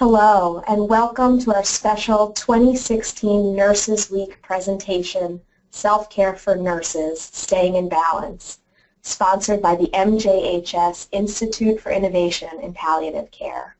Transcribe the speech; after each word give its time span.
Hello, 0.00 0.62
and 0.68 0.88
welcome 0.88 1.40
to 1.40 1.52
our 1.52 1.64
special 1.64 2.30
2016 2.30 3.56
Nurses 3.56 4.08
Week 4.08 4.40
presentation, 4.42 5.40
Self-Care 5.72 6.36
for 6.36 6.54
Nurses, 6.54 7.20
Staying 7.20 7.74
in 7.74 7.88
Balance, 7.88 8.60
sponsored 9.02 9.60
by 9.60 9.74
the 9.74 9.88
MJHS 9.88 11.08
Institute 11.10 11.80
for 11.80 11.90
Innovation 11.90 12.60
in 12.62 12.74
Palliative 12.74 13.32
Care. 13.32 13.76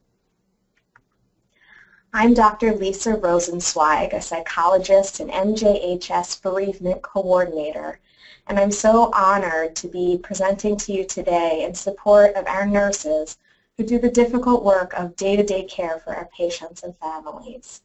I'm 2.12 2.34
Dr. 2.34 2.74
Lisa 2.74 3.14
Rosenzweig, 3.14 4.12
a 4.12 4.20
psychologist 4.20 5.20
and 5.20 5.30
MJHS 5.30 6.42
bereavement 6.42 7.00
coordinator, 7.00 8.00
and 8.48 8.58
I'm 8.58 8.72
so 8.72 9.12
honored 9.14 9.76
to 9.76 9.86
be 9.86 10.18
presenting 10.20 10.78
to 10.78 10.92
you 10.92 11.04
today 11.04 11.62
in 11.62 11.76
support 11.76 12.34
of 12.34 12.48
our 12.48 12.66
nurses 12.66 13.38
who 13.78 13.84
do 13.84 13.98
the 14.00 14.10
difficult 14.10 14.64
work 14.64 14.92
of 14.94 15.14
day-to-day 15.14 15.64
-day 15.64 15.70
care 15.70 16.00
for 16.00 16.12
our 16.14 16.28
patients 16.36 16.82
and 16.82 16.96
families. 16.96 17.80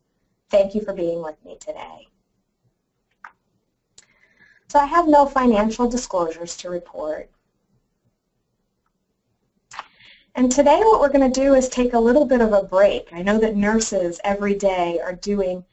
Thank 0.50 0.74
you 0.74 0.82
for 0.82 0.94
being 0.94 1.22
with 1.22 1.38
me 1.46 1.56
today. 1.68 2.08
So 4.70 4.80
I 4.80 4.86
have 4.86 5.08
no 5.08 5.28
financial 5.28 5.88
disclosures 5.88 6.58
to 6.58 6.70
report. 6.70 7.30
And 10.34 10.52
today 10.52 10.80
what 10.84 11.00
we're 11.00 11.16
going 11.18 11.32
to 11.32 11.42
do 11.44 11.54
is 11.54 11.70
take 11.70 11.94
a 11.94 12.06
little 12.08 12.26
bit 12.26 12.42
of 12.42 12.54
a 12.54 12.64
break. 12.76 13.04
I 13.14 13.22
know 13.22 13.38
that 13.40 13.56
nurses 13.56 14.20
every 14.24 14.56
day 14.56 15.00
are 15.06 15.30
doing 15.34 15.64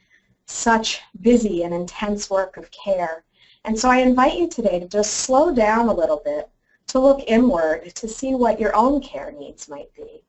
such 0.44 1.00
busy 1.28 1.62
and 1.64 1.72
intense 1.72 2.28
work 2.28 2.58
of 2.58 2.70
care. 2.70 3.24
And 3.64 3.78
so 3.78 3.88
I 3.88 3.98
invite 4.08 4.36
you 4.40 4.48
today 4.48 4.78
to 4.80 4.86
just 4.98 5.12
slow 5.24 5.46
down 5.54 5.88
a 5.88 5.98
little 6.00 6.20
bit 6.22 6.44
to 6.90 6.98
look 6.98 7.22
inward 7.28 7.94
to 7.94 8.08
see 8.08 8.34
what 8.34 8.58
your 8.58 8.74
own 8.74 9.00
care 9.00 9.30
needs 9.30 9.68
might 9.68 9.94
be. 9.94 10.24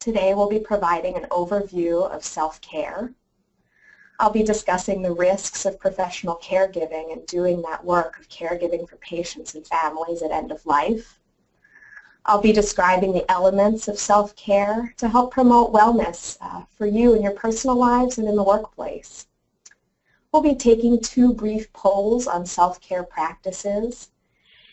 Today 0.00 0.34
we'll 0.34 0.48
be 0.48 0.58
providing 0.58 1.16
an 1.16 1.28
overview 1.30 2.10
of 2.10 2.24
self-care. 2.24 3.14
I'll 4.18 4.32
be 4.32 4.42
discussing 4.42 5.02
the 5.02 5.12
risks 5.12 5.64
of 5.64 5.78
professional 5.78 6.40
caregiving 6.42 7.12
and 7.12 7.24
doing 7.28 7.62
that 7.62 7.84
work 7.84 8.18
of 8.18 8.28
caregiving 8.28 8.88
for 8.88 8.96
patients 8.96 9.54
and 9.54 9.64
families 9.64 10.20
at 10.22 10.32
end 10.32 10.50
of 10.50 10.66
life. 10.66 11.20
I'll 12.26 12.40
be 12.40 12.52
describing 12.52 13.12
the 13.12 13.30
elements 13.30 13.86
of 13.86 14.00
self-care 14.00 14.92
to 14.96 15.08
help 15.08 15.32
promote 15.32 15.72
wellness 15.72 16.38
uh, 16.40 16.62
for 16.76 16.86
you 16.86 17.14
in 17.14 17.22
your 17.22 17.34
personal 17.34 17.76
lives 17.76 18.18
and 18.18 18.26
in 18.26 18.34
the 18.34 18.42
workplace. 18.42 19.28
We'll 20.32 20.42
be 20.42 20.56
taking 20.56 21.00
two 21.00 21.32
brief 21.32 21.72
polls 21.72 22.26
on 22.26 22.46
self-care 22.46 23.04
practices 23.04 24.11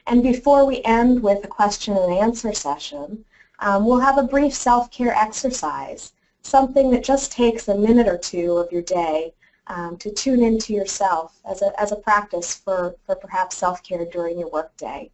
and 0.09 0.23
before 0.23 0.65
we 0.65 0.81
end 0.83 1.21
with 1.21 1.43
a 1.43 1.47
question 1.47 1.95
and 1.95 2.11
answer 2.11 2.51
session, 2.51 3.23
um, 3.59 3.85
we'll 3.85 3.99
have 3.99 4.17
a 4.17 4.23
brief 4.23 4.55
self-care 4.55 5.13
exercise, 5.13 6.13
something 6.41 6.89
that 6.89 7.03
just 7.03 7.31
takes 7.31 7.67
a 7.67 7.77
minute 7.77 8.07
or 8.07 8.17
two 8.17 8.57
of 8.57 8.71
your 8.71 8.81
day 8.81 9.35
um, 9.67 9.97
to 9.97 10.11
tune 10.11 10.41
into 10.41 10.73
yourself 10.73 11.39
as 11.47 11.61
a, 11.61 11.79
as 11.79 11.91
a 11.91 11.95
practice 11.95 12.55
for, 12.55 12.95
for 13.05 13.15
perhaps 13.15 13.57
self-care 13.57 14.05
during 14.05 14.39
your 14.39 14.49
workday. 14.49 15.11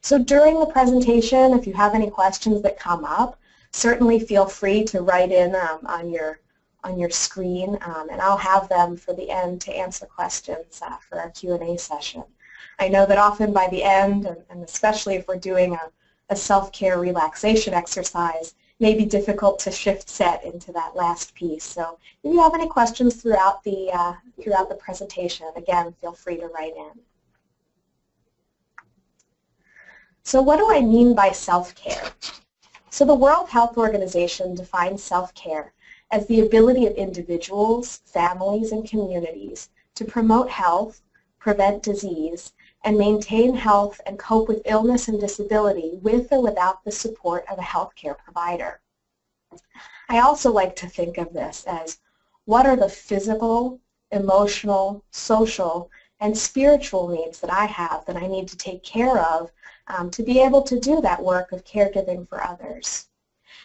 So 0.00 0.18
during 0.18 0.58
the 0.58 0.66
presentation, 0.66 1.52
if 1.52 1.64
you 1.64 1.74
have 1.74 1.94
any 1.94 2.10
questions 2.10 2.62
that 2.62 2.80
come 2.80 3.04
up, 3.04 3.38
certainly 3.70 4.18
feel 4.18 4.46
free 4.46 4.82
to 4.86 5.02
write 5.02 5.30
in 5.30 5.54
um, 5.54 5.86
on 5.86 6.10
your 6.10 6.40
on 6.84 6.96
your 6.96 7.10
screen, 7.10 7.76
um, 7.82 8.08
and 8.08 8.20
I'll 8.20 8.36
have 8.36 8.68
them 8.68 8.96
for 8.96 9.12
the 9.12 9.30
end 9.30 9.60
to 9.62 9.76
answer 9.76 10.06
questions 10.06 10.80
uh, 10.80 10.96
for 11.08 11.20
our 11.20 11.30
Q&A 11.30 11.76
session. 11.76 12.22
I 12.78 12.88
know 12.88 13.06
that 13.06 13.18
often 13.18 13.52
by 13.52 13.68
the 13.70 13.82
end, 13.82 14.26
and, 14.26 14.38
and 14.50 14.62
especially 14.62 15.16
if 15.16 15.26
we're 15.28 15.36
doing 15.36 15.74
a, 15.74 15.90
a 16.30 16.36
self-care 16.36 16.98
relaxation 16.98 17.74
exercise, 17.74 18.54
may 18.80 18.94
be 18.94 19.04
difficult 19.04 19.58
to 19.58 19.70
shift 19.70 20.08
set 20.08 20.44
into 20.44 20.72
that 20.72 20.94
last 20.94 21.34
piece. 21.34 21.64
So 21.64 21.98
if 22.22 22.32
you 22.32 22.40
have 22.40 22.54
any 22.54 22.68
questions 22.68 23.16
throughout 23.16 23.64
the, 23.64 23.90
uh, 23.92 24.14
throughout 24.40 24.68
the 24.68 24.76
presentation, 24.76 25.46
again, 25.56 25.94
feel 26.00 26.12
free 26.12 26.36
to 26.36 26.46
write 26.46 26.76
in. 26.76 27.00
So 30.22 30.42
what 30.42 30.58
do 30.58 30.70
I 30.70 30.80
mean 30.80 31.14
by 31.14 31.32
self-care? 31.32 32.10
So 32.90 33.04
the 33.04 33.14
World 33.14 33.48
Health 33.48 33.76
Organization 33.76 34.54
defines 34.54 35.02
self-care 35.02 35.72
as 36.10 36.26
the 36.26 36.40
ability 36.40 36.86
of 36.86 36.94
individuals, 36.94 38.00
families, 38.04 38.72
and 38.72 38.88
communities 38.88 39.70
to 39.94 40.04
promote 40.04 40.48
health, 40.48 41.02
prevent 41.38 41.82
disease, 41.82 42.52
and 42.84 42.96
maintain 42.96 43.54
health 43.54 44.00
and 44.06 44.18
cope 44.18 44.48
with 44.48 44.62
illness 44.64 45.08
and 45.08 45.20
disability 45.20 45.98
with 46.02 46.32
or 46.32 46.42
without 46.42 46.84
the 46.84 46.92
support 46.92 47.44
of 47.50 47.58
a 47.58 47.62
healthcare 47.62 48.16
provider. 48.16 48.80
I 50.08 50.20
also 50.20 50.52
like 50.52 50.76
to 50.76 50.88
think 50.88 51.18
of 51.18 51.32
this 51.32 51.64
as 51.66 51.98
what 52.44 52.66
are 52.66 52.76
the 52.76 52.88
physical, 52.88 53.80
emotional, 54.10 55.04
social, 55.10 55.90
and 56.20 56.36
spiritual 56.36 57.08
needs 57.08 57.40
that 57.40 57.52
I 57.52 57.66
have 57.66 58.04
that 58.06 58.16
I 58.16 58.26
need 58.26 58.48
to 58.48 58.56
take 58.56 58.82
care 58.82 59.18
of 59.18 59.50
um, 59.86 60.10
to 60.12 60.22
be 60.22 60.40
able 60.40 60.62
to 60.62 60.80
do 60.80 61.00
that 61.00 61.22
work 61.22 61.52
of 61.52 61.64
caregiving 61.64 62.28
for 62.28 62.42
others. 62.44 63.08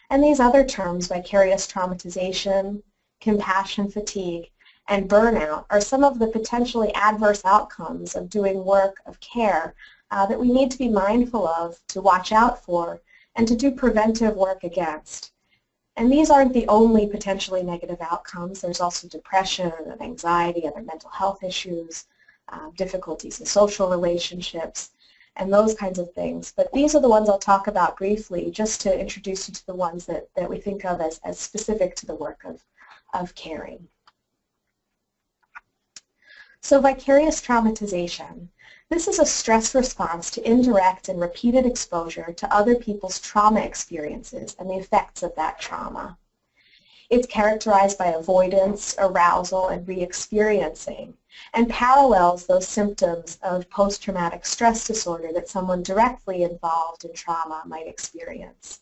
And 0.10 0.24
these 0.24 0.40
other 0.40 0.64
terms, 0.66 1.08
vicarious 1.08 1.68
traumatization, 1.68 2.84
compassion 3.22 3.90
fatigue, 3.90 4.52
and 4.88 5.10
burnout 5.10 5.66
are 5.70 5.82
some 5.82 6.04
of 6.04 6.20
the 6.20 6.28
potentially 6.28 6.94
adverse 6.94 7.44
outcomes 7.46 8.16
of 8.16 8.30
doing 8.30 8.66
work 8.66 9.02
of 9.06 9.20
care 9.20 9.76
uh, 10.12 10.26
that 10.26 10.40
we 10.40 10.52
need 10.52 10.70
to 10.72 10.78
be 10.78 10.90
mindful 10.90 11.48
of, 11.48 11.80
to 11.88 12.02
watch 12.02 12.32
out 12.32 12.64
for, 12.64 13.02
and 13.36 13.48
to 13.48 13.56
do 13.56 13.72
preventive 13.72 14.36
work 14.36 14.64
against. 14.64 15.32
And 15.96 16.12
these 16.12 16.30
aren't 16.30 16.54
the 16.54 16.68
only 16.68 17.08
potentially 17.08 17.64
negative 17.64 18.02
outcomes. 18.02 18.62
There's 18.62 18.82
also 18.82 19.08
depression 19.08 19.72
and 19.86 20.02
anxiety, 20.02 20.68
other 20.68 20.82
mental 20.82 21.10
health 21.10 21.44
issues, 21.44 22.06
uh, 22.50 22.70
difficulties 22.76 23.40
in 23.40 23.46
social 23.46 23.90
relationships, 23.90 24.92
and 25.36 25.52
those 25.52 25.74
kinds 25.74 25.98
of 25.98 26.14
things. 26.14 26.54
But 26.56 26.72
these 26.74 26.94
are 26.94 27.02
the 27.02 27.10
ones 27.10 27.30
I'll 27.30 27.40
talk 27.40 27.68
about 27.68 27.98
briefly 27.98 28.52
just 28.52 28.82
to 28.82 29.00
introduce 29.00 29.48
you 29.48 29.54
to 29.56 29.66
the 29.66 29.76
ones 29.76 30.06
that, 30.06 30.28
that 30.36 30.50
we 30.50 30.60
think 30.60 30.84
of 30.86 31.02
as, 31.02 31.20
as 31.24 31.40
specific 31.40 31.96
to 31.98 32.06
the 32.06 32.16
work 32.16 32.44
of, 32.44 32.64
of 33.14 33.34
caring. 33.36 33.88
So 36.66 36.80
vicarious 36.80 37.42
traumatization. 37.42 38.48
This 38.90 39.10
is 39.10 39.20
a 39.20 39.26
stress 39.26 39.76
response 39.76 40.32
to 40.32 40.50
indirect 40.50 41.10
and 41.10 41.20
repeated 41.20 41.66
exposure 41.66 42.32
to 42.38 42.56
other 42.56 42.76
people's 42.76 43.20
trauma 43.20 43.60
experiences 43.60 44.56
and 44.58 44.70
the 44.70 44.78
effects 44.78 45.24
of 45.24 45.36
that 45.36 45.60
trauma. 45.60 46.18
It's 47.10 47.28
characterized 47.28 47.98
by 47.98 48.08
avoidance, 48.08 48.96
arousal, 48.98 49.68
and 49.68 49.86
re-experiencing, 49.86 51.18
and 51.54 51.70
parallels 51.70 52.46
those 52.46 52.66
symptoms 52.66 53.40
of 53.44 53.70
post-traumatic 53.70 54.46
stress 54.46 54.88
disorder 54.88 55.34
that 55.34 55.50
someone 55.50 55.84
directly 55.84 56.44
involved 56.44 57.04
in 57.04 57.14
trauma 57.14 57.64
might 57.66 57.88
experience. 57.88 58.80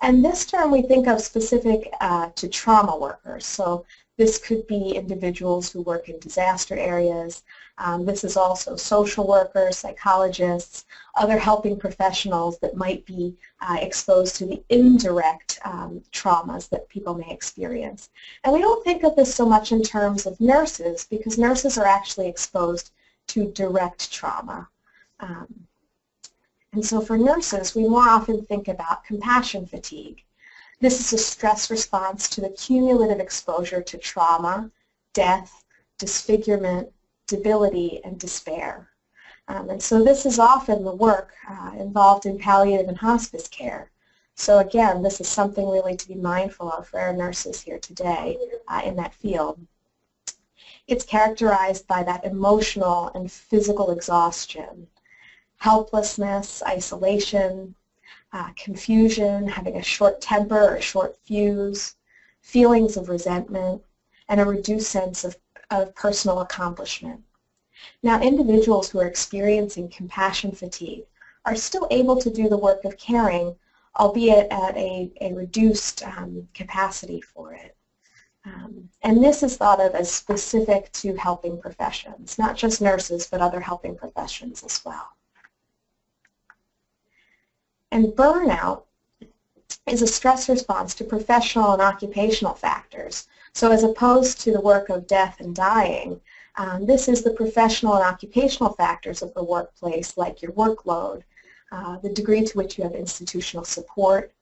And 0.00 0.24
this 0.24 0.44
term 0.44 0.72
we 0.72 0.82
think 0.82 1.06
of 1.06 1.20
specific 1.20 1.94
uh, 2.00 2.30
to 2.34 2.48
trauma 2.48 2.98
workers. 2.98 3.46
So 3.46 3.86
this 4.16 4.38
could 4.38 4.66
be 4.66 4.90
individuals 4.90 5.70
who 5.70 5.82
work 5.82 6.08
in 6.08 6.18
disaster 6.20 6.76
areas. 6.76 7.42
Um, 7.78 8.06
this 8.06 8.22
is 8.22 8.36
also 8.36 8.76
social 8.76 9.26
workers, 9.26 9.76
psychologists, 9.76 10.84
other 11.16 11.38
helping 11.38 11.76
professionals 11.76 12.58
that 12.60 12.76
might 12.76 13.04
be 13.06 13.36
uh, 13.60 13.78
exposed 13.80 14.36
to 14.36 14.46
the 14.46 14.62
indirect 14.68 15.58
um, 15.64 16.02
traumas 16.12 16.68
that 16.68 16.88
people 16.88 17.14
may 17.14 17.28
experience. 17.30 18.10
And 18.44 18.52
we 18.52 18.60
don't 18.60 18.84
think 18.84 19.02
of 19.02 19.16
this 19.16 19.34
so 19.34 19.46
much 19.46 19.72
in 19.72 19.82
terms 19.82 20.26
of 20.26 20.40
nurses 20.40 21.06
because 21.10 21.36
nurses 21.36 21.76
are 21.76 21.86
actually 21.86 22.28
exposed 22.28 22.92
to 23.28 23.50
direct 23.50 24.12
trauma. 24.12 24.68
Um, 25.18 25.66
and 26.72 26.84
so 26.84 27.00
for 27.00 27.16
nurses, 27.16 27.74
we 27.74 27.88
more 27.88 28.08
often 28.08 28.44
think 28.44 28.68
about 28.68 29.04
compassion 29.04 29.66
fatigue. 29.66 30.22
This 30.84 31.00
is 31.00 31.14
a 31.14 31.24
stress 31.24 31.70
response 31.70 32.28
to 32.28 32.42
the 32.42 32.50
cumulative 32.50 33.18
exposure 33.18 33.80
to 33.80 33.96
trauma, 33.96 34.70
death, 35.14 35.64
disfigurement, 35.96 36.92
debility, 37.26 38.02
and 38.04 38.20
despair. 38.20 38.90
Um, 39.48 39.70
and 39.70 39.82
so 39.82 40.04
this 40.04 40.26
is 40.26 40.38
often 40.38 40.84
the 40.84 40.94
work 40.94 41.32
uh, 41.48 41.70
involved 41.78 42.26
in 42.26 42.38
palliative 42.38 42.86
and 42.86 42.98
hospice 42.98 43.48
care. 43.48 43.92
So 44.34 44.58
again, 44.58 45.00
this 45.00 45.22
is 45.22 45.26
something 45.26 45.66
really 45.66 45.96
to 45.96 46.06
be 46.06 46.16
mindful 46.16 46.70
of 46.70 46.86
for 46.86 47.00
our 47.00 47.14
nurses 47.14 47.62
here 47.62 47.78
today 47.78 48.36
uh, 48.68 48.82
in 48.84 48.94
that 48.96 49.14
field. 49.14 49.58
It's 50.86 51.06
characterized 51.06 51.86
by 51.86 52.02
that 52.02 52.26
emotional 52.26 53.10
and 53.14 53.32
physical 53.32 53.90
exhaustion, 53.90 54.88
helplessness, 55.56 56.62
isolation, 56.62 57.74
uh, 58.34 58.50
confusion, 58.56 59.46
having 59.46 59.76
a 59.76 59.82
short 59.82 60.20
temper 60.20 60.74
or 60.76 60.80
short 60.80 61.16
fuse, 61.24 61.94
feelings 62.40 62.96
of 62.96 63.08
resentment, 63.08 63.80
and 64.28 64.40
a 64.40 64.44
reduced 64.44 64.90
sense 64.90 65.24
of, 65.24 65.36
of 65.70 65.94
personal 65.94 66.40
accomplishment. 66.40 67.22
Now, 68.02 68.20
individuals 68.20 68.90
who 68.90 68.98
are 68.98 69.06
experiencing 69.06 69.88
compassion 69.88 70.50
fatigue 70.50 71.04
are 71.44 71.54
still 71.54 71.86
able 71.90 72.20
to 72.20 72.30
do 72.30 72.48
the 72.48 72.58
work 72.58 72.84
of 72.84 72.98
caring, 72.98 73.54
albeit 73.96 74.50
at 74.50 74.76
a, 74.76 75.12
a 75.20 75.32
reduced 75.32 76.02
um, 76.02 76.48
capacity 76.54 77.20
for 77.20 77.54
it. 77.54 77.76
Um, 78.44 78.90
and 79.02 79.22
this 79.22 79.44
is 79.44 79.56
thought 79.56 79.80
of 79.80 79.94
as 79.94 80.10
specific 80.10 80.90
to 80.92 81.14
helping 81.14 81.60
professions, 81.60 82.36
not 82.36 82.56
just 82.56 82.82
nurses, 82.82 83.28
but 83.30 83.40
other 83.40 83.60
helping 83.60 83.96
professions 83.96 84.64
as 84.64 84.84
well. 84.84 85.13
And 87.94 88.06
burnout 88.06 88.82
is 89.86 90.02
a 90.02 90.06
stress 90.08 90.48
response 90.48 90.96
to 90.96 91.04
professional 91.04 91.74
and 91.74 91.80
occupational 91.80 92.54
factors. 92.54 93.28
So 93.52 93.70
as 93.70 93.84
opposed 93.84 94.40
to 94.40 94.50
the 94.50 94.60
work 94.60 94.88
of 94.88 95.06
death 95.06 95.36
and 95.38 95.54
dying, 95.54 96.20
um, 96.56 96.86
this 96.86 97.06
is 97.06 97.22
the 97.22 97.30
professional 97.30 97.94
and 97.94 98.02
occupational 98.02 98.72
factors 98.72 99.22
of 99.22 99.32
the 99.34 99.44
workplace, 99.44 100.16
like 100.16 100.42
your 100.42 100.50
workload, 100.52 101.22
uh, 101.70 101.98
the 101.98 102.08
degree 102.08 102.42
to 102.44 102.58
which 102.58 102.76
you 102.76 102.82
have 102.82 102.96
institutional 102.96 103.64
support, 103.64 104.32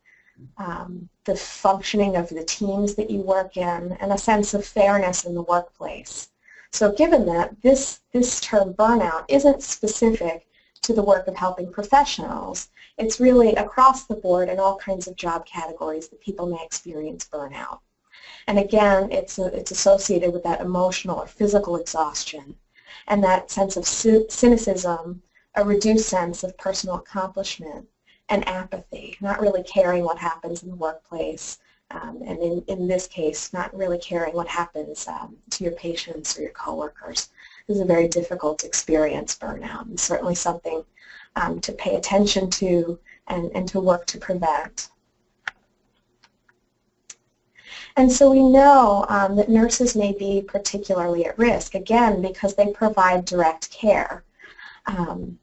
um, 0.56 1.10
the 1.26 1.36
functioning 1.36 2.16
of 2.16 2.30
the 2.30 2.44
teams 2.44 2.94
that 2.94 3.10
you 3.10 3.20
work 3.20 3.58
in, 3.58 3.92
and 4.00 4.12
a 4.12 4.16
sense 4.16 4.54
of 4.54 4.64
fairness 4.64 5.26
in 5.26 5.34
the 5.34 5.42
workplace. 5.42 6.30
So 6.70 6.90
given 6.90 7.26
that, 7.26 7.60
this, 7.60 8.00
this 8.12 8.40
term 8.40 8.72
burnout 8.72 9.26
isn't 9.28 9.62
specific 9.62 10.46
to 10.82 10.92
the 10.92 11.02
work 11.02 11.26
of 11.26 11.36
helping 11.36 11.72
professionals. 11.72 12.68
It's 12.98 13.20
really 13.20 13.54
across 13.54 14.04
the 14.04 14.14
board 14.14 14.48
in 14.48 14.60
all 14.60 14.76
kinds 14.76 15.06
of 15.06 15.16
job 15.16 15.46
categories 15.46 16.08
that 16.08 16.20
people 16.20 16.46
may 16.46 16.62
experience 16.64 17.28
burnout. 17.32 17.78
And 18.46 18.58
again, 18.58 19.10
it's, 19.12 19.38
a, 19.38 19.46
it's 19.46 19.70
associated 19.70 20.32
with 20.32 20.42
that 20.42 20.60
emotional 20.60 21.18
or 21.18 21.26
physical 21.26 21.76
exhaustion 21.76 22.56
and 23.06 23.22
that 23.22 23.50
sense 23.50 23.76
of 23.76 23.86
cynicism, 23.86 25.22
a 25.54 25.64
reduced 25.64 26.08
sense 26.08 26.44
of 26.44 26.56
personal 26.58 26.96
accomplishment, 26.96 27.88
and 28.28 28.46
apathy, 28.48 29.16
not 29.20 29.40
really 29.40 29.62
caring 29.62 30.04
what 30.04 30.18
happens 30.18 30.62
in 30.62 30.70
the 30.70 30.76
workplace, 30.76 31.58
um, 31.90 32.22
and 32.24 32.38
in, 32.38 32.64
in 32.68 32.88
this 32.88 33.06
case, 33.06 33.52
not 33.52 33.76
really 33.76 33.98
caring 33.98 34.34
what 34.34 34.48
happens 34.48 35.06
um, 35.06 35.36
to 35.50 35.64
your 35.64 35.74
patients 35.74 36.38
or 36.38 36.42
your 36.42 36.52
coworkers. 36.52 37.28
This 37.66 37.76
is 37.76 37.82
a 37.82 37.86
very 37.86 38.08
difficult 38.08 38.64
experience, 38.64 39.38
burnout, 39.38 39.82
and 39.82 39.98
certainly 39.98 40.34
something 40.34 40.84
um, 41.36 41.60
to 41.60 41.72
pay 41.72 41.96
attention 41.96 42.50
to 42.50 42.98
and, 43.28 43.50
and 43.54 43.68
to 43.68 43.80
work 43.80 44.06
to 44.06 44.18
prevent. 44.18 44.90
And 47.96 48.10
so 48.10 48.30
we 48.30 48.42
know 48.42 49.04
um, 49.08 49.36
that 49.36 49.48
nurses 49.48 49.94
may 49.94 50.12
be 50.12 50.42
particularly 50.42 51.26
at 51.26 51.38
risk, 51.38 51.74
again, 51.74 52.22
because 52.22 52.54
they 52.54 52.72
provide 52.72 53.24
direct 53.24 53.70
care. 53.70 54.24
Um, 54.86 55.38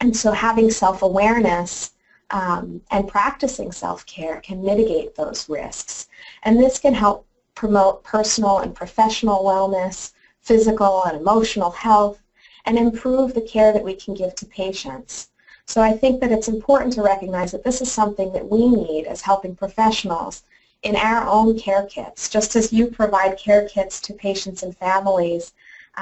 and 0.00 0.16
so 0.16 0.30
having 0.32 0.70
self-awareness 0.70 1.92
um, 2.30 2.82
and 2.90 3.08
practicing 3.08 3.72
self-care 3.72 4.40
can 4.40 4.62
mitigate 4.62 5.14
those 5.14 5.48
risks. 5.48 6.08
And 6.42 6.58
this 6.58 6.78
can 6.78 6.94
help 6.94 7.26
promote 7.54 8.04
personal 8.04 8.58
and 8.58 8.74
professional 8.74 9.42
wellness, 9.42 10.12
physical 10.48 11.04
and 11.04 11.16
emotional 11.16 11.70
health, 11.70 12.18
and 12.66 12.76
improve 12.76 13.34
the 13.34 13.48
care 13.54 13.72
that 13.72 13.88
we 13.88 13.94
can 13.94 14.14
give 14.14 14.34
to 14.36 14.46
patients. 14.46 15.28
So 15.66 15.82
I 15.82 15.92
think 16.00 16.20
that 16.20 16.32
it's 16.32 16.48
important 16.56 16.94
to 16.94 17.02
recognize 17.02 17.50
that 17.52 17.64
this 17.64 17.80
is 17.82 17.92
something 17.92 18.32
that 18.32 18.48
we 18.54 18.62
need 18.68 19.04
as 19.04 19.20
helping 19.20 19.54
professionals 19.54 20.42
in 20.82 20.96
our 20.96 21.28
own 21.28 21.58
care 21.58 21.84
kits, 21.86 22.28
just 22.36 22.56
as 22.56 22.72
you 22.72 22.86
provide 22.86 23.36
care 23.46 23.68
kits 23.68 24.00
to 24.00 24.14
patients 24.14 24.62
and 24.62 24.76
families 24.76 25.52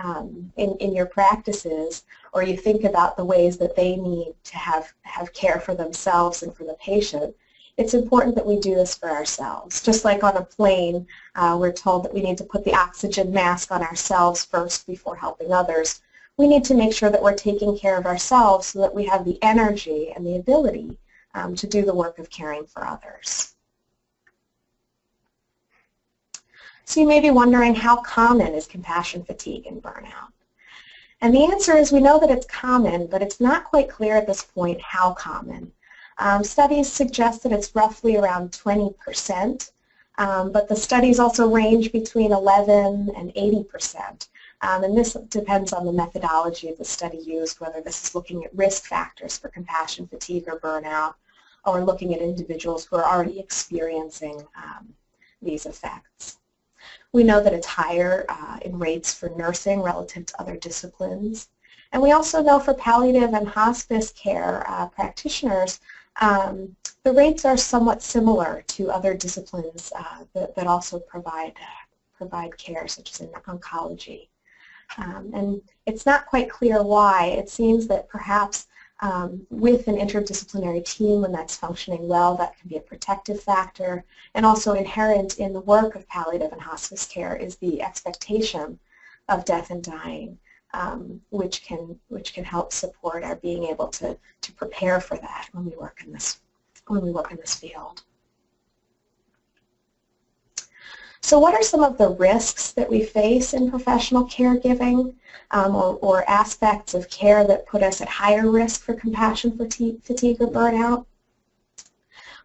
um, 0.03 0.53
in, 0.57 0.77
in 0.85 0.95
your 0.95 1.07
practices, 1.07 2.05
or 2.33 2.43
you 2.43 2.57
think 2.57 2.85
about 2.85 3.17
the 3.17 3.25
ways 3.25 3.57
that 3.59 3.75
they 3.75 3.97
need 3.97 4.35
to 4.45 4.57
have, 4.57 4.93
have 5.03 5.33
care 5.33 5.59
for 5.59 5.75
themselves 5.75 6.43
and 6.43 6.55
for 6.55 6.65
the 6.65 6.79
patient, 6.91 7.35
it's 7.77 7.95
important 7.95 8.35
that 8.35 8.47
we 8.47 8.59
do 8.59 8.75
this 8.75 8.95
for 8.95 9.11
ourselves. 9.11 9.83
Just 9.83 10.05
like 10.05 10.25
on 10.25 10.37
a 10.37 10.45
plane, 10.45 11.07
uh, 11.35 11.57
we're 11.61 11.73
told 11.73 12.05
that 12.05 12.15
we 12.15 12.23
need 12.23 12.39
to 12.39 12.45
put 12.45 12.65
the 12.65 12.75
oxygen 12.75 13.33
mask 13.33 13.71
on 13.71 13.83
ourselves 13.83 14.45
first 14.45 14.87
before 14.87 15.17
helping 15.17 15.53
others. 15.53 16.01
We 16.39 16.49
need 16.49 16.65
to 16.65 16.75
make 16.75 16.95
sure 16.95 17.11
that 17.11 17.23
we're 17.23 17.35
taking 17.35 17.77
care 17.77 17.99
of 17.99 18.07
ourselves 18.07 18.69
so 18.69 18.81
that 18.81 18.95
we 18.95 19.05
have 19.07 19.25
the 19.25 19.39
energy 19.43 20.13
and 20.15 20.27
the 20.27 20.37
ability 20.37 20.99
um, 21.35 21.55
to 21.57 21.67
do 21.67 21.85
the 21.85 21.95
work 21.95 22.19
of 22.19 22.31
caring 22.31 22.65
for 22.67 22.87
others. 22.87 23.55
So 26.87 27.01
you 27.01 27.07
may 27.07 27.21
be 27.21 27.31
wondering 27.31 27.75
how 27.75 27.97
common 27.97 28.55
is 28.55 28.67
compassion 28.67 29.25
fatigue 29.25 29.67
and 29.67 29.83
burnout? 29.83 30.33
And 31.21 31.35
the 31.35 31.45
answer 31.45 31.77
is 31.77 31.93
we 31.93 32.01
know 32.01 32.19
that 32.21 32.31
it's 32.31 32.47
common, 32.47 33.07
but 33.07 33.23
it's 33.23 33.41
not 33.41 33.65
quite 33.65 33.89
clear 33.89 34.17
at 34.17 34.27
this 34.27 34.43
point 34.43 34.81
how 34.81 35.13
common. 35.13 35.73
Um, 36.19 36.45
studies 36.45 36.91
suggest 36.91 37.43
that 37.43 37.53
it's 37.53 37.75
roughly 37.75 38.17
around 38.17 38.53
20%, 38.53 39.71
um, 40.19 40.51
but 40.51 40.69
the 40.69 40.77
studies 40.77 41.19
also 41.19 41.49
range 41.49 41.93
between 41.93 42.33
11 42.33 43.11
and 43.17 43.35
80%. 43.35 44.29
Um, 44.63 44.85
and 44.85 44.97
this 44.97 45.15
depends 45.29 45.73
on 45.75 45.85
the 45.85 45.93
methodology 45.93 46.69
of 46.71 46.79
the 46.79 46.85
study 46.85 47.19
used, 47.19 47.61
whether 47.61 47.83
this 47.83 48.03
is 48.03 48.15
looking 48.15 48.45
at 48.45 48.57
risk 48.57 48.85
factors 48.85 49.37
for 49.37 49.49
compassion 49.49 50.07
fatigue 50.07 50.45
or 50.47 50.59
burnout, 50.59 51.15
or 51.67 51.85
looking 51.85 52.15
at 52.15 52.21
individuals 52.21 52.87
who 52.87 52.97
are 52.97 53.05
already 53.05 53.39
experiencing 53.39 54.43
um, 54.57 54.95
these 55.43 55.67
effects. 55.67 56.39
We 57.13 57.25
know 57.25 57.43
that 57.43 57.53
it's 57.53 57.67
higher 57.67 58.25
uh, 58.29 58.59
in 58.63 58.79
rates 58.79 59.13
for 59.13 59.29
nursing 59.31 59.83
relative 59.83 60.27
to 60.27 60.41
other 60.41 60.57
disciplines. 60.57 61.49
And 61.93 62.03
we 62.03 62.13
also 62.13 62.43
know 62.43 62.59
for 62.59 62.75
palliative 62.75 63.33
and 63.33 63.49
hospice 63.49 64.11
care 64.13 64.65
uh, 64.69 64.89
practitioners, 64.89 65.81
um, 66.21 66.75
the 67.03 67.13
rates 67.13 67.45
are 67.45 67.57
somewhat 67.57 68.03
similar 68.03 68.65
to 68.69 68.91
other 68.91 69.15
disciplines 69.15 69.93
uh, 69.97 70.25
that, 70.35 70.55
that, 70.57 70.67
also 70.67 70.99
provide, 70.99 71.53
provide 72.17 72.57
care, 72.59 72.89
such 72.89 73.13
as 73.13 73.21
in 73.21 73.29
oncology. 73.29 74.29
Um, 74.99 75.31
and 75.35 75.63
it's 75.87 76.07
not 76.07 76.27
quite 76.27 76.51
clear 76.51 76.83
why. 76.83 77.27
It 77.27 77.49
seems 77.49 77.87
that 77.89 78.09
perhaps 78.09 78.67
um, 79.01 79.47
with 79.51 79.89
an 79.89 79.97
interdisciplinary 79.97 80.85
team 80.85 81.21
when 81.21 81.33
that's 81.33 81.57
functioning 81.57 82.09
well, 82.09 82.35
that 82.37 82.59
can 82.59 82.69
be 82.69 82.77
a 82.77 82.81
protective 82.81 83.43
factor. 83.43 84.05
And 84.35 84.47
also 84.47 84.73
inherent 84.73 85.39
in 85.39 85.53
the 85.53 85.61
work 85.61 85.95
of 85.95 86.09
palliative 86.09 86.53
and 86.53 86.61
hospice 86.61 87.07
care 87.07 87.37
is 87.37 87.57
the 87.57 87.83
expectation 87.83 88.79
of 89.29 89.45
death 89.45 89.71
and 89.71 89.83
dying, 89.83 90.39
um, 90.73 91.21
which 91.31 91.63
can 91.63 91.99
which 92.09 92.35
can 92.35 92.45
help 92.45 92.73
support 92.73 93.25
our 93.25 93.37
being 93.37 93.65
able 93.65 93.89
to 93.89 94.17
to 94.43 94.53
prepare 94.53 95.01
for 95.01 95.17
that 95.17 95.49
when 95.53 95.65
we 95.65 95.77
work 95.77 96.03
in 96.05 96.13
this 96.13 96.41
when 96.89 97.03
we 97.03 97.11
work 97.11 97.31
in 97.31 97.37
this 97.39 97.55
field. 97.55 98.03
So 101.27 101.41
what 101.41 101.55
are 101.55 101.63
some 101.63 101.83
of 101.83 101.99
the 101.99 102.11
risks 102.11 102.71
that 102.73 102.89
we 102.89 103.03
face 103.03 103.53
in 103.53 103.69
professional 103.69 104.27
caregiving 104.27 105.15
um, 105.51 105.75
or, 105.75 105.99
or, 106.01 106.31
aspects 106.31 106.95
of 106.95 107.11
care 107.11 107.45
that 107.45 107.67
put 107.67 107.83
us 107.83 108.01
at 108.01 108.09
higher 108.09 108.49
risk 108.49 108.83
for 108.83 108.95
compassion 108.95 109.57
fatigue, 109.57 110.01
fatigue 110.05 110.41
or 110.41 110.47
burnout? 110.47 111.05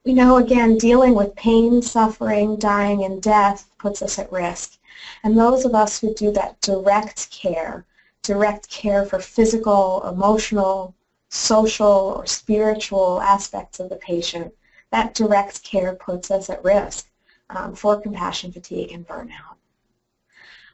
We 0.03 0.15
know, 0.15 0.37
again, 0.37 0.79
dealing 0.79 1.13
with 1.13 1.35
pain, 1.35 1.83
suffering, 1.83 2.57
dying, 2.57 3.03
and 3.03 3.21
death 3.21 3.69
puts 3.77 4.01
us 4.01 4.17
at 4.17 4.31
risk. 4.31 4.79
And 5.23 5.37
those 5.37 5.63
of 5.63 5.75
us 5.75 5.99
who 5.99 6.15
do 6.15 6.31
that 6.31 6.59
direct 6.61 7.29
care, 7.29 7.85
direct 8.23 8.69
care 8.69 9.05
for 9.05 9.19
physical, 9.19 10.07
emotional, 10.07 10.95
social, 11.29 12.15
or 12.17 12.25
spiritual 12.25 13.21
aspects 13.21 13.79
of 13.79 13.89
the 13.89 13.95
patient, 13.95 14.53
that 14.91 15.13
direct 15.13 15.63
care 15.63 15.95
puts 15.95 16.29
us 16.29 16.49
at 16.49 16.63
risk 16.63 17.07
um, 17.49 17.73
for 17.73 17.99
compassion 17.99 18.51
fatigue 18.51 18.91
and 18.91 19.07
burnout. 19.07 19.55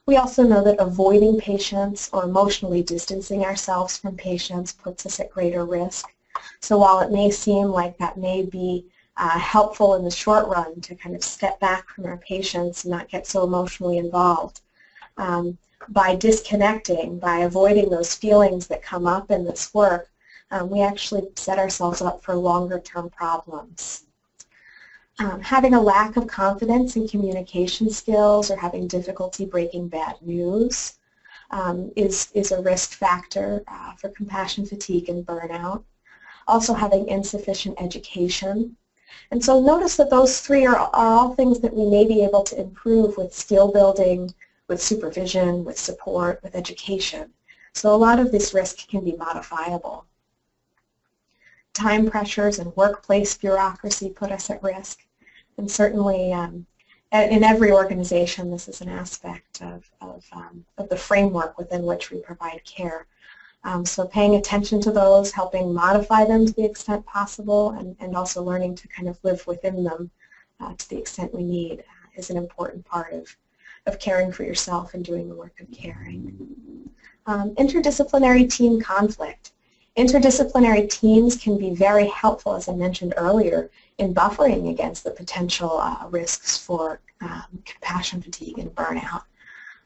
We 0.06 0.16
also 0.16 0.44
know 0.44 0.64
that 0.64 0.80
avoiding 0.80 1.38
patients 1.38 2.10
or 2.14 2.24
emotionally 2.24 2.82
distancing 2.82 3.44
ourselves 3.44 3.98
from 3.98 4.16
patients 4.16 4.72
puts 4.72 5.06
us 5.06 5.20
at 5.20 5.30
greater 5.30 5.66
risk. 5.66 6.08
So 6.62 6.78
while 6.78 7.00
it 7.00 7.12
may 7.12 7.30
seem 7.30 7.68
like 7.68 7.98
that 7.98 8.18
may 8.18 8.44
be 8.44 8.86
uh, 9.18 9.38
helpful 9.38 9.96
in 9.96 10.04
the 10.04 10.12
short 10.12 10.48
run 10.48 10.80
to 10.82 10.96
kind 10.96 11.16
of 11.16 11.24
step 11.24 11.60
back 11.60 11.90
from 11.90 12.06
our 12.06 12.18
patients 12.18 12.86
and 12.86 12.92
not 12.92 13.10
get 13.10 13.28
so 13.28 13.44
emotionally 13.44 13.98
involved, 13.98 14.62
um, 15.18 15.58
by 15.90 16.16
disconnecting, 16.16 17.20
by 17.20 17.40
avoiding 17.40 17.90
those 17.90 18.14
feelings 18.14 18.68
that 18.68 18.82
come 18.82 19.08
up 19.08 19.32
in 19.32 19.46
this 19.46 19.74
work, 19.74 20.10
um, 20.52 20.70
we 20.70 20.82
actually 20.82 21.28
set 21.36 21.60
ourselves 21.60 22.02
up 22.02 22.24
for 22.24 22.36
longer 22.36 22.80
term 22.80 23.10
problems. 23.10 24.04
Um, 25.20 25.42
having 25.42 25.74
a 25.74 25.82
lack 25.82 26.16
of 26.16 26.28
confidence 26.28 26.96
in 26.96 27.08
communication 27.08 27.90
skills 27.90 28.52
or 28.52 28.56
having 28.56 28.88
difficulty 28.88 29.46
breaking 29.46 29.88
bad 29.88 30.16
news 30.22 31.00
um, 31.50 31.92
is, 31.96 32.30
is 32.36 32.52
a 32.52 32.62
risk 32.62 32.92
factor 32.92 33.64
uh, 33.68 33.94
for 33.94 34.10
compassion 34.10 34.66
fatigue 34.66 35.10
and 35.10 35.26
burnout. 35.26 35.84
Also 36.48 36.74
having 36.74 37.08
insufficient 37.08 37.82
education. 37.82 38.76
And 39.32 39.44
so 39.44 39.60
notice 39.60 39.98
that 39.98 40.10
those 40.10 40.40
three 40.40 40.66
are, 40.66 40.78
are 40.78 40.92
all 40.94 41.34
things 41.34 41.60
that 41.62 41.74
we 41.74 41.90
may 41.90 42.06
be 42.06 42.24
able 42.24 42.44
to 42.44 42.60
improve 42.60 43.18
with 43.18 43.34
skill 43.34 43.72
building, 43.72 44.34
with 44.68 44.82
supervision, 44.82 45.64
with 45.64 45.78
support, 45.78 46.42
with 46.44 46.56
education. 46.56 47.32
So 47.74 47.94
a 47.94 47.96
lot 47.96 48.20
of 48.20 48.32
this 48.32 48.54
risk 48.54 48.88
can 48.88 49.04
be 49.04 49.16
modifiable. 49.16 50.06
time 51.74 52.10
pressures 52.10 52.58
and 52.60 52.76
workplace 52.76 53.38
bureaucracy 53.38 54.10
put 54.10 54.32
us 54.32 54.50
at 54.50 54.64
risk. 54.64 55.06
And 55.58 55.70
certainly 55.70 56.34
um, 56.34 56.66
in 57.12 57.44
every 57.44 57.72
organization, 57.72 58.50
this 58.50 58.68
is 58.68 58.82
an 58.82 58.90
aspect 58.90 59.62
of, 59.62 59.90
of, 60.02 60.26
um, 60.32 60.66
of 60.78 60.90
the 60.90 60.98
framework 60.98 61.58
within 61.58 61.84
which 61.84 62.10
we 62.10 62.20
provide 62.22 62.62
care. 62.66 63.06
Um, 63.64 63.86
so 63.86 64.08
paying 64.08 64.36
attention 64.36 64.82
to 64.82 64.92
those, 64.92 65.32
helping 65.32 65.74
modify 65.74 66.26
them 66.26 66.46
to 66.46 66.54
the 66.54 66.66
extent 66.66 67.06
possible, 67.06 67.72
and, 67.72 67.96
and 68.00 68.16
also 68.16 68.44
learning 68.44 68.76
to 68.76 68.88
kind 68.88 69.08
of 69.08 69.20
live 69.24 69.46
within 69.46 69.84
them 69.84 70.10
uh, 70.60 70.74
to 70.76 70.90
the 70.90 70.98
extent 70.98 71.34
we 71.34 71.44
need 71.44 71.80
uh, 71.80 72.08
is 72.16 72.30
an 72.30 72.38
important 72.38 72.86
part 72.86 73.14
of, 73.14 73.36
of 73.88 74.00
caring 74.00 74.32
for 74.32 74.44
yourself 74.44 74.94
and 74.94 75.04
doing 75.04 75.28
the 75.30 75.36
work 75.36 75.60
of 75.60 75.72
caring. 75.72 76.90
Um, 77.26 77.56
interdisciplinary 77.56 78.50
team 78.50 78.82
conflict. 78.82 79.54
Interdisciplinary 79.98 80.90
teams 80.90 81.36
can 81.36 81.58
be 81.58 81.74
very 81.74 82.08
helpful, 82.08 82.56
as 82.56 82.70
I 82.70 82.74
mentioned 82.74 83.16
earlier, 83.18 83.72
in 83.98 84.14
buffering 84.14 84.70
against 84.70 85.04
the 85.04 85.12
potential 85.12 85.80
uh, 85.80 86.08
risks 86.10 86.58
for 86.58 87.00
um, 87.22 87.64
compassion 87.66 88.22
fatigue 88.22 88.60
and 88.60 88.74
burnout. 88.76 89.24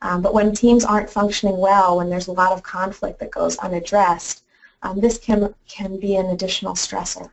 Um, 0.02 0.22
but 0.22 0.34
when 0.34 0.54
teams 0.54 0.84
aren't 0.84 1.10
functioning 1.10 1.58
well, 1.58 1.98
when 1.98 2.10
there's 2.10 2.28
a 2.28 2.34
lot 2.34 2.52
of 2.52 2.64
conflict 2.64 3.20
that 3.20 3.32
goes 3.32 3.58
unaddressed, 3.58 4.44
um, 4.84 5.00
this 5.00 5.18
can, 5.18 5.54
can 5.68 6.00
be 6.00 6.16
an 6.16 6.28
additional 6.28 6.74
stressor. 6.74 7.30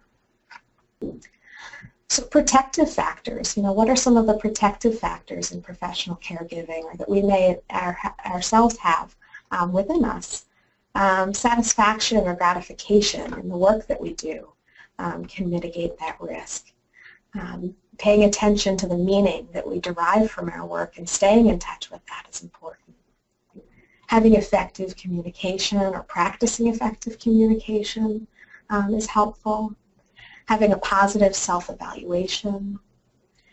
So 2.11 2.25
protective 2.25 2.91
factors, 2.91 3.57
you 3.57 3.62
know, 3.62 3.73
what 3.73 3.91
are 3.91 3.97
some 3.97 4.17
of 4.17 4.27
the 4.27 4.38
protective 4.38 4.99
factors 4.99 5.53
in 5.53 5.61
professional 5.61 6.17
caregiving 6.17 6.85
or 6.85 6.97
that 6.97 7.09
we 7.09 7.21
may 7.21 7.59
our, 7.69 7.99
ourselves 8.25 8.79
have 8.79 9.15
um, 9.50 9.73
within 9.73 10.05
us? 10.05 10.47
Um, 10.95 11.35
satisfaction 11.35 12.27
or 12.27 12.35
gratification 12.35 13.33
in 13.35 13.49
the 13.49 13.57
work 13.57 13.87
that 13.87 14.00
we 14.00 14.15
do 14.15 14.53
um, 14.99 15.27
can 15.27 15.50
mitigate 15.50 15.99
that 15.99 16.21
risk. 16.21 16.73
Um, 17.38 17.75
paying 17.99 18.25
attention 18.25 18.77
to 18.79 18.87
the 18.87 18.97
meaning 18.97 19.49
that 19.53 19.69
we 19.69 19.79
derive 19.79 20.31
from 20.31 20.49
our 20.49 20.67
work 20.67 20.97
and 20.97 21.09
staying 21.09 21.47
in 21.47 21.59
touch 21.59 21.91
with 21.91 22.05
that 22.07 22.27
is 22.33 22.43
important. 22.43 22.97
Having 24.07 24.35
effective 24.35 24.97
communication 24.97 25.79
or 25.79 26.03
practicing 26.05 26.69
effective 26.69 27.19
communication 27.19 28.27
um, 28.71 28.95
is 28.95 29.07
helpful. 29.07 29.75
Having 30.49 30.73
a 30.73 30.78
positive 30.78 31.35
self-evaluation. 31.35 32.78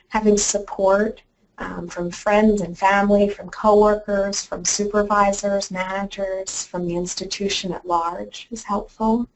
Having 0.09 0.37
support 0.37 1.21
um, 1.57 1.87
from 1.87 2.11
friends 2.11 2.61
and 2.61 2.77
family, 2.77 3.29
from 3.29 3.49
coworkers, 3.49 4.43
from 4.43 4.65
supervisors, 4.65 5.71
managers, 5.71 6.65
from 6.65 6.87
the 6.87 6.95
institution 6.95 7.71
at 7.71 7.87
large 7.87 8.47
is 8.51 8.63
helpful. 8.63 9.29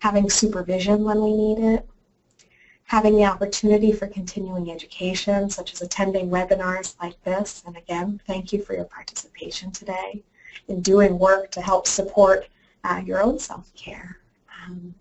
Having 0.00 0.30
supervision 0.30 1.04
when 1.04 1.22
we 1.22 1.32
need 1.34 1.58
it 1.58 1.88
having 2.86 3.16
the 3.16 3.24
opportunity 3.24 3.92
for 3.92 4.06
continuing 4.06 4.70
education, 4.70 5.48
such 5.48 5.72
as 5.72 5.82
attending 5.82 6.28
webinars 6.28 6.94
like 7.02 7.20
this. 7.24 7.62
And 7.66 7.76
again, 7.76 8.20
thank 8.26 8.52
you 8.52 8.62
for 8.62 8.74
your 8.74 8.84
participation 8.84 9.70
today 9.70 10.22
in 10.68 10.80
doing 10.80 11.18
work 11.18 11.50
to 11.52 11.60
help 11.60 11.86
support 11.86 12.48
uh, 12.84 13.02
your 13.04 13.22
own 13.22 13.38
self-care. 13.38 14.18
Um, 14.64 14.94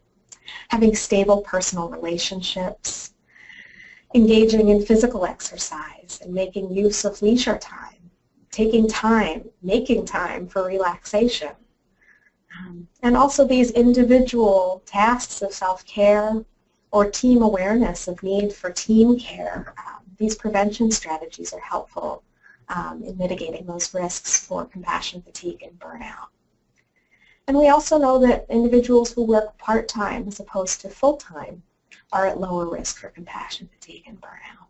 having 0.70 0.96
stable 0.96 1.42
personal 1.42 1.90
relationships, 1.90 3.14
engaging 4.16 4.70
in 4.70 4.86
physical 4.86 5.26
exercise 5.26 6.20
and 6.24 6.34
making 6.34 6.72
use 6.72 7.06
of 7.06 7.22
leisure 7.22 7.58
time, 7.58 8.12
taking 8.52 8.88
time, 8.88 9.44
making 9.62 10.06
time 10.06 10.48
for 10.48 10.66
relaxation. 10.66 11.52
Um, 12.60 12.88
and 13.02 13.18
also 13.18 13.48
these 13.48 13.72
individual 13.72 14.84
tasks 14.86 15.42
of 15.42 15.54
self-care, 15.54 16.46
or 16.92 17.10
team 17.10 17.42
awareness 17.42 18.08
of 18.08 18.22
need 18.22 18.54
for 18.54 18.70
team 18.70 19.18
care. 19.18 19.74
Um, 19.80 20.04
these 20.20 20.36
prevention 20.36 20.92
strategies 20.92 21.52
are 21.52 21.60
helpful 21.60 22.24
um, 22.70 23.02
in 23.04 23.18
mitigating 23.18 23.66
those 23.66 23.92
risks 23.96 24.46
for 24.46 24.66
compassion 24.66 25.24
fatigue 25.24 25.64
and 25.64 25.78
burnout. 25.80 26.28
And 27.48 27.58
we 27.58 27.68
also 27.68 27.98
know 27.98 28.20
that 28.20 28.46
individuals 28.50 29.12
who 29.12 29.24
work 29.24 29.58
part-time 29.58 30.28
as 30.28 30.40
opposed 30.40 30.82
to 30.82 30.90
full-time 30.90 31.64
are 32.12 32.26
at 32.26 32.40
lower 32.40 32.70
risk 32.70 32.98
for 32.98 33.10
compassion 33.10 33.68
fatigue 33.68 34.04
and 34.08 34.22
burnout. 34.22 34.68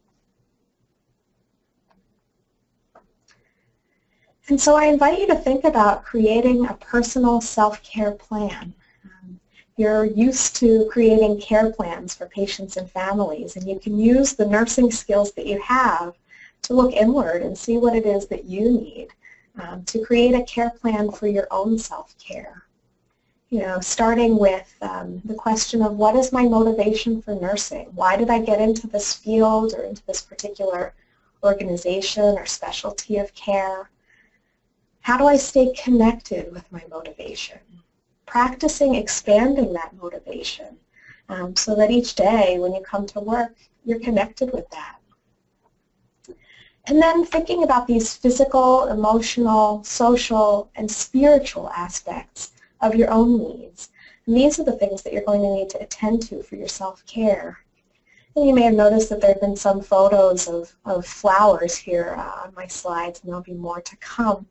And 4.49 4.59
so 4.59 4.75
I 4.75 4.85
invite 4.85 5.19
you 5.19 5.27
to 5.27 5.35
think 5.35 5.63
about 5.63 6.03
creating 6.03 6.65
a 6.65 6.73
personal 6.73 7.39
self-care 7.41 8.11
plan 8.11 8.73
um, 9.05 9.39
you're 9.77 10.05
used 10.05 10.55
to 10.57 10.87
creating 10.91 11.39
care 11.41 11.71
plans 11.71 12.13
for 12.13 12.27
patients 12.27 12.77
and 12.77 12.89
families, 12.89 13.55
and 13.55 13.67
you 13.67 13.79
can 13.79 13.97
use 13.97 14.33
the 14.33 14.45
nursing 14.45 14.91
skills 14.91 15.31
that 15.31 15.45
you 15.45 15.59
have 15.59 16.13
to 16.63 16.73
look 16.73 16.93
inward 16.93 17.41
and 17.41 17.57
see 17.57 17.77
what 17.77 17.95
it 17.95 18.05
is 18.05 18.27
that 18.27 18.45
you 18.45 18.71
need 18.71 19.07
um, 19.60 19.83
to 19.86 20.03
create 20.03 20.33
a 20.33 20.43
care 20.43 20.69
plan 20.69 21.12
for 21.12 21.27
your 21.27 21.48
own 21.51 21.77
self-care. 21.77 22.63
You 23.50 23.60
know, 23.60 23.79
starting 23.79 24.38
with 24.38 24.74
um, 24.81 25.22
the 25.25 25.36
question 25.36 25.81
of 25.83 25.95
what 25.95 26.15
is 26.15 26.31
my 26.31 26.43
motivation 26.43 27.22
for 27.22 27.36
nursing? 27.36 27.89
Why 27.93 28.17
did 28.17 28.29
I 28.29 28.41
get 28.41 28.60
into 28.60 28.88
this 28.88 29.13
field 29.13 29.74
or 29.74 29.83
into 29.83 30.05
this 30.05 30.22
particular 30.22 30.93
organization 31.43 32.38
or 32.38 32.45
specialty 32.45 33.17
of 33.17 33.33
care? 33.36 33.89
How 35.01 35.17
do 35.17 35.27
I 35.27 35.36
stay 35.36 35.74
connected 35.74 36.51
with 36.51 36.72
my 36.72 36.83
motivation? 36.89 37.60
practicing 38.33 38.95
expanding 38.95 39.74
that 39.74 39.93
motivation 40.01 40.75
um, 41.29 41.55
so 41.55 41.75
that 41.75 41.91
each 41.91 42.15
day 42.15 42.57
when 42.57 42.74
you 42.74 42.81
come 42.81 43.05
to 43.05 43.19
work, 43.19 43.55
you're 43.86 44.00
connected 44.00 44.51
with 44.51 44.67
that. 44.72 44.98
And 46.85 47.01
then 47.01 47.25
thinking 47.25 47.63
about 47.63 47.87
these 47.87 48.15
physical, 48.15 48.87
emotional, 48.87 49.83
social, 49.83 50.69
and 50.75 50.89
spiritual 50.89 51.69
aspects 51.69 52.51
of 52.81 52.95
your 52.95 53.09
own 53.09 53.37
needs. 53.37 53.89
And 54.25 54.35
these 54.35 54.59
are 54.59 54.65
the 54.65 54.73
things 54.73 55.01
that 55.01 55.13
you're 55.13 55.23
going 55.23 55.41
to 55.41 55.53
need 55.53 55.69
to 55.69 55.81
attend 55.81 56.23
to 56.23 56.43
for 56.43 56.55
your 56.55 56.67
self-care. 56.67 57.59
And 58.35 58.45
you 58.47 58.53
may 58.53 58.63
have 58.63 58.73
noticed 58.73 59.09
that 59.09 59.21
there 59.21 59.31
have 59.33 59.41
been 59.41 59.55
some 59.55 59.81
photos 59.81 60.47
of, 60.47 60.75
of 60.85 61.05
flowers 61.05 61.75
here 61.75 62.15
uh, 62.17 62.43
on 62.43 62.53
my 62.55 62.67
slides, 62.67 63.21
and 63.21 63.29
there'll 63.29 63.43
be 63.43 63.53
more 63.53 63.81
to 63.81 63.95
come. 63.97 64.45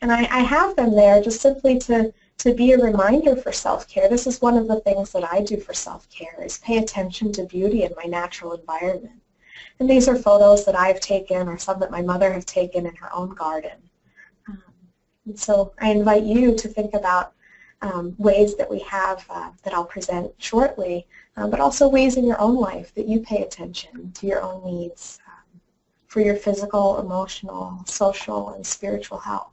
And 0.00 0.12
I, 0.12 0.20
I 0.30 0.40
have 0.40 0.76
them 0.76 0.94
there 0.94 1.22
just 1.22 1.40
simply 1.40 1.78
to 1.80 2.12
to 2.38 2.52
be 2.52 2.72
a 2.72 2.78
reminder 2.78 3.36
for 3.36 3.52
self-care. 3.52 4.08
This 4.08 4.26
is 4.26 4.42
one 4.42 4.56
of 4.56 4.66
the 4.66 4.80
things 4.80 5.12
that 5.12 5.32
I 5.32 5.42
do 5.42 5.58
for 5.58 5.72
self-care 5.72 6.42
is 6.42 6.58
pay 6.58 6.78
attention 6.78 7.30
to 7.34 7.44
beauty 7.44 7.84
in 7.84 7.92
my 7.96 8.02
natural 8.02 8.54
environment. 8.54 9.21
And 9.78 9.88
these 9.88 10.08
are 10.08 10.16
photos 10.16 10.64
that 10.64 10.74
I've 10.74 11.00
taken 11.00 11.48
or 11.48 11.58
some 11.58 11.80
that 11.80 11.90
my 11.90 12.02
mother 12.02 12.32
has 12.32 12.44
taken 12.44 12.86
in 12.86 12.94
her 12.96 13.14
own 13.14 13.34
garden. 13.34 13.78
Um, 14.48 14.62
and 15.26 15.38
so 15.38 15.74
I 15.80 15.90
invite 15.90 16.24
you 16.24 16.56
to 16.56 16.68
think 16.68 16.94
about 16.94 17.32
um, 17.82 18.14
ways 18.18 18.56
that 18.56 18.70
we 18.70 18.78
have 18.80 19.26
uh, 19.28 19.50
that 19.64 19.74
I'll 19.74 19.84
present 19.84 20.32
shortly, 20.38 21.06
uh, 21.36 21.48
but 21.48 21.60
also 21.60 21.88
ways 21.88 22.16
in 22.16 22.24
your 22.24 22.40
own 22.40 22.56
life 22.56 22.94
that 22.94 23.08
you 23.08 23.20
pay 23.20 23.42
attention 23.42 24.12
to 24.12 24.26
your 24.26 24.40
own 24.40 24.64
needs 24.64 25.18
um, 25.26 25.60
for 26.06 26.20
your 26.20 26.36
physical, 26.36 27.00
emotional, 27.00 27.82
social, 27.86 28.50
and 28.50 28.64
spiritual 28.64 29.18
health. 29.18 29.50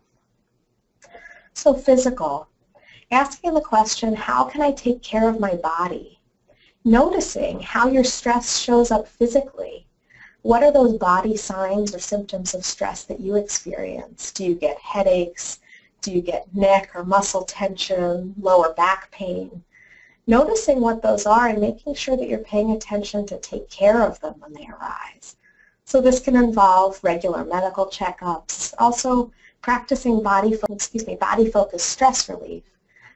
So 1.53 1.73
physical, 1.73 2.47
asking 3.11 3.53
the 3.53 3.61
question, 3.61 4.13
how 4.15 4.43
can 4.43 4.61
I 4.61 4.71
take 4.71 5.01
care 5.01 5.27
of 5.27 5.39
my 5.39 5.55
body? 5.55 6.21
Noticing 6.85 7.59
how 7.59 7.89
your 7.89 8.03
stress 8.03 8.59
shows 8.59 8.91
up 8.91 9.07
physically. 9.07 9.88
What 10.41 10.63
are 10.63 10.71
those 10.71 10.97
body 10.97 11.35
signs 11.35 11.93
or 11.93 11.99
symptoms 11.99 12.53
of 12.53 12.63
stress 12.63 13.03
that 13.03 13.19
you 13.19 13.35
experience? 13.35 14.31
Do 14.31 14.45
you 14.45 14.55
get 14.55 14.79
headaches? 14.79 15.59
Do 16.01 16.13
you 16.13 16.21
get 16.21 16.55
neck 16.55 16.91
or 16.95 17.03
muscle 17.03 17.43
tension, 17.43 18.35
lower 18.39 18.73
back 18.73 19.11
pain? 19.11 19.63
Noticing 20.27 20.79
what 20.79 21.01
those 21.01 21.25
are 21.25 21.47
and 21.49 21.59
making 21.59 21.95
sure 21.95 22.15
that 22.15 22.29
you're 22.29 22.39
paying 22.39 22.71
attention 22.71 23.25
to 23.25 23.37
take 23.39 23.69
care 23.69 24.01
of 24.01 24.19
them 24.21 24.35
when 24.39 24.53
they 24.53 24.65
arise. 24.67 25.35
So 25.83 25.99
this 25.99 26.21
can 26.21 26.37
involve 26.37 27.03
regular 27.03 27.43
medical 27.43 27.87
checkups, 27.87 28.73
also 28.77 29.33
practicing 29.61 30.23
body, 30.23 30.57
excuse 30.69 31.05
me, 31.05 31.15
body 31.15 31.51
focused 31.51 31.89
stress 31.89 32.29
relief, 32.29 32.63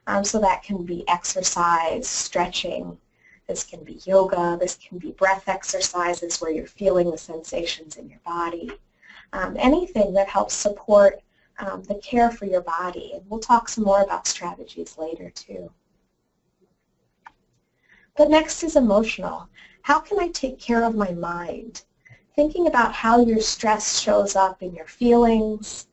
um, 0.08 0.26
so 0.26 0.40
that 0.40 0.64
can 0.64 0.84
be 0.84 1.08
exercise, 1.08 2.06
stretching, 2.06 2.98
this 3.48 3.64
can 3.64 3.84
be 3.84 4.02
yoga, 4.06 4.58
this 4.60 4.76
can 4.76 4.98
be 4.98 5.12
breath 5.12 5.48
exercises 5.48 6.40
where 6.40 6.52
you're 6.52 6.66
feeling 6.66 7.12
the 7.12 7.18
sensations 7.18 7.98
in 7.98 8.10
your 8.10 8.22
body. 8.26 8.72
Um, 9.34 9.56
anything 9.60 10.14
that 10.14 10.30
helps 10.30 10.54
support 10.54 11.22
um, 11.60 11.84
the 11.84 11.96
care 11.96 12.32
for 12.32 12.46
your 12.46 12.62
body. 12.62 13.12
And 13.14 13.24
we'll 13.30 13.40
talk 13.40 13.70
some 13.70 13.84
more 13.84 14.02
about 14.02 14.28
strategies 14.28 14.98
later 14.98 15.30
too. 15.30 15.72
But 18.16 18.30
next 18.30 18.64
is 18.64 18.76
emotional. 18.76 19.50
How 19.82 20.00
can 20.00 20.20
I 20.20 20.30
take 20.30 20.60
care 20.60 20.84
of 20.84 20.96
my 20.96 21.12
mind? 21.12 21.82
Thinking 22.36 22.68
about 22.68 22.94
how 22.94 23.24
your 23.24 23.42
stress 23.42 24.00
shows 24.00 24.36
up 24.36 24.64
in 24.64 24.74
your 24.74 24.86
feelings, 24.86 25.88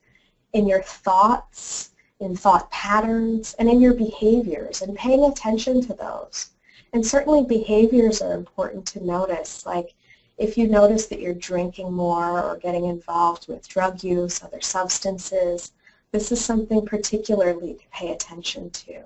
in 0.52 0.66
your 0.66 0.82
thoughts, 0.82 1.90
in 2.20 2.36
thought 2.36 2.70
patterns 2.70 3.54
and 3.58 3.68
in 3.68 3.80
your 3.80 3.94
behaviors 3.94 4.82
and 4.82 4.96
paying 4.96 5.24
attention 5.24 5.80
to 5.80 5.94
those 5.94 6.50
And 6.92 7.06
certainly 7.06 7.44
behaviors 7.44 8.20
are 8.20 8.34
important 8.34 8.86
to 8.86 9.04
notice, 9.04 9.64
like 9.64 9.94
if 10.38 10.56
you 10.58 10.66
notice 10.66 11.06
that 11.06 11.20
you're 11.20 11.34
drinking 11.34 11.92
more 11.92 12.40
or 12.42 12.56
getting 12.56 12.86
involved 12.86 13.46
with 13.46 13.68
drug 13.68 14.02
use, 14.02 14.42
other 14.42 14.60
substances, 14.60 15.72
this 16.12 16.32
is 16.32 16.44
something 16.44 16.84
particularly 16.84 17.74
to 17.74 17.84
pay 17.92 18.10
attention 18.12 18.70
to. 18.70 19.02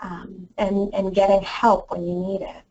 Um, 0.00 0.48
and, 0.58 0.92
and 0.92 1.14
getting 1.14 1.42
help 1.42 1.90
when 1.90 2.06
you 2.06 2.14
need 2.14 2.42
it. 2.42 2.62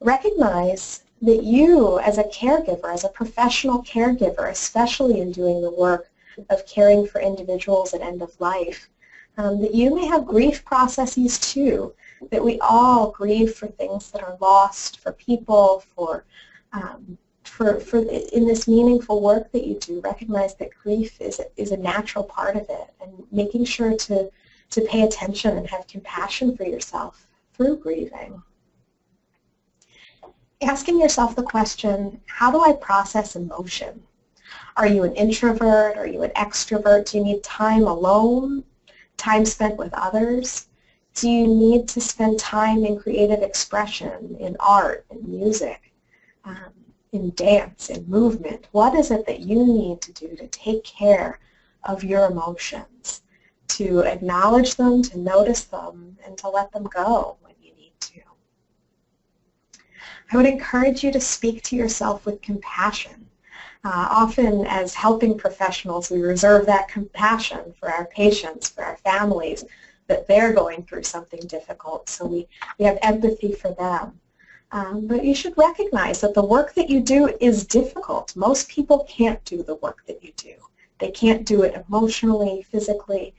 Recognize 0.00 1.02
that 1.22 1.42
you 1.42 1.98
as 2.00 2.18
a 2.18 2.24
caregiver, 2.24 2.92
as 2.92 3.04
a 3.04 3.08
professional 3.08 3.82
caregiver, 3.82 4.50
especially 4.50 5.20
in 5.20 5.32
doing 5.32 5.62
the 5.62 5.70
work 5.70 6.10
of 6.50 6.66
caring 6.66 7.06
for 7.06 7.20
individuals 7.20 7.94
at 7.94 8.00
end 8.00 8.22
of 8.22 8.38
life, 8.40 8.88
um, 9.38 9.60
that 9.60 9.74
you 9.74 9.94
may 9.94 10.06
have 10.06 10.26
grief 10.26 10.64
processes 10.64 11.38
too, 11.38 11.94
that 12.30 12.44
we 12.44 12.58
all 12.60 13.10
grieve 13.10 13.54
for 13.54 13.66
things 13.66 14.10
that 14.10 14.22
are 14.22 14.36
lost, 14.40 15.00
for 15.00 15.12
people, 15.12 15.84
for, 15.94 16.24
um, 16.72 17.18
for, 17.44 17.80
for 17.80 17.98
in 17.98 18.46
this 18.46 18.68
meaningful 18.68 19.20
work 19.20 19.50
that 19.52 19.66
you 19.66 19.78
do, 19.78 20.00
recognize 20.00 20.54
that 20.56 20.70
grief 20.82 21.20
is, 21.20 21.40
is 21.56 21.72
a 21.72 21.76
natural 21.76 22.24
part 22.24 22.56
of 22.56 22.62
it 22.68 22.94
and 23.00 23.12
making 23.30 23.64
sure 23.64 23.96
to, 23.96 24.30
to 24.70 24.80
pay 24.82 25.02
attention 25.02 25.56
and 25.56 25.68
have 25.68 25.86
compassion 25.86 26.56
for 26.56 26.64
yourself 26.64 27.26
through 27.54 27.78
grieving. 27.78 28.42
Asking 30.62 31.00
yourself 31.00 31.34
the 31.34 31.42
question, 31.42 32.20
how 32.26 32.50
do 32.50 32.60
I 32.62 32.72
process 32.72 33.36
emotion? 33.36 34.02
Are 34.76 34.86
you 34.86 35.02
an 35.02 35.14
introvert? 35.14 35.96
Are 35.96 36.06
you 36.06 36.22
an 36.22 36.30
extrovert? 36.30 37.10
Do 37.10 37.18
you 37.18 37.24
need 37.24 37.42
time 37.42 37.86
alone? 37.86 38.64
Time 39.16 39.44
spent 39.44 39.76
with 39.76 39.92
others? 39.92 40.68
Do 41.14 41.28
you 41.28 41.46
need 41.46 41.88
to 41.88 42.00
spend 42.00 42.38
time 42.38 42.84
in 42.84 42.98
creative 42.98 43.42
expression, 43.42 44.36
in 44.40 44.56
art, 44.58 45.04
in 45.10 45.18
music, 45.28 45.92
um, 46.44 46.72
in 47.12 47.30
dance, 47.34 47.90
in 47.90 48.08
movement? 48.08 48.66
What 48.72 48.94
is 48.94 49.10
it 49.10 49.26
that 49.26 49.40
you 49.40 49.66
need 49.66 50.00
to 50.02 50.12
do 50.12 50.34
to 50.36 50.46
take 50.48 50.84
care 50.84 51.38
of 51.84 52.02
your 52.02 52.26
emotions, 52.26 53.22
to 53.68 54.00
acknowledge 54.00 54.76
them, 54.76 55.02
to 55.02 55.18
notice 55.18 55.64
them, 55.64 56.16
and 56.24 56.38
to 56.38 56.48
let 56.48 56.72
them 56.72 56.84
go 56.84 57.36
when 57.42 57.54
you 57.60 57.74
need 57.74 57.92
to? 58.00 58.20
I 60.32 60.36
would 60.36 60.46
encourage 60.46 61.04
you 61.04 61.12
to 61.12 61.20
speak 61.20 61.62
to 61.64 61.76
yourself 61.76 62.24
with 62.24 62.40
compassion. 62.40 63.28
Uh, 63.84 64.06
often 64.10 64.64
as 64.66 64.94
helping 64.94 65.36
professionals, 65.36 66.10
we 66.10 66.22
reserve 66.22 66.64
that 66.66 66.88
compassion 66.88 67.74
for 67.78 67.90
our 67.90 68.06
patients, 68.06 68.68
for 68.68 68.84
our 68.84 68.96
families, 68.98 69.64
that 70.08 70.26
they're 70.26 70.52
going 70.52 70.84
through 70.84 71.04
something 71.04 71.40
difficult, 71.46 72.08
so 72.08 72.26
we, 72.26 72.48
we 72.78 72.84
have 72.84 72.98
empathy 73.02 73.52
for 73.52 73.72
them. 73.74 74.18
Um, 74.72 75.06
but 75.06 75.24
you 75.24 75.34
should 75.34 75.56
recognize 75.58 76.20
that 76.22 76.34
the 76.34 76.44
work 76.44 76.74
that 76.74 76.88
you 76.88 77.00
do 77.00 77.36
is 77.40 77.66
difficult. 77.66 78.34
Most 78.34 78.68
people 78.68 79.04
can't 79.04 79.44
do 79.44 79.62
the 79.62 79.74
work 79.76 80.02
that 80.06 80.24
you 80.24 80.32
do. 80.36 80.54
They 80.98 81.10
can't 81.10 81.44
do 81.44 81.62
it 81.62 81.84
emotionally, 81.86 82.66
physically. 82.70 83.34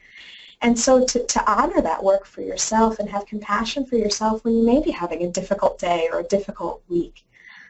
And 0.62 0.80
so 0.80 1.04
to, 1.06 1.26
to 1.26 1.52
honor 1.52 1.82
that 1.82 2.04
work 2.04 2.26
for 2.26 2.42
yourself 2.42 3.00
and 3.00 3.10
have 3.10 3.26
compassion 3.26 3.86
for 3.86 3.98
yourself 3.98 4.46
when 4.46 4.56
you 4.58 4.64
may 4.64 4.82
be 4.82 4.92
having 4.92 5.24
a 5.24 5.32
difficult 5.32 5.80
day 5.80 6.08
or 6.12 6.20
a 6.20 6.24
difficult 6.24 6.84
week. 6.88 7.26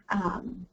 Um, 0.09 0.67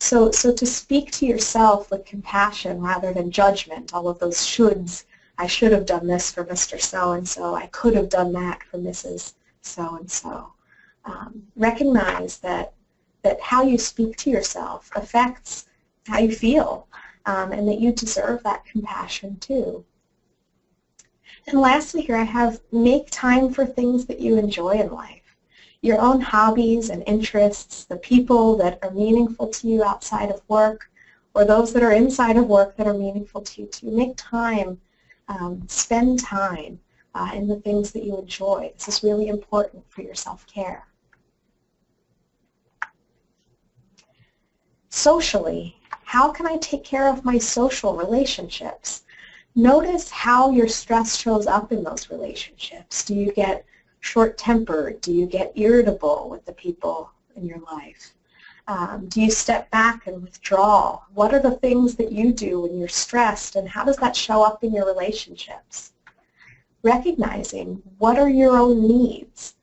so, 0.00 0.30
so 0.32 0.52
to 0.52 0.66
speak 0.66 1.12
to 1.12 1.26
yourself 1.26 1.90
with 1.90 2.04
compassion 2.04 2.80
rather 2.80 3.12
than 3.12 3.30
judgment, 3.30 3.94
all 3.94 4.08
of 4.08 4.18
those 4.18 4.38
shoulds 4.38 5.04
I 5.42 5.48
should 5.48 5.72
have 5.72 5.86
done 5.86 6.06
this 6.06 6.30
for 6.30 6.44
Mr. 6.44 6.80
So-and-so. 6.80 7.56
I 7.56 7.66
could 7.66 7.96
have 7.96 8.08
done 8.08 8.32
that 8.34 8.62
for 8.62 8.78
Mrs. 8.78 9.32
So-and-so. 9.60 10.52
Um, 11.04 11.48
recognize 11.56 12.38
that, 12.38 12.74
that 13.22 13.40
how 13.40 13.64
you 13.64 13.76
speak 13.76 14.16
to 14.18 14.30
yourself 14.30 14.88
affects 14.94 15.66
how 16.06 16.20
you 16.20 16.32
feel 16.32 16.86
um, 17.26 17.50
and 17.50 17.66
that 17.66 17.80
you 17.80 17.90
deserve 17.90 18.44
that 18.44 18.64
compassion 18.64 19.36
too. 19.40 19.84
And 21.48 21.60
lastly 21.60 22.02
here 22.02 22.14
I 22.14 22.22
have 22.22 22.60
make 22.70 23.10
time 23.10 23.52
for 23.52 23.66
things 23.66 24.06
that 24.06 24.20
you 24.20 24.38
enjoy 24.38 24.78
in 24.78 24.92
life. 24.92 25.36
Your 25.80 26.00
own 26.00 26.20
hobbies 26.20 26.88
and 26.88 27.02
interests, 27.08 27.82
the 27.84 27.96
people 27.96 28.54
that 28.58 28.78
are 28.84 28.92
meaningful 28.92 29.48
to 29.48 29.66
you 29.66 29.82
outside 29.82 30.30
of 30.30 30.40
work, 30.46 30.88
or 31.34 31.44
those 31.44 31.72
that 31.72 31.82
are 31.82 31.90
inside 31.90 32.36
of 32.36 32.46
work 32.46 32.76
that 32.76 32.86
are 32.86 32.94
meaningful 32.94 33.40
to 33.40 33.62
you 33.62 33.66
too. 33.66 33.90
Make 33.90 34.14
time 34.16 34.80
um, 35.28 35.62
spend 35.68 36.20
time 36.20 36.80
uh, 37.14 37.30
in 37.34 37.46
the 37.46 37.60
things 37.60 37.92
that 37.92 38.04
you 38.04 38.18
enjoy. 38.18 38.72
This 38.74 38.88
is 38.88 39.02
really 39.02 39.28
important 39.28 39.84
for 39.88 40.02
your 40.02 40.14
self-care. 40.14 40.86
Socially, 44.88 45.76
how 46.04 46.30
can 46.30 46.46
I 46.46 46.56
take 46.58 46.84
care 46.84 47.08
of 47.08 47.24
my 47.24 47.38
social 47.38 47.96
relationships? 47.96 49.04
Notice 49.54 50.10
how 50.10 50.50
your 50.50 50.68
stress 50.68 51.16
shows 51.16 51.46
up 51.46 51.72
in 51.72 51.82
those 51.82 52.10
relationships. 52.10 53.04
Do 53.04 53.14
you 53.14 53.32
get 53.32 53.64
short-tempered? 54.00 55.00
Do 55.00 55.12
you 55.12 55.26
get 55.26 55.52
irritable 55.54 56.28
with 56.30 56.44
the 56.44 56.52
people 56.52 57.10
in 57.36 57.46
your 57.46 57.60
life? 57.60 58.14
Um, 58.68 59.06
do 59.08 59.20
you 59.20 59.30
step 59.30 59.70
back 59.70 60.06
and 60.06 60.22
withdraw? 60.22 61.00
What 61.14 61.34
are 61.34 61.40
the 61.40 61.56
things 61.56 61.96
that 61.96 62.12
you 62.12 62.32
do 62.32 62.60
when 62.60 62.78
you're 62.78 62.88
stressed 62.88 63.56
and 63.56 63.68
how 63.68 63.84
does 63.84 63.96
that 63.96 64.14
show 64.14 64.42
up 64.42 64.62
in 64.62 64.72
your 64.72 64.86
relationships? 64.86 65.92
Recognizing 66.82 67.82
what 67.98 68.18
are 68.18 68.28
your 68.28 68.56
own 68.56 68.86
needs. 68.86 69.54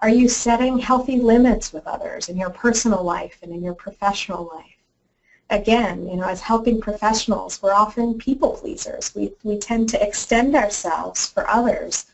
Are 0.00 0.08
you 0.08 0.28
setting 0.28 0.78
healthy 0.78 1.16
limits 1.16 1.72
with 1.72 1.86
others 1.86 2.28
in 2.28 2.36
your 2.36 2.50
personal 2.50 3.02
life 3.02 3.38
and 3.42 3.52
in 3.52 3.64
your 3.64 3.74
professional 3.74 4.50
life? 4.54 4.76
Again, 5.50 6.08
you 6.08 6.16
know, 6.16 6.28
as 6.28 6.40
helping 6.40 6.80
professionals, 6.80 7.62
we're 7.62 7.72
often 7.72 8.18
people 8.18 8.50
pleasers. 8.50 9.14
We, 9.14 9.32
we 9.42 9.58
tend 9.58 9.88
to 9.90 10.02
extend 10.06 10.54
ourselves 10.54 11.26
for 11.26 11.48
others 11.48 12.06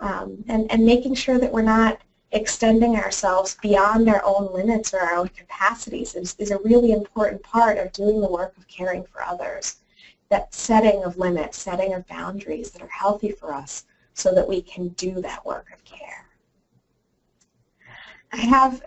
um, 0.00 0.44
and, 0.48 0.70
and 0.70 0.84
making 0.84 1.14
sure 1.14 1.38
that 1.38 1.52
we're 1.52 1.62
not 1.62 2.00
extending 2.32 2.96
ourselves 2.96 3.56
beyond 3.60 4.08
our 4.08 4.22
own 4.24 4.52
limits 4.52 4.94
or 4.94 5.00
our 5.00 5.16
own 5.16 5.28
capacities 5.28 6.14
is, 6.14 6.36
is 6.38 6.50
a 6.50 6.58
really 6.58 6.92
important 6.92 7.42
part 7.42 7.78
of 7.78 7.92
doing 7.92 8.20
the 8.20 8.28
work 8.28 8.56
of 8.56 8.68
caring 8.68 9.04
for 9.04 9.22
others. 9.22 9.76
That 10.28 10.54
setting 10.54 11.02
of 11.02 11.18
limits, 11.18 11.58
setting 11.58 11.92
of 11.92 12.06
boundaries 12.06 12.70
that 12.70 12.82
are 12.82 12.88
healthy 12.88 13.32
for 13.32 13.52
us 13.52 13.84
so 14.14 14.32
that 14.34 14.48
we 14.48 14.62
can 14.62 14.88
do 14.90 15.20
that 15.22 15.44
work 15.44 15.72
of 15.72 15.84
care. 15.84 16.26
I 18.32 18.36
have, 18.36 18.82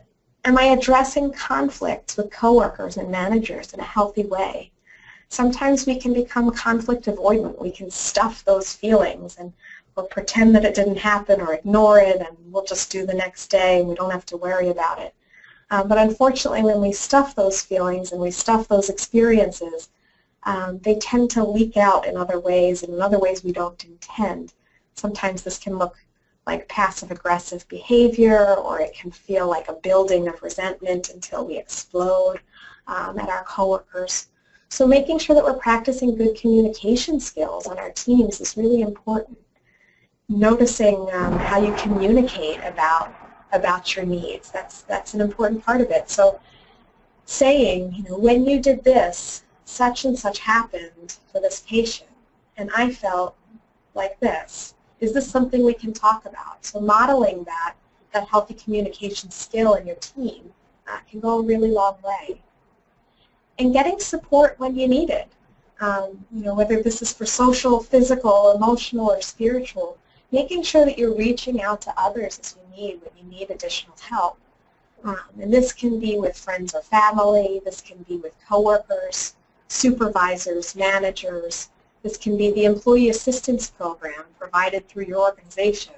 am 0.45 0.57
I 0.57 0.65
addressing 0.65 1.33
conflicts 1.33 2.15
with 2.15 2.31
coworkers 2.31 2.95
and 2.95 3.11
managers 3.11 3.73
in 3.73 3.81
a 3.81 3.83
healthy 3.83 4.23
way? 4.23 4.71
Sometimes 5.27 5.85
we 5.85 5.99
can 5.99 6.13
become 6.13 6.51
conflict 6.51 7.07
avoidant. 7.07 7.59
We 7.59 7.71
can 7.71 7.89
stuff 7.89 8.45
those 8.45 8.73
feelings 8.73 9.37
and 9.37 9.51
or 9.95 10.03
pretend 10.07 10.55
that 10.55 10.65
it 10.65 10.75
didn't 10.75 10.97
happen 10.97 11.39
or 11.39 11.53
ignore 11.53 11.99
it 11.99 12.17
and 12.17 12.35
we'll 12.45 12.65
just 12.65 12.91
do 12.91 13.05
the 13.05 13.13
next 13.13 13.47
day 13.47 13.79
and 13.79 13.87
we 13.87 13.95
don't 13.95 14.11
have 14.11 14.25
to 14.25 14.37
worry 14.37 14.69
about 14.69 14.99
it. 14.99 15.13
Um, 15.69 15.87
but 15.87 15.97
unfortunately 15.97 16.63
when 16.63 16.81
we 16.81 16.91
stuff 16.91 17.35
those 17.35 17.61
feelings 17.61 18.11
and 18.11 18.21
we 18.21 18.31
stuff 18.31 18.67
those 18.67 18.89
experiences, 18.89 19.89
um, 20.43 20.79
they 20.79 20.95
tend 20.95 21.29
to 21.31 21.43
leak 21.43 21.77
out 21.77 22.05
in 22.05 22.17
other 22.17 22.39
ways 22.39 22.83
and 22.83 22.93
in 22.93 23.01
other 23.01 23.19
ways 23.19 23.43
we 23.43 23.51
don't 23.51 23.83
intend. 23.85 24.53
Sometimes 24.95 25.41
this 25.41 25.57
can 25.57 25.77
look 25.77 25.95
like 26.45 26.67
passive-aggressive 26.67 27.67
behavior 27.69 28.55
or 28.55 28.81
it 28.81 28.93
can 28.93 29.11
feel 29.11 29.47
like 29.47 29.69
a 29.69 29.73
building 29.73 30.27
of 30.27 30.41
resentment 30.43 31.09
until 31.09 31.45
we 31.45 31.57
explode 31.57 32.39
um, 32.87 33.17
at 33.17 33.29
our 33.29 33.43
coworkers. 33.45 34.27
So 34.69 34.85
making 34.85 35.19
sure 35.19 35.35
that 35.35 35.43
we're 35.43 35.53
practicing 35.53 36.15
good 36.15 36.35
communication 36.35 37.19
skills 37.19 37.67
on 37.67 37.77
our 37.77 37.91
teams 37.91 38.41
is 38.41 38.57
really 38.57 38.81
important 38.81 39.37
noticing 40.29 41.09
um, 41.13 41.37
how 41.37 41.59
you 41.59 41.73
communicate 41.75 42.59
about 42.63 43.13
about 43.51 43.95
your 43.95 44.05
needs. 44.05 44.51
That's 44.51 44.81
that's 44.83 45.13
an 45.13 45.21
important 45.21 45.63
part 45.63 45.81
of 45.81 45.91
it. 45.91 46.09
So 46.09 46.39
saying, 47.25 47.93
you 47.93 48.03
know, 48.03 48.17
when 48.17 48.45
you 48.45 48.59
did 48.59 48.83
this, 48.83 49.43
such 49.65 50.05
and 50.05 50.17
such 50.17 50.39
happened 50.39 51.17
for 51.31 51.39
this 51.39 51.63
patient, 51.67 52.09
and 52.57 52.69
I 52.75 52.91
felt 52.91 53.35
like 53.95 54.19
this. 54.19 54.75
Is 54.99 55.13
this 55.13 55.29
something 55.29 55.63
we 55.63 55.73
can 55.73 55.93
talk 55.93 56.25
about? 56.25 56.65
So 56.65 56.79
modeling 56.79 57.43
that 57.43 57.75
that 58.13 58.27
healthy 58.27 58.53
communication 58.53 59.31
skill 59.31 59.73
in 59.73 59.87
your 59.87 59.95
team 59.97 60.53
uh, 60.87 60.99
can 61.09 61.19
go 61.19 61.39
a 61.39 61.43
really 61.43 61.71
long 61.71 61.97
way. 62.03 62.41
And 63.59 63.73
getting 63.73 63.99
support 63.99 64.59
when 64.59 64.75
you 64.75 64.87
need 64.87 65.09
it. 65.09 65.27
Um, 65.79 66.25
you 66.31 66.43
know, 66.43 66.53
whether 66.55 66.81
this 66.81 67.01
is 67.01 67.11
for 67.11 67.25
social, 67.25 67.81
physical, 67.81 68.53
emotional, 68.55 69.11
or 69.11 69.21
spiritual, 69.21 69.97
making 70.33 70.63
sure 70.63 70.83
that 70.83 70.97
you're 70.97 71.15
reaching 71.15 71.61
out 71.61 71.79
to 71.79 71.93
others 71.95 72.39
as 72.39 72.57
you 72.57 72.75
need 72.75 72.99
when 73.01 73.11
you 73.15 73.23
need 73.31 73.51
additional 73.51 73.95
help. 74.01 74.39
Um, 75.03 75.19
and 75.39 75.53
this 75.53 75.71
can 75.71 75.99
be 75.99 76.17
with 76.17 76.35
friends 76.35 76.73
or 76.73 76.81
family, 76.81 77.61
this 77.63 77.81
can 77.81 77.99
be 78.03 78.17
with 78.17 78.33
coworkers, 78.49 79.35
supervisors, 79.67 80.75
managers, 80.75 81.69
this 82.01 82.17
can 82.17 82.35
be 82.35 82.51
the 82.51 82.65
employee 82.65 83.09
assistance 83.09 83.69
program 83.69 84.23
provided 84.39 84.87
through 84.87 85.05
your 85.05 85.19
organization, 85.19 85.93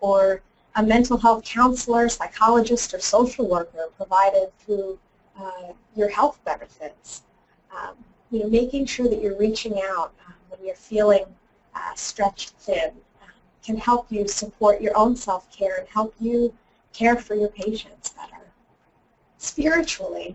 or 0.00 0.40
a 0.76 0.82
mental 0.82 1.18
health 1.18 1.44
counselor, 1.44 2.08
psychologist, 2.08 2.94
or 2.94 3.00
social 3.00 3.46
worker 3.48 3.90
provided 3.96 4.50
through 4.60 4.98
uh, 5.38 5.72
your 5.94 6.08
health 6.08 6.40
benefits. 6.44 7.22
Um, 7.76 7.96
you 8.30 8.40
know, 8.40 8.48
making 8.48 8.86
sure 8.86 9.08
that 9.08 9.20
you're 9.20 9.38
reaching 9.38 9.80
out 9.82 10.14
um, 10.26 10.34
when 10.48 10.64
you're 10.64 10.74
feeling 10.74 11.26
uh, 11.74 11.94
stretched 11.94 12.50
thin 12.50 12.92
can 13.68 13.76
help 13.76 14.10
you 14.10 14.26
support 14.26 14.80
your 14.80 14.96
own 14.96 15.14
self-care 15.14 15.76
and 15.76 15.88
help 15.88 16.14
you 16.18 16.54
care 16.94 17.16
for 17.16 17.34
your 17.34 17.50
patients 17.50 18.08
better. 18.08 18.42
Spiritually, 19.36 20.34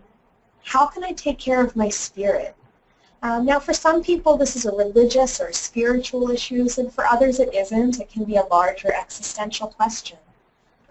how 0.62 0.86
can 0.86 1.02
I 1.02 1.10
take 1.10 1.40
care 1.40 1.60
of 1.60 1.74
my 1.74 1.88
spirit? 1.88 2.54
Um, 3.22 3.44
now, 3.44 3.58
for 3.58 3.74
some 3.74 4.04
people, 4.04 4.36
this 4.36 4.54
is 4.54 4.66
a 4.66 4.76
religious 4.76 5.40
or 5.40 5.52
spiritual 5.52 6.30
issue, 6.30 6.68
and 6.78 6.92
for 6.92 7.06
others 7.06 7.40
it 7.40 7.52
isn't. 7.52 7.98
It 8.00 8.08
can 8.08 8.22
be 8.22 8.36
a 8.36 8.44
larger 8.44 8.94
existential 8.94 9.66
question. 9.66 10.18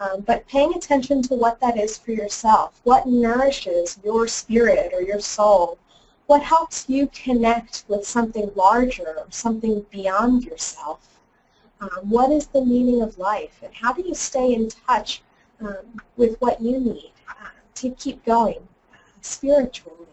Um, 0.01 0.19
but 0.19 0.45
paying 0.49 0.73
attention 0.73 1.21
to 1.21 1.36
what 1.36 1.62
that 1.62 1.77
is 1.77 1.97
for 1.97 2.12
yourself, 2.12 2.82
what 2.84 3.08
nourishes 3.08 3.97
your 4.03 4.27
spirit 4.27 4.91
or 4.93 5.01
your 5.01 5.21
soul, 5.21 5.77
what 6.25 6.43
helps 6.43 6.89
you 6.89 7.08
connect 7.13 7.86
with 7.88 8.06
something 8.06 8.51
larger 8.53 9.08
or 9.08 9.27
something 9.29 9.86
beyond 9.91 10.43
yourself, 10.43 11.12
um, 11.84 12.10
what 12.10 12.32
is 12.32 12.48
the 12.48 12.63
meaning 12.63 13.02
of 13.02 13.17
life, 13.17 13.60
and 13.63 13.74
how 13.74 13.91
do 13.93 14.02
you 14.02 14.15
stay 14.15 14.54
in 14.54 14.69
touch 14.88 15.22
um, 15.62 16.02
with 16.17 16.39
what 16.39 16.62
you 16.62 16.80
need 16.80 17.12
uh, 17.30 17.50
to 17.76 17.91
keep 17.91 18.24
going 18.26 18.67
uh, 18.93 18.98
spiritually. 19.22 20.08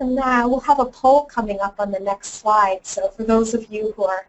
And 0.00 0.18
uh, 0.18 0.44
we'll 0.46 0.60
have 0.60 0.80
a 0.80 0.86
poll 0.86 1.24
coming 1.24 1.60
up 1.60 1.76
on 1.78 1.90
the 1.90 2.00
next 2.00 2.34
slide. 2.34 2.80
So 2.82 3.08
for 3.08 3.24
those 3.24 3.54
of 3.54 3.70
you 3.70 3.92
who 3.96 4.04
are 4.04 4.26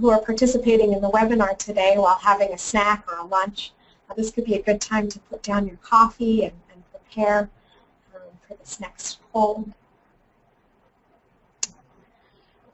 who 0.00 0.10
are 0.10 0.20
participating 0.20 0.92
in 0.92 1.00
the 1.00 1.10
webinar 1.10 1.56
today 1.56 1.94
while 1.96 2.18
having 2.18 2.52
a 2.52 2.58
snack 2.58 3.04
or 3.06 3.18
a 3.18 3.24
lunch, 3.24 3.72
uh, 4.10 4.14
this 4.14 4.32
could 4.32 4.44
be 4.44 4.56
a 4.56 4.62
good 4.62 4.80
time 4.80 5.08
to 5.08 5.20
put 5.20 5.40
down 5.42 5.68
your 5.68 5.76
coffee 5.76 6.42
and, 6.42 6.52
and 6.72 6.82
prepare 6.90 7.48
um, 8.14 8.22
for 8.46 8.54
this 8.54 8.80
next 8.80 9.20
poll. 9.32 9.68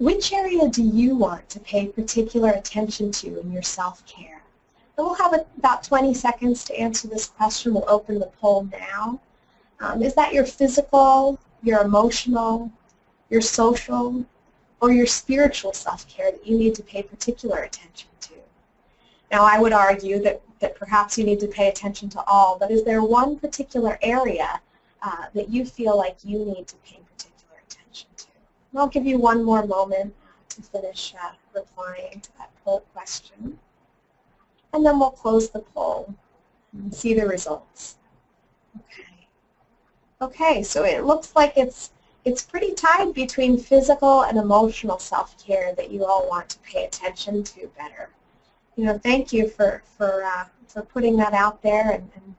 Which 0.03 0.33
area 0.33 0.67
do 0.67 0.83
you 0.83 1.15
want 1.15 1.49
to 1.51 1.61
pay 1.61 1.87
particular 1.87 2.51
attention 2.51 3.13
to 3.13 3.39
in 3.39 3.53
your 3.53 3.63
self-care? 3.63 4.43
And 4.97 5.07
we'll 5.07 5.15
have 5.15 5.33
about 5.57 5.85
20 5.85 6.13
seconds 6.13 6.65
to 6.65 6.77
answer 6.77 7.07
this 7.07 7.27
question. 7.27 7.73
We'll 7.73 7.89
open 7.89 8.19
the 8.19 8.27
poll 8.27 8.65
now. 8.73 9.21
Um, 9.79 10.03
is 10.03 10.15
that 10.15 10.33
your 10.33 10.45
physical, 10.45 11.39
your 11.63 11.83
emotional, 11.83 12.73
your 13.31 13.43
social, 13.43 14.27
or 14.81 14.91
your 14.91 15.07
spiritual 15.07 15.73
self-care 15.73 16.33
that 16.33 16.45
you 16.45 16.59
need 16.59 16.75
to 16.75 16.83
pay 16.83 17.05
particular 17.05 17.59
attention 17.63 18.09
to? 18.23 18.35
Now, 19.31 19.45
I 19.45 19.61
would 19.61 19.73
argue 19.73 20.21
that, 20.25 20.43
that 20.59 20.75
perhaps 20.75 21.17
you 21.17 21.23
need 21.23 21.39
to 21.39 21.47
pay 21.47 21.69
attention 21.69 22.09
to 22.09 22.25
all, 22.27 22.59
but 22.59 22.73
is 22.73 22.83
there 22.83 23.05
one 23.05 23.39
particular 23.39 24.01
area 24.03 24.61
uh, 25.01 25.27
that 25.35 25.49
you 25.49 25.65
feel 25.65 25.97
like 25.97 26.17
you 26.25 26.45
need 26.45 26.67
to 26.67 26.77
pay? 26.85 27.02
And 28.73 28.81
I'll 28.81 28.89
give 28.89 29.07
you 29.07 29.19
one 29.19 29.45
more 29.45 29.67
moment 29.67 30.15
to 30.51 30.63
finish 30.63 31.15
uh, 31.23 31.33
replying 31.55 32.21
to 32.21 32.37
that 32.39 32.51
poll 32.65 32.81
question 32.93 33.59
and 34.73 34.85
then 34.85 34.99
we'll 34.99 35.11
close 35.11 35.51
the 35.51 35.61
poll 35.61 36.15
and 36.73 36.95
see 36.95 37.15
the 37.15 37.27
results. 37.27 37.97
Okay. 38.79 39.29
Okay, 40.21 40.63
so 40.63 40.85
it 40.85 41.05
looks 41.05 41.35
like 41.37 41.53
it's 41.57 41.91
it's 42.25 42.43
pretty 42.43 42.73
tied 42.75 43.13
between 43.15 43.59
physical 43.59 44.23
and 44.23 44.39
emotional 44.39 44.99
self-care 44.99 45.75
that 45.75 45.91
you 45.91 46.05
all 46.05 46.29
want 46.29 46.49
to 46.49 46.59
pay 46.61 46.85
attention 46.85 47.43
to 47.43 47.69
better. 47.77 48.11
You 48.77 48.85
know, 48.85 48.99
thank 48.99 49.33
you 49.33 49.49
for 49.49 49.83
for 49.99 50.25
uh, 50.25 50.45
for 50.69 50.83
putting 50.83 51.17
that 51.17 51.35
out 51.35 51.63
there 51.63 51.91
and, 51.91 52.09
and 52.15 52.35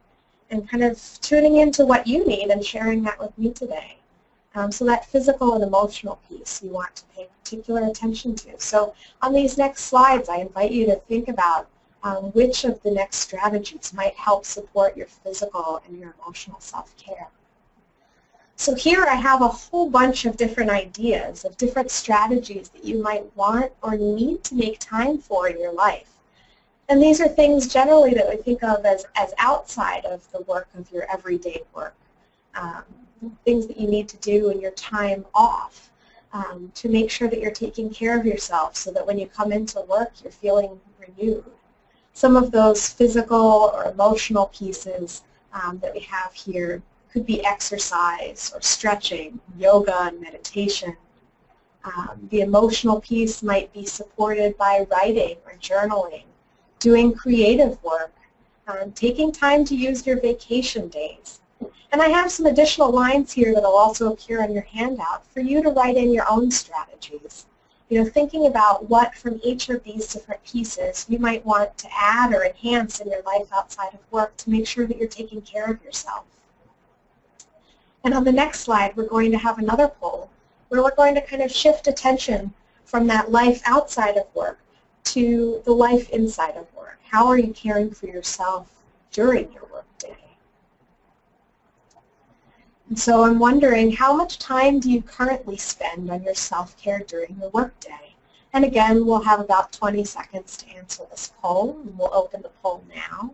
and 0.50 0.70
kind 0.70 0.84
of 0.84 1.00
tuning 1.22 1.58
into 1.58 1.86
what 1.86 2.08
you 2.08 2.26
need 2.26 2.50
and 2.50 2.64
sharing 2.66 3.04
that 3.04 3.20
with 3.20 3.38
me 3.38 3.52
today. 3.52 3.98
Um, 4.56 4.72
so 4.72 4.86
that 4.86 5.06
physical 5.06 5.56
and 5.56 5.64
emotional 5.64 6.20
piece 6.30 6.62
you 6.62 6.70
want 6.70 6.96
to 6.96 7.04
pay 7.16 7.28
particular 7.42 7.88
attention 7.88 8.36
to. 8.36 8.60
So 8.60 8.94
on 9.22 9.34
these 9.34 9.58
next 9.58 9.86
slides, 9.86 10.30
I 10.30 10.38
invite 10.38 10.72
you 10.72 10.86
to 10.88 10.96
think 10.96 11.28
about 11.28 11.68
um, 12.04 12.26
which 12.34 12.64
of 12.64 12.82
the 12.84 12.92
next 12.92 13.18
strategies 13.18 13.94
might 13.94 14.14
help 14.14 14.46
support 14.46 14.96
your 14.96 15.08
physical 15.08 15.82
and 15.88 15.98
your 16.00 16.14
emotional 16.22 16.60
self-care. 16.60 17.30
So 18.56 18.76
here 18.76 19.06
I 19.10 19.16
have 19.16 19.42
a 19.42 19.48
whole 19.48 19.90
bunch 19.90 20.26
of 20.26 20.38
different 20.38 20.70
ideas 20.70 21.44
of 21.44 21.58
different 21.58 21.90
strategies 21.90 22.70
that 22.70 22.84
you 22.84 23.02
might 23.02 23.36
want 23.36 23.72
or 23.82 23.98
need 23.98 24.44
to 24.46 24.56
make 24.56 24.80
time 24.80 25.18
for 25.18 25.48
in 25.48 25.60
your 25.60 25.74
life. 25.74 26.10
And 26.90 27.02
these 27.02 27.20
are 27.20 27.28
things 27.28 27.68
generally 27.68 28.14
that 28.14 28.30
we 28.30 28.36
think 28.36 28.62
of 28.64 28.86
as, 28.86 29.06
as 29.16 29.34
outside 29.40 30.06
of 30.06 30.30
the 30.32 30.42
work 30.42 30.68
of 30.78 30.92
your 30.92 31.10
everyday 31.12 31.64
work, 31.74 31.96
um, 32.56 32.84
things 33.46 33.68
that 33.68 33.78
you 33.78 33.88
need 33.88 34.08
to 34.10 34.18
do 34.18 34.50
in 34.50 34.60
your 34.60 34.72
time 34.72 35.26
off 35.34 35.92
um, 36.34 36.72
to 36.74 36.90
make 36.90 37.10
sure 37.10 37.28
that 37.28 37.40
you're 37.40 37.52
taking 37.52 37.90
care 37.90 38.20
of 38.20 38.26
yourself 38.26 38.76
so 38.76 38.92
that 38.92 39.06
when 39.06 39.20
you 39.20 39.28
come 39.28 39.52
into 39.52 39.82
work 39.82 40.12
you're 40.22 40.32
feeling 40.32 40.80
renewed 41.00 41.44
some 42.14 42.36
of 42.36 42.52
those 42.52 42.88
physical 42.88 43.72
or 43.74 43.86
emotional 43.86 44.46
pieces 44.48 45.24
um, 45.54 45.80
that 45.80 45.94
we 45.94 46.00
have 46.02 46.32
here 46.34 46.82
could 47.12 47.26
be 47.26 47.44
exercise 47.46 48.52
or 48.56 48.62
stretching, 48.62 49.40
yoga 49.58 50.04
and 50.04 50.22
meditation. 50.22 50.96
Um, 51.84 52.28
the 52.32 52.42
emotional 52.42 53.02
piece 53.02 53.44
might 53.44 53.72
be 53.74 53.86
supported 53.86 54.58
by 54.58 54.86
writing 54.90 55.38
or 55.46 55.54
journaling, 55.60 56.24
doing 56.80 57.14
creative 57.14 57.82
work, 57.84 58.14
um, 58.68 58.92
taking 58.94 59.32
time 59.32 59.66
to 59.66 59.76
use 59.76 60.08
your 60.08 60.20
vacation 60.20 60.88
days. 60.88 61.42
And 61.92 62.02
I 62.02 62.08
have 62.10 62.32
some 62.32 62.46
additional 62.46 62.92
lines 62.92 63.32
here 63.32 63.54
that 63.54 63.64
will 63.64 63.78
also 63.78 64.12
appear 64.12 64.44
on 64.44 64.54
your 64.54 64.64
handout 64.64 65.26
for 65.28 65.40
you 65.42 65.62
to 65.64 65.70
write 65.70 65.98
in 65.98 66.14
your 66.14 66.30
own 66.30 66.52
strategies 66.52 67.46
you 67.94 68.04
know, 68.04 68.10
thinking 68.10 68.48
about 68.48 68.90
what 68.90 69.14
from 69.14 69.40
each 69.44 69.70
of 69.70 69.84
these 69.84 70.12
different 70.12 70.44
pieces 70.44 71.06
you 71.10 71.20
might 71.20 71.46
want 71.46 71.78
to 71.78 71.88
add 71.96 72.34
or 72.34 72.44
enhance 72.44 73.00
in 73.00 73.08
your 73.08 73.22
life 73.22 73.48
outside 73.54 73.94
of 73.94 74.00
work 74.10 74.36
to 74.38 74.50
make 74.50 74.66
sure 74.66 74.88
that 74.88 74.98
you're 74.98 75.08
taking 75.08 75.42
care 75.42 75.70
of 75.70 75.84
yourself. 75.84 76.26
And 78.04 78.16
on 78.16 78.24
the 78.24 78.32
next 78.32 78.62
slide, 78.62 78.98
we're 78.98 79.08
going 79.08 79.32
to 79.32 79.38
have 79.38 79.60
another 79.60 79.88
poll 79.88 80.32
where 80.70 80.82
we're 80.82 80.96
going 80.96 81.14
to 81.14 81.22
kind 81.22 81.44
of 81.44 81.52
shift 81.52 81.88
attention 81.88 82.52
from 82.84 83.06
that 83.08 83.30
life 83.30 83.62
outside 83.66 84.18
of 84.18 84.26
work 84.34 84.58
to 85.04 85.62
the 85.64 85.72
life 85.72 86.10
inside 86.10 86.56
of 86.58 86.66
work. 86.76 87.00
How 87.04 87.28
are 87.28 87.38
you 87.38 87.54
caring 87.54 87.92
for 87.92 88.08
yourself 88.08 88.72
during 89.12 89.52
your 89.52 89.68
work 89.72 89.86
day? 90.00 90.18
And 92.94 93.00
so 93.00 93.24
I'm 93.24 93.40
wondering, 93.40 93.92
how 93.92 94.16
much 94.16 94.38
time 94.38 94.80
do 94.80 94.92
you 94.92 95.02
currently 95.02 95.58
spend 95.58 96.12
on 96.12 96.22
your 96.22 96.36
self-care 96.36 97.00
during 97.08 97.36
your 97.40 97.50
workday? 97.50 98.14
And 98.54 98.64
again, 98.64 99.04
we'll 99.04 99.24
have 99.24 99.40
about 99.40 99.72
20 99.72 100.04
seconds 100.04 100.58
to 100.58 100.70
answer 100.70 101.02
this 101.10 101.34
poll, 101.42 101.76
we'll 101.98 102.14
open 102.14 102.44
the 102.44 102.52
poll 102.62 102.84
now. 102.96 103.34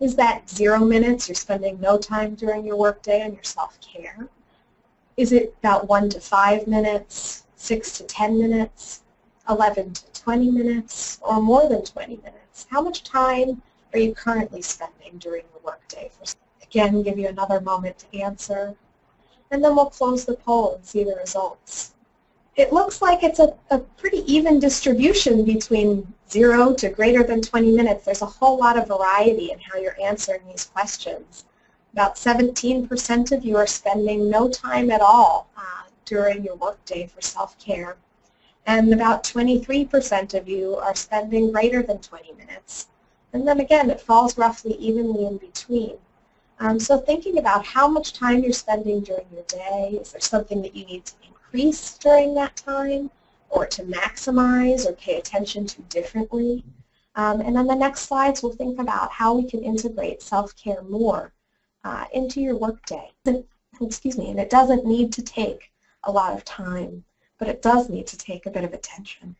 Is 0.00 0.16
that 0.16 0.48
zero 0.48 0.78
minutes, 0.78 1.28
you're 1.28 1.34
spending 1.34 1.78
no 1.78 1.98
time 1.98 2.34
during 2.34 2.64
your 2.64 2.76
workday 2.76 3.22
on 3.22 3.34
your 3.34 3.42
self-care? 3.42 4.26
Is 5.18 5.32
it 5.32 5.54
about 5.58 5.86
one 5.86 6.08
to 6.08 6.18
five 6.18 6.66
minutes, 6.66 7.44
six 7.56 7.98
to 7.98 8.04
10 8.04 8.38
minutes, 8.38 9.02
11 9.50 9.92
to 9.92 10.22
20 10.22 10.50
minutes, 10.50 11.18
or 11.20 11.42
more 11.42 11.68
than 11.68 11.84
20 11.84 12.16
minutes? 12.16 12.66
How 12.70 12.80
much 12.80 13.04
time 13.04 13.60
are 13.92 13.98
you 13.98 14.14
currently 14.14 14.62
spending 14.62 15.18
during 15.18 15.44
the 15.52 15.60
workday 15.62 16.10
for 16.18 16.24
Again, 16.72 17.02
give 17.02 17.18
you 17.18 17.28
another 17.28 17.60
moment 17.60 17.98
to 17.98 18.18
answer. 18.18 18.74
And 19.50 19.62
then 19.62 19.76
we'll 19.76 19.90
close 19.90 20.24
the 20.24 20.32
poll 20.32 20.76
and 20.76 20.82
see 20.86 21.04
the 21.04 21.14
results. 21.16 21.92
It 22.56 22.72
looks 22.72 23.02
like 23.02 23.22
it's 23.22 23.40
a, 23.40 23.54
a 23.68 23.78
pretty 23.78 24.24
even 24.32 24.58
distribution 24.58 25.44
between 25.44 26.14
0 26.30 26.72
to 26.76 26.88
greater 26.88 27.24
than 27.24 27.42
20 27.42 27.72
minutes. 27.72 28.06
There's 28.06 28.22
a 28.22 28.26
whole 28.26 28.58
lot 28.58 28.78
of 28.78 28.88
variety 28.88 29.50
in 29.50 29.58
how 29.58 29.78
you're 29.78 30.00
answering 30.00 30.40
these 30.48 30.64
questions. 30.64 31.44
About 31.92 32.16
17% 32.16 33.32
of 33.32 33.44
you 33.44 33.58
are 33.58 33.66
spending 33.66 34.30
no 34.30 34.48
time 34.48 34.90
at 34.90 35.02
all 35.02 35.50
uh, 35.58 35.82
during 36.06 36.42
your 36.42 36.56
workday 36.56 37.06
for 37.06 37.20
self-care. 37.20 37.98
And 38.64 38.94
about 38.94 39.24
23% 39.24 40.32
of 40.32 40.48
you 40.48 40.76
are 40.76 40.94
spending 40.94 41.52
greater 41.52 41.82
than 41.82 41.98
20 41.98 42.32
minutes. 42.32 42.86
And 43.34 43.46
then 43.46 43.60
again, 43.60 43.90
it 43.90 44.00
falls 44.00 44.38
roughly 44.38 44.72
evenly 44.76 45.26
in 45.26 45.36
between. 45.36 45.98
Um, 46.62 46.78
so 46.78 46.96
thinking 46.96 47.38
about 47.38 47.66
how 47.66 47.88
much 47.88 48.12
time 48.12 48.44
you're 48.44 48.52
spending 48.52 49.00
during 49.00 49.26
your 49.32 49.42
day, 49.48 49.98
is 50.00 50.12
there 50.12 50.20
something 50.20 50.62
that 50.62 50.76
you 50.76 50.86
need 50.86 51.04
to 51.06 51.14
increase 51.26 51.98
during 51.98 52.36
that 52.36 52.54
time 52.54 53.10
or 53.50 53.66
to 53.66 53.82
maximize 53.82 54.86
or 54.86 54.92
pay 54.92 55.16
attention 55.18 55.66
to 55.66 55.82
differently? 55.82 56.62
Um, 57.16 57.40
and 57.40 57.56
then 57.56 57.66
the 57.66 57.74
next 57.74 58.02
slides, 58.02 58.44
we'll 58.44 58.52
think 58.52 58.78
about 58.78 59.10
how 59.10 59.34
we 59.34 59.50
can 59.50 59.64
integrate 59.64 60.22
self-care 60.22 60.82
more 60.82 61.32
uh, 61.82 62.04
into 62.14 62.40
your 62.40 62.56
workday. 62.56 63.10
Excuse 63.80 64.16
me, 64.16 64.30
and 64.30 64.38
it 64.38 64.48
doesn't 64.48 64.86
need 64.86 65.12
to 65.14 65.22
take 65.22 65.72
a 66.04 66.12
lot 66.12 66.32
of 66.32 66.44
time, 66.44 67.02
but 67.38 67.48
it 67.48 67.60
does 67.60 67.90
need 67.90 68.06
to 68.06 68.16
take 68.16 68.46
a 68.46 68.50
bit 68.50 68.62
of 68.62 68.72
attention. 68.72 69.34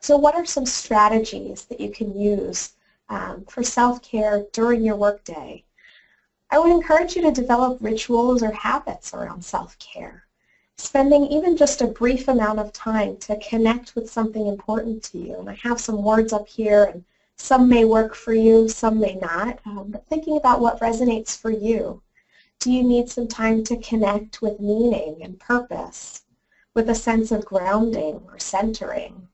So 0.00 0.18
what 0.18 0.34
are 0.34 0.44
some 0.44 0.66
strategies 0.66 1.64
that 1.64 1.80
you 1.80 1.90
can 1.90 2.20
use 2.20 2.74
um, 3.10 3.44
for 3.46 3.62
self-care 3.62 4.46
during 4.52 4.82
your 4.82 4.96
workday? 4.96 5.64
I 6.50 6.58
would 6.58 6.72
encourage 6.72 7.14
you 7.14 7.22
to 7.22 7.32
develop 7.32 7.78
rituals 7.80 8.42
or 8.42 8.52
habits 8.52 9.12
around 9.12 9.44
self-care. 9.44 10.24
Spending 10.78 11.26
even 11.26 11.56
just 11.56 11.82
a 11.82 11.86
brief 11.86 12.26
amount 12.26 12.58
of 12.58 12.72
time 12.72 13.18
to 13.18 13.38
connect 13.38 13.94
with 13.94 14.10
something 14.10 14.46
important 14.46 15.02
to 15.04 15.18
you. 15.18 15.36
And 15.38 15.50
I 15.50 15.58
have 15.62 15.78
some 15.78 16.02
words 16.02 16.32
up 16.32 16.48
here, 16.48 16.84
and 16.84 17.04
some 17.36 17.68
may 17.68 17.84
work 17.84 18.14
for 18.14 18.32
you, 18.32 18.68
some 18.68 18.98
may 18.98 19.14
not. 19.16 19.58
Um, 19.66 19.90
but 19.90 20.06
thinking 20.06 20.38
about 20.38 20.60
what 20.60 20.80
resonates 20.80 21.36
for 21.36 21.50
you. 21.50 22.00
Do 22.58 22.70
you 22.72 22.82
need 22.82 23.08
some 23.08 23.28
time 23.28 23.64
to 23.64 23.76
connect 23.80 24.42
with 24.42 24.60
meaning 24.60 25.20
and 25.22 25.38
purpose, 25.38 26.22
with 26.74 26.90
a 26.90 26.94
sense 26.94 27.32
of 27.32 27.44
grounding 27.44 28.20
or 28.26 28.38
centering, 28.38 29.28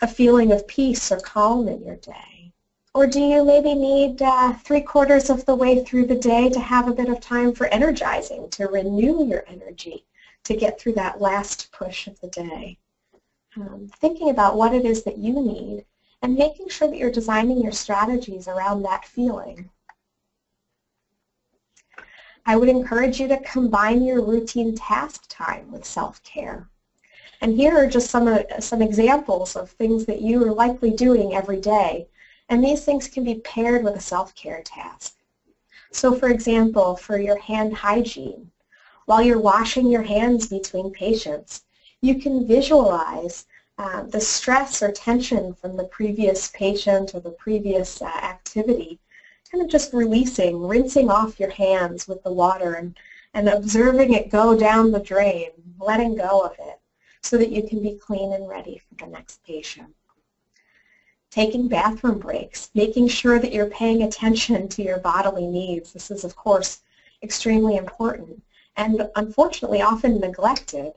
a 0.00 0.06
feeling 0.06 0.50
of 0.52 0.66
peace 0.66 1.12
or 1.12 1.18
calm 1.18 1.68
in 1.68 1.82
your 1.84 1.96
day? 1.96 2.39
Or 2.92 3.06
do 3.06 3.20
you 3.20 3.44
maybe 3.44 3.74
need 3.74 4.20
uh, 4.20 4.54
three 4.54 4.80
quarters 4.80 5.30
of 5.30 5.46
the 5.46 5.54
way 5.54 5.84
through 5.84 6.06
the 6.06 6.16
day 6.16 6.48
to 6.50 6.58
have 6.58 6.88
a 6.88 6.92
bit 6.92 7.08
of 7.08 7.20
time 7.20 7.54
for 7.54 7.68
energizing, 7.68 8.50
to 8.50 8.66
renew 8.66 9.24
your 9.24 9.44
energy, 9.46 10.04
to 10.44 10.56
get 10.56 10.80
through 10.80 10.94
that 10.94 11.20
last 11.20 11.70
push 11.70 12.08
of 12.08 12.20
the 12.20 12.28
day? 12.28 12.78
Um, 13.56 13.88
thinking 14.00 14.30
about 14.30 14.56
what 14.56 14.74
it 14.74 14.84
is 14.84 15.04
that 15.04 15.18
you 15.18 15.34
need 15.34 15.84
and 16.22 16.34
making 16.34 16.68
sure 16.68 16.88
that 16.88 16.96
you're 16.96 17.12
designing 17.12 17.62
your 17.62 17.72
strategies 17.72 18.48
around 18.48 18.82
that 18.82 19.04
feeling. 19.04 19.70
I 22.44 22.56
would 22.56 22.68
encourage 22.68 23.20
you 23.20 23.28
to 23.28 23.38
combine 23.38 24.02
your 24.02 24.24
routine 24.24 24.74
task 24.74 25.26
time 25.28 25.70
with 25.70 25.84
self-care. 25.84 26.68
And 27.40 27.54
here 27.54 27.76
are 27.76 27.86
just 27.86 28.10
some, 28.10 28.26
uh, 28.26 28.42
some 28.58 28.82
examples 28.82 29.54
of 29.54 29.70
things 29.70 30.06
that 30.06 30.20
you 30.20 30.44
are 30.44 30.52
likely 30.52 30.90
doing 30.90 31.34
every 31.34 31.60
day. 31.60 32.08
And 32.50 32.62
these 32.62 32.84
things 32.84 33.08
can 33.08 33.24
be 33.24 33.36
paired 33.36 33.82
with 33.82 33.94
a 33.94 34.00
self-care 34.00 34.62
task. 34.62 35.14
So 35.92 36.14
for 36.14 36.28
example, 36.28 36.96
for 36.96 37.18
your 37.18 37.38
hand 37.38 37.74
hygiene, 37.74 38.50
while 39.06 39.22
you're 39.22 39.40
washing 39.40 39.88
your 39.88 40.02
hands 40.02 40.48
between 40.48 40.92
patients, 40.92 41.62
you 42.02 42.20
can 42.20 42.46
visualize 42.46 43.46
uh, 43.78 44.02
the 44.02 44.20
stress 44.20 44.82
or 44.82 44.92
tension 44.92 45.54
from 45.54 45.76
the 45.78 45.84
previous 45.84 46.48
patient 46.48 47.14
or 47.14 47.20
the 47.20 47.30
previous 47.30 48.02
uh, 48.02 48.06
activity 48.06 49.00
kind 49.50 49.64
of 49.64 49.70
just 49.70 49.92
releasing, 49.92 50.66
rinsing 50.66 51.10
off 51.10 51.40
your 51.40 51.50
hands 51.50 52.06
with 52.06 52.22
the 52.22 52.32
water 52.32 52.74
and, 52.74 52.96
and 53.34 53.48
observing 53.48 54.12
it 54.12 54.30
go 54.30 54.56
down 54.56 54.92
the 54.92 55.00
drain, 55.00 55.50
letting 55.78 56.14
go 56.14 56.40
of 56.40 56.52
it 56.60 56.78
so 57.22 57.36
that 57.36 57.50
you 57.50 57.66
can 57.66 57.82
be 57.82 57.98
clean 57.98 58.32
and 58.32 58.48
ready 58.48 58.78
for 58.78 59.04
the 59.04 59.10
next 59.10 59.42
patient. 59.44 59.94
Taking 61.30 61.68
bathroom 61.68 62.18
breaks, 62.18 62.70
making 62.74 63.06
sure 63.06 63.38
that 63.38 63.52
you're 63.52 63.66
paying 63.66 64.02
attention 64.02 64.68
to 64.68 64.82
your 64.82 64.98
bodily 64.98 65.46
needs. 65.46 65.92
This 65.92 66.10
is, 66.10 66.24
of 66.24 66.34
course, 66.34 66.80
extremely 67.22 67.76
important 67.76 68.42
and 68.76 69.08
unfortunately 69.14 69.80
often 69.80 70.18
neglected. 70.18 70.94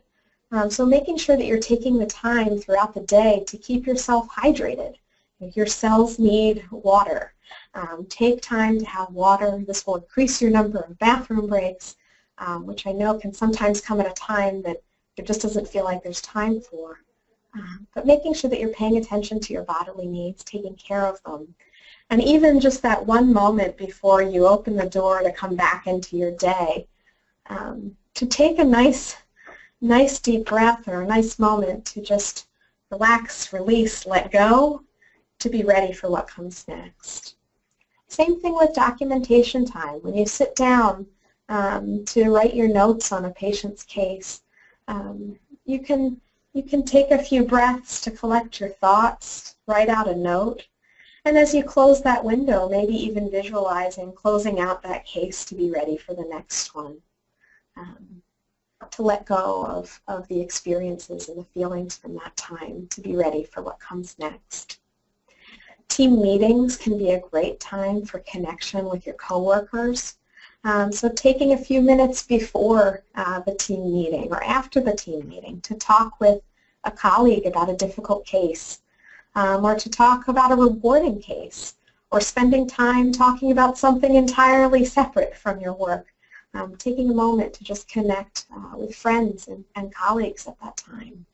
Um, 0.52 0.70
so 0.70 0.86
making 0.86 1.18
sure 1.18 1.38
that 1.38 1.46
you're 1.46 1.60
taking 1.60 1.98
the 1.98 2.06
time 2.06 2.58
throughout 2.58 2.94
the 2.94 3.02
day 3.02 3.44
to 3.48 3.58
keep 3.58 3.86
yourself 3.86 4.28
hydrated. 4.30 4.96
Your 5.40 5.68
cells 5.68 6.18
need 6.18 6.66
water. 6.72 7.34
Um, 7.74 8.06
take 8.10 8.42
time 8.42 8.80
to 8.80 8.86
have 8.86 9.10
water. 9.12 9.64
This 9.68 9.86
will 9.86 9.98
increase 9.98 10.42
your 10.42 10.52
number 10.52 10.80
of 10.80 10.98
bathroom 11.00 11.48
breaks, 11.48 11.96
um, 12.38 12.66
which 12.66 12.88
I 12.88 12.92
know 12.92 13.20
can 13.20 13.34
sometimes 13.34 13.82
come 13.82 14.00
at 14.00 14.10
a 14.10 14.14
time 14.14 14.62
that 14.64 14.82
it 15.18 15.28
just 15.28 15.42
doesn't 15.42 15.68
feel 15.68 15.84
like 15.84 16.02
there's 16.02 16.22
time 16.22 16.62
for. 16.62 17.00
Um, 17.56 17.88
but 17.94 18.08
making 18.08 18.34
sure 18.34 18.50
that 18.50 18.60
you're 18.60 18.70
paying 18.70 18.98
attention 18.98 19.40
to 19.40 19.54
your 19.54 19.64
bodily 19.64 20.08
needs, 20.08 20.44
taking 20.44 20.76
care 20.76 21.06
of 21.06 21.22
them. 21.24 21.54
And 22.10 22.22
even 22.22 22.60
just 22.60 22.82
that 22.82 23.06
one 23.06 23.32
moment 23.32 23.78
before 23.78 24.22
you 24.22 24.48
open 24.48 24.76
the 24.76 24.90
door 24.90 25.22
to 25.22 25.32
come 25.32 25.56
back 25.56 25.88
into 25.88 26.18
your 26.18 26.32
day, 26.32 26.88
um, 27.48 27.96
to 28.16 28.26
take 28.26 28.60
a 28.60 28.64
nice, 28.64 29.16
nice 29.82 30.20
deep 30.20 30.46
breath 30.46 30.88
or 30.88 31.02
a 31.02 31.08
nice 31.08 31.38
moment 31.38 31.86
to 31.86 32.02
just 32.02 32.48
relax, 32.90 33.54
release, 33.54 34.06
let 34.06 34.32
go, 34.32 34.82
to 35.40 35.50
be 35.50 35.64
ready 35.64 35.94
for 35.94 36.10
what 36.10 36.28
comes 36.28 36.68
next. 36.68 37.36
Same 38.08 38.40
thing 38.40 38.56
with 38.56 38.76
documentation 38.76 39.66
time. 39.66 39.96
When 40.02 40.16
you 40.16 40.26
sit 40.26 40.56
down 40.56 41.08
um, 41.50 42.06
to 42.06 42.30
write 42.30 42.54
your 42.54 42.68
notes 42.68 43.12
on 43.12 43.26
a 43.26 43.32
patient's 43.32 43.84
case, 43.84 44.42
um, 44.88 45.38
you 45.66 45.80
can 45.82 46.22
you 46.54 46.64
can 46.64 46.84
take 46.84 47.12
a 47.12 47.24
few 47.24 47.44
breaths 47.44 48.00
to 48.02 48.12
collect 48.12 48.60
your 48.60 48.70
thoughts, 48.70 49.56
write 49.68 49.90
out 49.90 50.08
a 50.08 50.16
note, 50.16 50.68
and 51.26 51.38
as 51.38 51.54
you 51.54 51.64
close 51.64 52.02
that 52.02 52.24
window, 52.24 52.68
maybe 52.70 52.94
even 52.94 53.32
visualizing 53.32 54.14
closing 54.14 54.60
out 54.60 54.84
that 54.84 55.06
case 55.06 55.46
to 55.46 55.56
be 55.56 55.72
ready 55.72 55.98
for 55.98 56.14
the 56.14 56.26
next 56.30 56.76
one. 56.76 57.02
Um, 57.78 58.22
to 58.92 59.02
let 59.02 59.26
go 59.26 59.66
of, 59.66 60.02
of 60.08 60.28
the 60.28 60.40
experiences 60.40 61.30
and 61.30 61.38
the 61.38 61.44
feelings 61.46 61.98
from 61.98 62.16
that 62.16 62.36
time 62.36 62.88
to 62.92 63.02
be 63.02 63.16
ready 63.16 63.44
for 63.44 63.62
what 63.62 63.80
comes 63.80 64.20
next. 64.20 64.80
Team 65.88 66.22
meetings 66.22 66.76
can 66.76 66.98
be 66.98 67.12
a 67.12 67.20
great 67.20 67.60
time 67.60 68.06
for 68.06 68.20
connection 68.20 68.86
with 68.86 69.06
your 69.06 69.16
coworkers. 69.16 70.16
Um, 70.66 70.92
so 70.94 71.10
taking 71.10 71.52
a 71.52 71.58
few 71.58 71.82
minutes 71.82 72.24
before 72.24 73.04
uh, 73.16 73.42
the 73.42 73.56
team 73.56 73.94
meeting 73.94 74.30
or 74.32 74.42
after 74.44 74.80
the 74.80 74.96
team 74.96 75.28
meeting 75.28 75.60
to 75.62 75.76
talk 75.76 76.20
with 76.22 76.42
a 76.86 76.92
colleague 76.92 77.46
about 77.46 77.70
a 77.70 77.76
difficult 77.76 78.26
case 78.26 78.80
um, 79.36 79.66
or 79.66 79.76
to 79.76 79.90
talk 79.90 80.28
about 80.28 80.52
a 80.52 80.56
rewarding 80.56 81.20
case 81.20 81.76
or 82.12 82.22
spending 82.22 82.68
time 82.68 83.12
talking 83.12 83.52
about 83.52 83.78
something 83.78 84.16
entirely 84.16 84.86
separate 84.86 85.36
from 85.36 85.60
your 85.60 85.74
work. 85.74 86.08
Um, 86.54 86.76
taking 86.76 87.10
a 87.10 87.14
moment 87.16 87.54
to 87.56 87.64
just 87.64 87.88
connect 87.88 88.46
uh, 88.56 88.78
with 88.78 88.96
friends 88.96 89.48
and, 89.48 89.66
and 89.76 89.94
colleagues 89.94 90.46
at 90.48 90.60
that 90.62 90.78
time. 90.78 91.26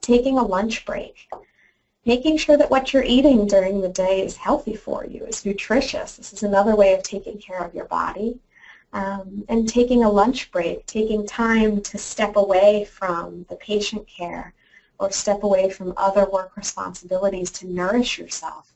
Taking 0.00 0.38
a 0.38 0.42
lunch 0.42 0.84
break 0.84 1.28
making 2.06 2.36
sure 2.38 2.56
that 2.56 2.70
what 2.70 2.92
you're 2.92 3.02
eating 3.02 3.46
during 3.46 3.80
the 3.80 3.88
day 3.88 4.24
is 4.24 4.36
healthy 4.36 4.74
for 4.74 5.04
you, 5.04 5.24
is 5.26 5.44
nutritious. 5.44 6.16
This 6.16 6.32
is 6.32 6.42
another 6.42 6.74
way 6.74 6.94
of 6.94 7.02
taking 7.02 7.38
care 7.38 7.58
of 7.58 7.74
your 7.74 7.86
body. 7.86 8.38
Um, 8.92 9.44
and 9.48 9.68
taking 9.68 10.02
a 10.02 10.10
lunch 10.10 10.50
break, 10.50 10.84
taking 10.84 11.24
time 11.24 11.80
to 11.82 11.96
step 11.96 12.34
away 12.34 12.84
from 12.86 13.46
the 13.48 13.54
patient 13.54 14.08
care 14.08 14.52
or 14.98 15.12
step 15.12 15.44
away 15.44 15.70
from 15.70 15.94
other 15.96 16.28
work 16.28 16.56
responsibilities 16.56 17.52
to 17.52 17.68
nourish 17.68 18.18
yourself 18.18 18.74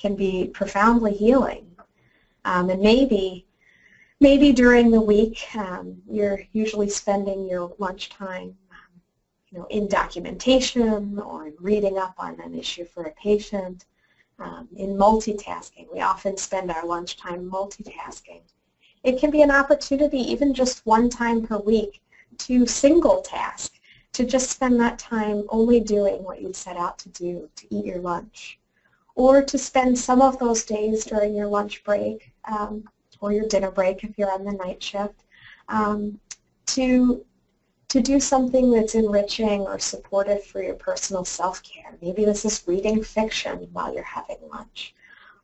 can 0.00 0.16
be 0.16 0.48
profoundly 0.48 1.14
healing. 1.14 1.76
Um, 2.44 2.70
and 2.70 2.82
maybe, 2.82 3.46
maybe 4.20 4.52
during 4.52 4.90
the 4.90 5.00
week 5.00 5.38
um, 5.54 6.02
you're 6.10 6.40
usually 6.52 6.88
spending 6.88 7.48
your 7.48 7.72
lunchtime 7.78 8.56
you 9.52 9.58
know, 9.58 9.66
in 9.70 9.86
documentation 9.86 11.18
or 11.18 11.46
in 11.48 11.54
reading 11.60 11.98
up 11.98 12.14
on 12.18 12.40
an 12.40 12.54
issue 12.54 12.84
for 12.84 13.04
a 13.04 13.12
patient, 13.12 13.84
um, 14.38 14.68
in 14.76 14.90
multitasking. 14.96 15.86
We 15.92 16.00
often 16.00 16.36
spend 16.36 16.70
our 16.70 16.86
lunchtime 16.86 17.50
multitasking. 17.50 18.40
It 19.04 19.18
can 19.18 19.30
be 19.30 19.42
an 19.42 19.50
opportunity 19.50 20.18
even 20.18 20.54
just 20.54 20.86
one 20.86 21.10
time 21.10 21.46
per 21.46 21.58
week 21.58 22.00
to 22.38 22.66
single 22.66 23.20
task, 23.22 23.74
to 24.12 24.24
just 24.24 24.50
spend 24.50 24.80
that 24.80 24.98
time 24.98 25.44
only 25.48 25.80
doing 25.80 26.22
what 26.22 26.40
you 26.40 26.52
set 26.52 26.76
out 26.76 26.98
to 27.00 27.08
do, 27.10 27.48
to 27.56 27.74
eat 27.74 27.84
your 27.84 28.00
lunch. 28.00 28.58
Or 29.14 29.42
to 29.42 29.58
spend 29.58 29.98
some 29.98 30.22
of 30.22 30.38
those 30.38 30.64
days 30.64 31.04
during 31.04 31.34
your 31.34 31.46
lunch 31.46 31.84
break 31.84 32.32
um, 32.46 32.88
or 33.20 33.32
your 33.32 33.46
dinner 33.46 33.70
break 33.70 34.02
if 34.02 34.16
you're 34.16 34.32
on 34.32 34.44
the 34.44 34.52
night 34.52 34.82
shift 34.82 35.24
um, 35.68 36.18
to 36.66 37.24
to 37.92 38.00
do 38.00 38.18
something 38.18 38.70
that's 38.70 38.94
enriching 38.94 39.60
or 39.60 39.78
supportive 39.78 40.42
for 40.42 40.62
your 40.62 40.74
personal 40.74 41.26
self-care. 41.26 41.94
Maybe 42.00 42.24
this 42.24 42.46
is 42.46 42.64
reading 42.66 43.04
fiction 43.04 43.68
while 43.74 43.92
you're 43.92 44.02
having 44.02 44.38
lunch 44.50 44.94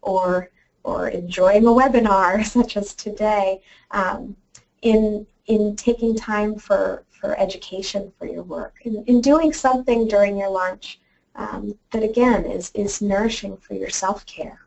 or, 0.01 0.49
or 0.83 1.09
enjoying 1.09 1.67
a 1.67 1.71
webinar 1.71 2.43
such 2.57 2.79
as 2.79 2.95
today 2.95 3.61
um, 3.91 4.35
in, 4.81 5.27
in 5.45 5.77
taking 5.77 6.17
time 6.17 6.59
for, 6.59 7.05
for 7.11 7.39
education 7.39 8.11
for 8.19 8.25
your 8.25 8.45
work, 8.45 8.77
in, 8.83 9.05
in 9.05 9.21
doing 9.21 9.53
something 9.53 10.09
during 10.09 10.39
your 10.39 10.51
lunch 10.51 11.01
um, 11.35 11.79
that 11.91 12.03
again 12.03 12.47
is, 12.47 12.71
is 12.75 13.03
nourishing 13.03 13.59
for 13.59 13.75
your 13.75 13.91
self-care. 13.91 14.63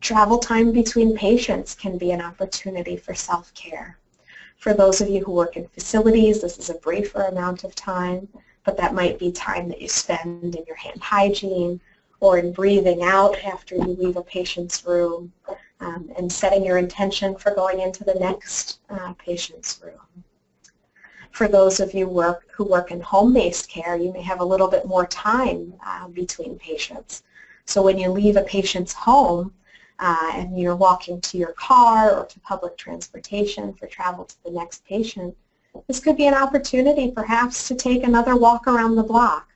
Travel 0.00 0.38
time 0.40 0.72
between 0.72 1.16
patients 1.16 1.76
can 1.76 1.96
be 1.96 2.10
an 2.10 2.20
opportunity 2.20 2.96
for 2.96 3.14
self-care. 3.14 3.98
For 4.58 4.74
those 4.74 5.00
of 5.00 5.08
you 5.08 5.24
who 5.24 5.32
work 5.32 5.56
in 5.56 5.68
facilities, 5.68 6.42
this 6.42 6.58
is 6.58 6.68
a 6.68 6.74
briefer 6.74 7.22
amount 7.22 7.62
of 7.62 7.76
time, 7.76 8.26
but 8.64 8.76
that 8.76 8.92
might 8.92 9.16
be 9.16 9.30
time 9.30 9.68
that 9.68 9.80
you 9.80 9.88
spend 9.88 10.56
in 10.56 10.64
your 10.66 10.76
hand 10.76 11.00
hygiene 11.00 11.80
or 12.18 12.38
in 12.38 12.52
breathing 12.52 13.02
out 13.04 13.36
after 13.44 13.76
you 13.76 13.96
leave 14.00 14.16
a 14.16 14.22
patient's 14.22 14.84
room 14.84 15.32
um, 15.78 16.10
and 16.18 16.30
setting 16.30 16.64
your 16.64 16.76
intention 16.76 17.36
for 17.36 17.54
going 17.54 17.78
into 17.78 18.02
the 18.02 18.14
next 18.14 18.80
uh, 18.90 19.12
patient's 19.12 19.80
room. 19.84 20.24
For 21.30 21.46
those 21.46 21.78
of 21.78 21.94
you 21.94 22.08
work, 22.08 22.48
who 22.50 22.64
work 22.64 22.90
in 22.90 23.00
home-based 23.00 23.68
care, 23.68 23.96
you 23.96 24.12
may 24.12 24.22
have 24.22 24.40
a 24.40 24.44
little 24.44 24.66
bit 24.66 24.86
more 24.86 25.06
time 25.06 25.72
uh, 25.86 26.08
between 26.08 26.58
patients. 26.58 27.22
So 27.64 27.80
when 27.80 27.96
you 27.96 28.10
leave 28.10 28.36
a 28.36 28.42
patient's 28.42 28.92
home 28.92 29.52
uh, 29.98 30.30
and 30.34 30.58
you're 30.58 30.76
walking 30.76 31.20
to 31.20 31.38
your 31.38 31.52
car 31.52 32.12
or 32.12 32.26
to 32.26 32.40
public 32.40 32.76
transportation 32.76 33.72
for 33.74 33.86
travel 33.86 34.24
to 34.24 34.44
the 34.44 34.50
next 34.50 34.84
patient, 34.84 35.36
this 35.86 36.00
could 36.00 36.16
be 36.16 36.26
an 36.26 36.34
opportunity 36.34 37.10
perhaps 37.10 37.68
to 37.68 37.74
take 37.74 38.02
another 38.02 38.36
walk 38.36 38.66
around 38.66 38.96
the 38.96 39.02
block. 39.02 39.48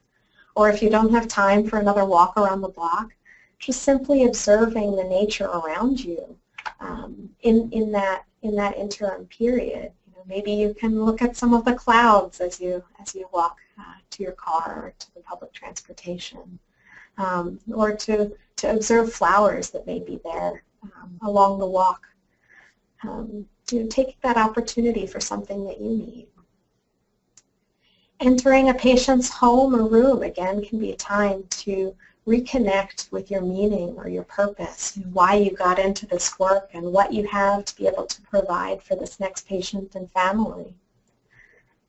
Or 0.55 0.69
if 0.69 0.83
you 0.83 0.91
don't 0.91 1.13
have 1.13 1.29
time 1.29 1.67
for 1.67 1.79
another 1.79 2.05
walk 2.05 2.37
around 2.37 2.61
the 2.61 2.69
block, 2.69 3.11
just 3.59 3.83
simply 3.83 4.25
observing 4.25 4.97
the 4.97 5.05
nature 5.05 5.47
around 5.47 6.05
you 6.05 6.37
um, 6.81 7.31
in, 7.43 7.71
in, 7.73 7.93
that, 7.93 8.25
in 8.43 8.55
that 8.57 8.77
interim 8.77 9.27
period 9.27 9.93
maybe 10.27 10.53
you 10.53 10.75
can 10.75 11.05
look 11.05 11.23
at 11.23 11.37
some 11.37 11.55
of 11.55 11.65
the 11.65 11.75
clouds 11.75 12.41
as 12.41 12.61
you 12.61 12.83
as 13.01 13.15
you 13.15 13.29
walk 13.33 13.59
uh, 13.79 13.95
to 14.11 14.23
your 14.23 14.33
car 14.33 14.85
or 14.85 14.95
to 14.99 15.15
the 15.15 15.21
public 15.21 15.53
transportation, 15.53 16.59
um, 17.19 17.59
or 17.73 17.95
to 17.95 18.37
to 18.57 18.71
observe 18.71 19.13
flowers 19.13 19.71
that 19.71 19.87
may 19.87 19.99
be 19.99 20.21
there 20.25 20.63
um, 20.83 21.19
along 21.23 21.59
the 21.59 21.67
walk. 21.67 22.07
Um, 23.03 23.47
you 23.71 23.83
know, 23.83 23.89
take 23.89 24.21
that 24.21 24.37
opportunity 24.37 25.07
for 25.07 25.21
something 25.21 25.65
that 25.65 25.81
you 25.81 25.89
need. 25.89 26.27
Entering 28.21 28.69
a 28.69 28.75
patient's 28.75 29.29
home 29.29 29.75
or 29.75 29.85
room 29.85 30.23
again 30.23 30.63
can 30.63 30.79
be 30.79 30.93
a 30.93 30.97
time 30.97 31.45
to 31.51 31.95
reconnect 32.27 33.11
with 33.11 33.31
your 33.31 33.41
meaning 33.41 33.95
or 33.97 34.09
your 34.09 34.23
purpose 34.23 34.95
and 34.97 35.13
why 35.13 35.35
you 35.35 35.51
got 35.51 35.79
into 35.79 36.07
this 36.07 36.39
work 36.39 36.71
and 36.73 36.85
what 36.85 37.13
you 37.13 37.27
have 37.27 37.65
to 37.65 37.75
be 37.75 37.87
able 37.87 38.07
to 38.07 38.23
provide 38.23 38.81
for 38.81 38.95
this 38.95 39.19
next 39.19 39.47
patient 39.49 39.95
and 39.97 40.11
family. 40.13 40.75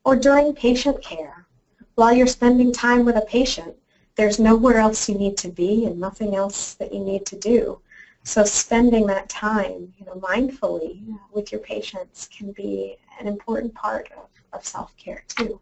Or 0.02 0.16
during 0.16 0.54
patient 0.54 1.02
care, 1.02 1.46
while 1.94 2.12
you're 2.12 2.26
spending 2.26 2.72
time 2.72 3.04
with 3.04 3.16
a 3.16 3.20
patient, 3.20 3.76
there's 4.16 4.38
nowhere 4.38 4.78
else 4.78 5.08
you 5.08 5.16
need 5.16 5.36
to 5.38 5.48
be 5.48 5.86
and 5.86 5.98
nothing 5.98 6.34
else 6.34 6.74
that 6.74 6.92
you 6.92 7.00
need 7.00 7.26
to 7.26 7.36
do. 7.36 7.80
So 8.22 8.44
spending 8.44 9.06
that 9.06 9.28
time, 9.28 9.92
you 9.98 10.06
know, 10.06 10.14
mindfully 10.14 11.04
with 11.32 11.52
your 11.52 11.60
patients 11.60 12.28
can 12.36 12.52
be 12.52 12.96
an 13.20 13.26
important 13.26 13.74
part 13.74 14.10
of, 14.16 14.28
of 14.52 14.64
self-care 14.64 15.24
too. 15.28 15.60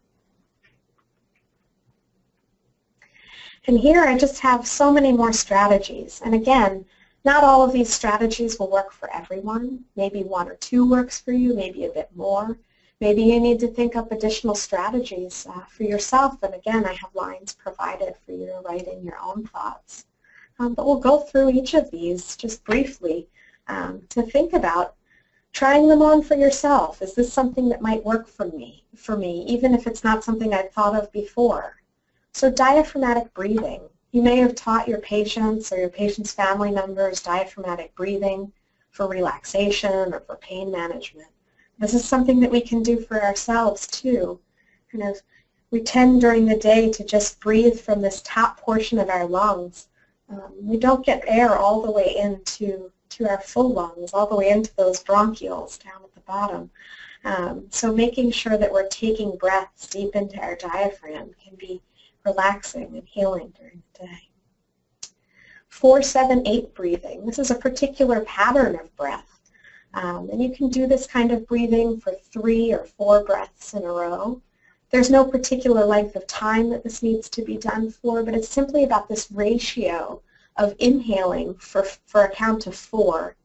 And 3.65 3.79
here 3.79 4.03
I 4.03 4.17
just 4.17 4.39
have 4.41 4.67
so 4.67 4.91
many 4.91 5.11
more 5.11 5.33
strategies. 5.33 6.21
And 6.23 6.33
again, 6.35 6.85
not 7.25 7.43
all 7.43 7.63
of 7.63 7.71
these 7.71 7.93
strategies 7.93 8.59
will 8.59 8.69
work 8.69 8.91
for 8.91 9.13
everyone. 9.13 9.85
Maybe 9.95 10.23
one 10.23 10.49
or 10.49 10.55
two 10.55 10.89
works 10.89 11.19
for 11.19 11.31
you, 11.31 11.53
maybe 11.53 11.85
a 11.85 11.89
bit 11.89 12.09
more. 12.15 12.57
Maybe 13.03 13.23
you 13.23 13.41
need 13.41 13.59
to 13.59 13.67
think 13.67 13.97
up 13.97 14.13
additional 14.13 14.55
strategies 14.55 15.45
uh, 15.49 15.65
for 15.65 15.83
yourself. 15.83 16.41
And 16.41 16.53
again, 16.53 16.85
I 16.85 16.93
have 16.93 17.13
lines 17.13 17.51
provided 17.51 18.13
for 18.25 18.31
you 18.31 18.45
to 18.45 18.61
write 18.63 18.87
in 18.87 19.03
your 19.03 19.19
own 19.19 19.45
thoughts. 19.45 20.05
Um, 20.57 20.73
but 20.73 20.85
we'll 20.85 21.01
go 21.01 21.19
through 21.19 21.49
each 21.49 21.73
of 21.73 21.91
these 21.91 22.37
just 22.37 22.63
briefly 22.63 23.27
um, 23.67 24.03
to 24.07 24.21
think 24.21 24.53
about 24.53 24.95
trying 25.51 25.89
them 25.89 26.01
on 26.01 26.23
for 26.23 26.35
yourself. 26.35 27.01
Is 27.01 27.13
this 27.13 27.33
something 27.33 27.67
that 27.67 27.81
might 27.81 28.05
work 28.05 28.25
for 28.25 28.45
me, 28.45 28.85
for 28.95 29.17
me, 29.17 29.43
even 29.49 29.73
if 29.73 29.85
it's 29.85 30.05
not 30.05 30.23
something 30.23 30.53
I've 30.53 30.71
thought 30.71 30.95
of 30.95 31.11
before? 31.11 31.75
So 32.31 32.49
diaphragmatic 32.49 33.33
breathing. 33.33 33.81
You 34.13 34.21
may 34.21 34.37
have 34.37 34.55
taught 34.55 34.87
your 34.87 35.01
patients 35.01 35.73
or 35.73 35.77
your 35.77 35.89
patients' 35.89 36.31
family 36.31 36.71
members 36.71 37.21
diaphragmatic 37.21 37.95
breathing 37.95 38.53
for 38.91 39.09
relaxation 39.09 40.13
or 40.13 40.21
for 40.21 40.37
pain 40.37 40.71
management. 40.71 41.27
This 41.79 41.93
is 41.93 42.05
something 42.05 42.39
that 42.39 42.51
we 42.51 42.61
can 42.61 42.83
do 42.83 42.99
for 42.99 43.21
ourselves 43.21 43.87
too. 43.87 44.39
Kind 44.91 45.03
of, 45.03 45.21
we 45.71 45.81
tend 45.81 46.21
during 46.21 46.45
the 46.45 46.57
day 46.57 46.91
to 46.91 47.03
just 47.03 47.39
breathe 47.39 47.79
from 47.79 48.01
this 48.01 48.21
top 48.23 48.59
portion 48.59 48.99
of 48.99 49.09
our 49.09 49.25
lungs. 49.25 49.87
Um, 50.29 50.53
we 50.61 50.77
don't 50.77 51.05
get 51.05 51.23
air 51.27 51.57
all 51.57 51.81
the 51.81 51.91
way 51.91 52.15
into 52.15 52.91
to 53.09 53.29
our 53.29 53.41
full 53.41 53.71
lungs, 53.71 54.11
all 54.13 54.25
the 54.25 54.35
way 54.35 54.49
into 54.49 54.75
those 54.75 55.03
bronchioles 55.03 55.83
down 55.83 56.03
at 56.03 56.13
the 56.13 56.21
bottom. 56.21 56.71
Um, 57.25 57.67
so 57.69 57.93
making 57.93 58.31
sure 58.31 58.57
that 58.57 58.71
we're 58.71 58.87
taking 58.87 59.37
breaths 59.37 59.87
deep 59.87 60.15
into 60.15 60.39
our 60.39 60.55
diaphragm 60.55 61.31
can 61.43 61.55
be 61.55 61.81
relaxing 62.25 62.97
and 62.97 63.07
healing 63.07 63.53
during 63.57 63.83
the 63.93 64.07
day. 64.07 64.29
478 65.69 66.73
breathing. 66.73 67.25
This 67.25 67.39
is 67.39 67.51
a 67.51 67.55
particular 67.55 68.21
pattern 68.21 68.79
of 68.79 68.95
breath. 68.95 69.39
Um, 69.93 70.29
and 70.31 70.41
you 70.41 70.49
can 70.49 70.69
do 70.69 70.87
this 70.87 71.05
kind 71.05 71.31
of 71.31 71.47
breathing 71.47 71.99
for 71.99 72.13
three 72.13 72.73
or 72.73 72.85
four 72.85 73.23
breaths 73.23 73.73
in 73.73 73.83
a 73.83 73.91
row. 73.91 74.41
There's 74.89 75.09
no 75.09 75.25
particular 75.25 75.85
length 75.85 76.15
of 76.15 76.25
time 76.27 76.69
that 76.69 76.83
this 76.83 77.03
needs 77.03 77.29
to 77.29 77.43
be 77.43 77.57
done 77.57 77.91
for, 77.91 78.23
but 78.23 78.35
it's 78.35 78.49
simply 78.49 78.83
about 78.83 79.07
this 79.07 79.31
ratio 79.31 80.21
of 80.57 80.75
inhaling 80.79 81.55
for, 81.55 81.83
for 81.83 82.23
a 82.23 82.33
count 82.33 82.67
of 82.67 82.75
four, 82.75 83.35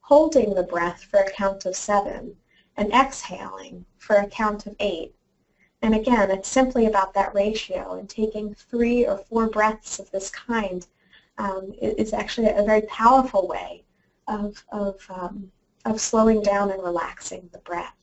holding 0.00 0.54
the 0.54 0.62
breath 0.62 1.02
for 1.04 1.20
a 1.20 1.30
count 1.30 1.64
of 1.64 1.76
seven, 1.76 2.36
and 2.76 2.92
exhaling 2.92 3.84
for 3.98 4.16
a 4.16 4.26
count 4.26 4.66
of 4.66 4.76
eight. 4.80 5.14
And 5.82 5.94
again, 5.94 6.30
it's 6.30 6.48
simply 6.48 6.86
about 6.86 7.12
that 7.14 7.34
ratio 7.34 7.94
and 7.94 8.08
taking 8.08 8.54
three 8.54 9.06
or 9.06 9.18
four 9.18 9.48
breaths 9.48 9.98
of 9.98 10.10
this 10.10 10.30
kind 10.30 10.86
um, 11.38 11.74
is 11.80 12.12
actually 12.12 12.48
a 12.48 12.62
very 12.62 12.82
powerful 12.82 13.48
way 13.48 13.84
of, 14.28 14.64
of, 14.70 15.04
um, 15.10 15.50
of 15.84 16.00
slowing 16.00 16.42
down 16.42 16.70
and 16.70 16.82
relaxing 16.82 17.48
the 17.52 17.58
breath. 17.58 17.94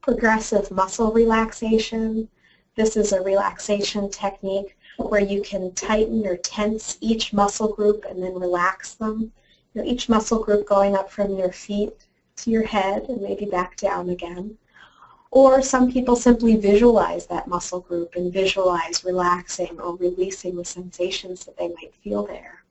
Progressive 0.00 0.70
muscle 0.70 1.12
relaxation. 1.12 2.28
This 2.74 2.96
is 2.96 3.12
a 3.12 3.22
relaxation 3.22 4.10
technique 4.10 4.76
where 4.96 5.20
you 5.20 5.42
can 5.42 5.72
tighten 5.72 6.26
or 6.26 6.36
tense 6.36 6.98
each 7.00 7.32
muscle 7.32 7.72
group 7.72 8.04
and 8.08 8.22
then 8.22 8.34
relax 8.34 8.94
them. 8.94 9.32
You 9.74 9.82
know, 9.82 9.88
each 9.88 10.08
muscle 10.08 10.42
group 10.42 10.66
going 10.66 10.96
up 10.96 11.10
from 11.10 11.36
your 11.36 11.52
feet 11.52 11.94
to 12.36 12.50
your 12.50 12.64
head 12.64 13.04
and 13.08 13.20
maybe 13.20 13.44
back 13.44 13.76
down 13.76 14.08
again. 14.10 14.56
Or 15.30 15.62
some 15.62 15.92
people 15.92 16.16
simply 16.16 16.56
visualize 16.56 17.26
that 17.26 17.46
muscle 17.46 17.80
group 17.80 18.16
and 18.16 18.32
visualize 18.32 19.04
relaxing 19.04 19.78
or 19.80 19.96
releasing 19.96 20.56
the 20.56 20.64
sensations 20.64 21.44
that 21.44 21.56
they 21.56 21.68
might 21.68 21.94
feel 22.02 22.26
there. 22.26 22.64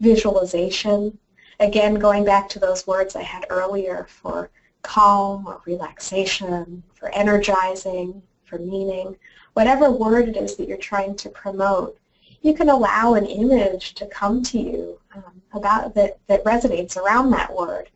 Visualization, 0.00 1.18
again 1.60 1.94
going 1.94 2.24
back 2.24 2.48
to 2.50 2.58
those 2.58 2.86
words 2.86 3.16
I 3.16 3.22
had 3.22 3.46
earlier 3.50 4.06
for 4.08 4.50
calm 4.82 5.46
or 5.46 5.62
relaxation, 5.66 6.82
for 6.94 7.08
energizing, 7.14 8.22
for 8.44 8.58
meaning, 8.58 9.16
whatever 9.54 9.90
word 9.90 10.28
it 10.28 10.36
is 10.36 10.56
that 10.56 10.68
you're 10.68 10.76
trying 10.76 11.16
to 11.16 11.28
promote, 11.30 11.98
you 12.42 12.52
can 12.52 12.68
allow 12.68 13.14
an 13.14 13.24
image 13.24 13.94
to 13.94 14.06
come 14.06 14.42
to 14.42 14.58
you 14.58 15.00
um, 15.14 15.40
about 15.54 15.94
that, 15.94 16.18
that 16.26 16.44
resonates 16.44 16.96
around 16.96 17.30
that 17.30 17.54
word 17.54 17.88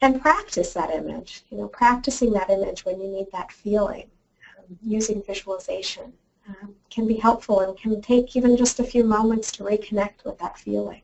and 0.00 0.20
practice 0.20 0.72
that 0.72 0.90
image, 0.90 1.42
you 1.50 1.58
know, 1.58 1.68
practicing 1.68 2.32
that 2.32 2.50
image 2.50 2.84
when 2.84 3.00
you 3.00 3.08
need 3.08 3.26
that 3.32 3.52
feeling, 3.52 4.10
um, 4.58 4.78
using 4.82 5.22
visualization 5.22 6.12
um, 6.48 6.74
can 6.90 7.06
be 7.06 7.14
helpful 7.16 7.60
and 7.60 7.76
can 7.76 8.00
take 8.00 8.34
even 8.34 8.56
just 8.56 8.80
a 8.80 8.84
few 8.84 9.04
moments 9.04 9.52
to 9.52 9.62
reconnect 9.62 10.24
with 10.24 10.38
that 10.38 10.58
feeling. 10.58 11.02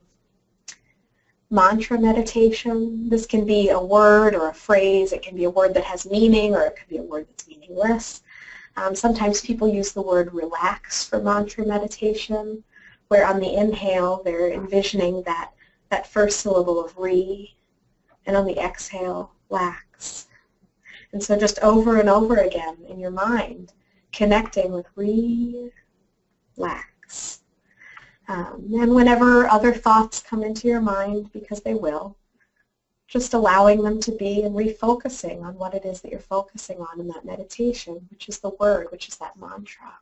Mantra 1.50 1.98
meditation, 1.98 3.08
this 3.08 3.26
can 3.26 3.46
be 3.46 3.70
a 3.70 3.80
word 3.80 4.34
or 4.34 4.48
a 4.48 4.54
phrase, 4.54 5.12
it 5.12 5.22
can 5.22 5.34
be 5.34 5.44
a 5.44 5.50
word 5.50 5.72
that 5.74 5.84
has 5.84 6.04
meaning 6.04 6.54
or 6.54 6.64
it 6.64 6.76
could 6.76 6.88
be 6.88 6.98
a 6.98 7.02
word 7.02 7.26
that's 7.28 7.48
meaningless. 7.48 8.22
Um, 8.76 8.94
sometimes 8.94 9.40
people 9.40 9.66
use 9.66 9.92
the 9.92 10.02
word 10.02 10.34
relax 10.34 11.04
for 11.04 11.20
mantra 11.20 11.66
meditation, 11.66 12.62
where 13.08 13.26
on 13.26 13.40
the 13.40 13.54
inhale 13.54 14.22
they're 14.22 14.52
envisioning 14.52 15.22
that, 15.22 15.52
that 15.90 16.06
first 16.06 16.40
syllable 16.40 16.84
of 16.84 16.96
re 16.98 17.56
and 18.26 18.37
on 18.37 18.44
the 18.44 18.58
exhale, 18.58 19.32
lax. 19.48 20.28
And 21.12 21.22
so 21.22 21.38
just 21.38 21.58
over 21.61 21.98
and 21.98 22.11
over 22.11 22.37
again 22.37 22.76
in 22.88 23.00
your 23.00 23.11
mind, 23.11 23.72
connecting 24.12 24.72
with 24.72 24.87
"re," 24.94 25.72
relax. 26.57 27.40
Um, 28.29 28.70
and 28.74 28.95
whenever 28.95 29.49
other 29.49 29.72
thoughts 29.72 30.22
come 30.22 30.43
into 30.43 30.68
your 30.68 30.83
mind, 30.83 31.33
because 31.33 31.62
they 31.62 31.74
will, 31.74 32.16
just 33.09 33.33
allowing 33.33 33.83
them 33.83 34.01
to 34.03 34.12
be 34.12 34.43
and 34.43 34.55
refocusing 34.55 35.43
on 35.43 35.55
what 35.55 35.72
it 35.72 35.87
is 35.87 36.03
that 36.03 36.12
you're 36.12 36.20
focusing 36.20 36.79
on 36.81 37.01
in 37.01 37.09
that 37.09 37.24
meditation, 37.24 38.07
which 38.11 38.29
is 38.29 38.39
the 38.39 38.51
word, 38.61 38.89
which 38.91 39.09
is 39.09 39.16
that 39.16 39.39
mantra. 39.41 39.99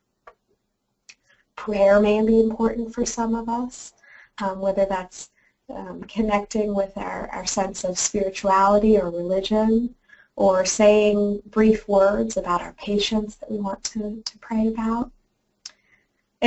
Prayer 1.55 2.01
may 2.01 2.25
be 2.27 2.41
important 2.41 2.93
for 2.93 3.07
some 3.07 3.37
of 3.37 3.49
us, 3.49 3.93
um, 4.39 4.61
whether 4.61 4.85
that's 4.85 5.31
um, 5.73 6.03
connecting 6.05 6.75
with 6.75 6.97
our, 6.97 7.29
our 7.31 7.47
sense 7.47 7.85
of 7.85 7.97
spirituality 7.97 8.99
or 8.99 9.09
religion, 9.09 9.95
or 10.35 10.65
saying 10.65 11.41
brief 11.47 11.89
words 11.89 12.37
about 12.37 12.61
our 12.61 12.73
patients 12.73 13.37
that 13.37 13.51
we 13.51 13.59
want 13.59 13.83
to, 13.85 14.21
to 14.25 14.39
pray 14.39 14.67
about. 14.67 15.11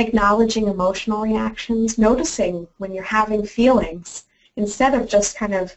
Acknowledging 0.00 0.66
emotional 0.66 1.20
reactions, 1.20 1.98
noticing 1.98 2.66
when 2.78 2.92
you're 2.92 3.04
having 3.04 3.44
feelings, 3.44 4.24
instead 4.56 4.94
of 4.94 5.08
just 5.08 5.36
kind 5.36 5.54
of 5.54 5.76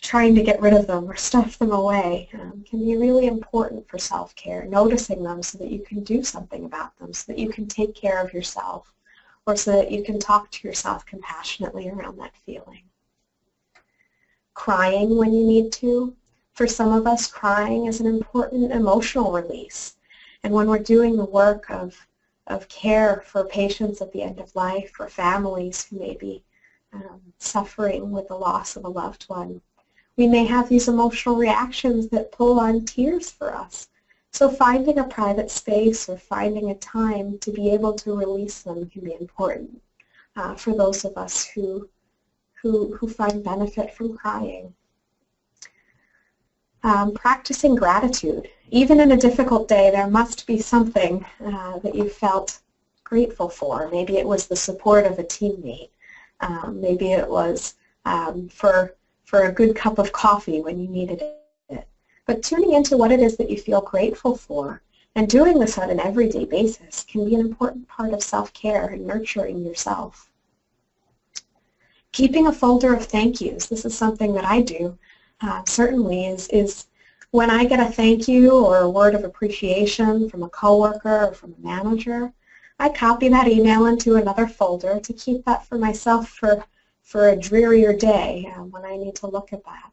trying 0.00 0.34
to 0.34 0.42
get 0.42 0.60
rid 0.60 0.72
of 0.72 0.86
them 0.86 1.04
or 1.10 1.16
stuff 1.16 1.58
them 1.58 1.72
away 1.72 2.28
um, 2.34 2.64
can 2.68 2.84
be 2.84 2.96
really 2.96 3.26
important 3.26 3.88
for 3.88 3.98
self-care, 3.98 4.64
noticing 4.64 5.22
them 5.22 5.42
so 5.42 5.58
that 5.58 5.70
you 5.70 5.80
can 5.80 6.02
do 6.02 6.22
something 6.22 6.64
about 6.64 6.96
them, 6.98 7.12
so 7.12 7.24
that 7.28 7.38
you 7.38 7.48
can 7.50 7.66
take 7.66 7.94
care 7.94 8.18
of 8.18 8.32
yourself, 8.32 8.92
or 9.46 9.56
so 9.56 9.72
that 9.72 9.92
you 9.92 10.02
can 10.02 10.18
talk 10.18 10.50
to 10.50 10.66
yourself 10.66 11.06
compassionately 11.06 11.88
around 11.88 12.18
that 12.18 12.36
feeling. 12.44 12.82
Crying 14.54 15.16
when 15.16 15.32
you 15.32 15.46
need 15.46 15.72
to. 15.74 16.14
For 16.54 16.66
some 16.66 16.92
of 16.92 17.06
us, 17.06 17.28
crying 17.28 17.86
is 17.86 18.00
an 18.00 18.06
important 18.06 18.72
emotional 18.72 19.30
release. 19.30 19.94
And 20.42 20.52
when 20.52 20.66
we're 20.66 20.78
doing 20.80 21.16
the 21.16 21.24
work 21.24 21.70
of, 21.70 22.07
of 22.48 22.68
care 22.68 23.22
for 23.24 23.44
patients 23.44 24.00
at 24.00 24.12
the 24.12 24.22
end 24.22 24.40
of 24.40 24.54
life 24.56 24.92
or 24.98 25.08
families 25.08 25.84
who 25.84 25.98
may 25.98 26.16
be 26.16 26.42
um, 26.92 27.20
suffering 27.38 28.10
with 28.10 28.28
the 28.28 28.34
loss 28.34 28.76
of 28.76 28.84
a 28.84 28.88
loved 28.88 29.24
one, 29.24 29.60
we 30.16 30.26
may 30.26 30.44
have 30.44 30.68
these 30.68 30.88
emotional 30.88 31.36
reactions 31.36 32.08
that 32.08 32.32
pull 32.32 32.58
on 32.58 32.84
tears 32.84 33.30
for 33.30 33.54
us. 33.54 33.88
So 34.32 34.48
finding 34.48 34.98
a 34.98 35.04
private 35.04 35.50
space 35.50 36.08
or 36.08 36.16
finding 36.16 36.70
a 36.70 36.74
time 36.76 37.38
to 37.38 37.52
be 37.52 37.70
able 37.70 37.94
to 37.94 38.16
release 38.16 38.62
them 38.62 38.88
can 38.88 39.04
be 39.04 39.14
important 39.14 39.80
uh, 40.36 40.54
for 40.54 40.74
those 40.74 41.04
of 41.04 41.16
us 41.16 41.46
who, 41.46 41.88
who, 42.62 42.96
who 42.96 43.08
find 43.08 43.44
benefit 43.44 43.94
from 43.94 44.16
crying. 44.16 44.74
Um, 46.84 47.12
practicing 47.12 47.74
gratitude. 47.74 48.48
Even 48.70 49.00
in 49.00 49.12
a 49.12 49.16
difficult 49.16 49.66
day, 49.68 49.90
there 49.90 50.06
must 50.06 50.46
be 50.46 50.58
something 50.58 51.24
uh, 51.44 51.78
that 51.80 51.94
you 51.94 52.08
felt 52.08 52.60
grateful 53.02 53.48
for. 53.48 53.88
Maybe 53.90 54.16
it 54.18 54.26
was 54.26 54.46
the 54.46 54.56
support 54.56 55.04
of 55.04 55.18
a 55.18 55.24
teammate. 55.24 55.90
Um, 56.40 56.80
maybe 56.80 57.12
it 57.12 57.28
was 57.28 57.74
um, 58.04 58.48
for 58.48 58.94
for 59.24 59.42
a 59.42 59.52
good 59.52 59.74
cup 59.74 59.98
of 59.98 60.12
coffee 60.12 60.60
when 60.60 60.78
you 60.80 60.88
needed 60.88 61.22
it. 61.68 61.88
But 62.26 62.42
tuning 62.42 62.72
into 62.74 62.96
what 62.96 63.12
it 63.12 63.20
is 63.20 63.36
that 63.36 63.50
you 63.50 63.58
feel 63.58 63.80
grateful 63.80 64.36
for 64.36 64.80
and 65.14 65.28
doing 65.28 65.58
this 65.58 65.78
on 65.78 65.90
an 65.90 66.00
everyday 66.00 66.44
basis 66.44 67.04
can 67.04 67.24
be 67.24 67.34
an 67.34 67.40
important 67.40 67.88
part 67.88 68.12
of 68.14 68.22
self-care 68.22 68.86
and 68.86 69.06
nurturing 69.06 69.64
yourself. 69.66 70.30
Keeping 72.12 72.46
a 72.46 72.52
folder 72.52 72.94
of 72.94 73.04
thank 73.04 73.40
yous, 73.40 73.66
this 73.66 73.84
is 73.84 73.98
something 73.98 74.32
that 74.34 74.44
I 74.44 74.62
do, 74.62 74.96
uh, 75.40 75.62
certainly 75.66 76.26
is, 76.26 76.48
is 76.48 76.86
when 77.30 77.50
I 77.50 77.64
get 77.64 77.80
a 77.80 77.90
thank 77.90 78.26
you 78.26 78.52
or 78.52 78.78
a 78.78 78.90
word 78.90 79.14
of 79.14 79.24
appreciation 79.24 80.28
from 80.28 80.42
a 80.42 80.48
coworker 80.48 81.26
or 81.26 81.34
from 81.34 81.54
a 81.54 81.66
manager, 81.66 82.32
I 82.78 82.88
copy 82.88 83.28
that 83.28 83.48
email 83.48 83.86
into 83.86 84.16
another 84.16 84.46
folder 84.46 85.00
to 85.00 85.12
keep 85.12 85.44
that 85.44 85.66
for 85.66 85.78
myself 85.78 86.28
for 86.28 86.64
for 87.02 87.30
a 87.30 87.36
drearier 87.36 87.94
day 87.94 88.52
um, 88.54 88.70
when 88.70 88.84
I 88.84 88.96
need 88.96 89.14
to 89.16 89.26
look 89.26 89.52
at 89.54 89.64
that. 89.64 89.90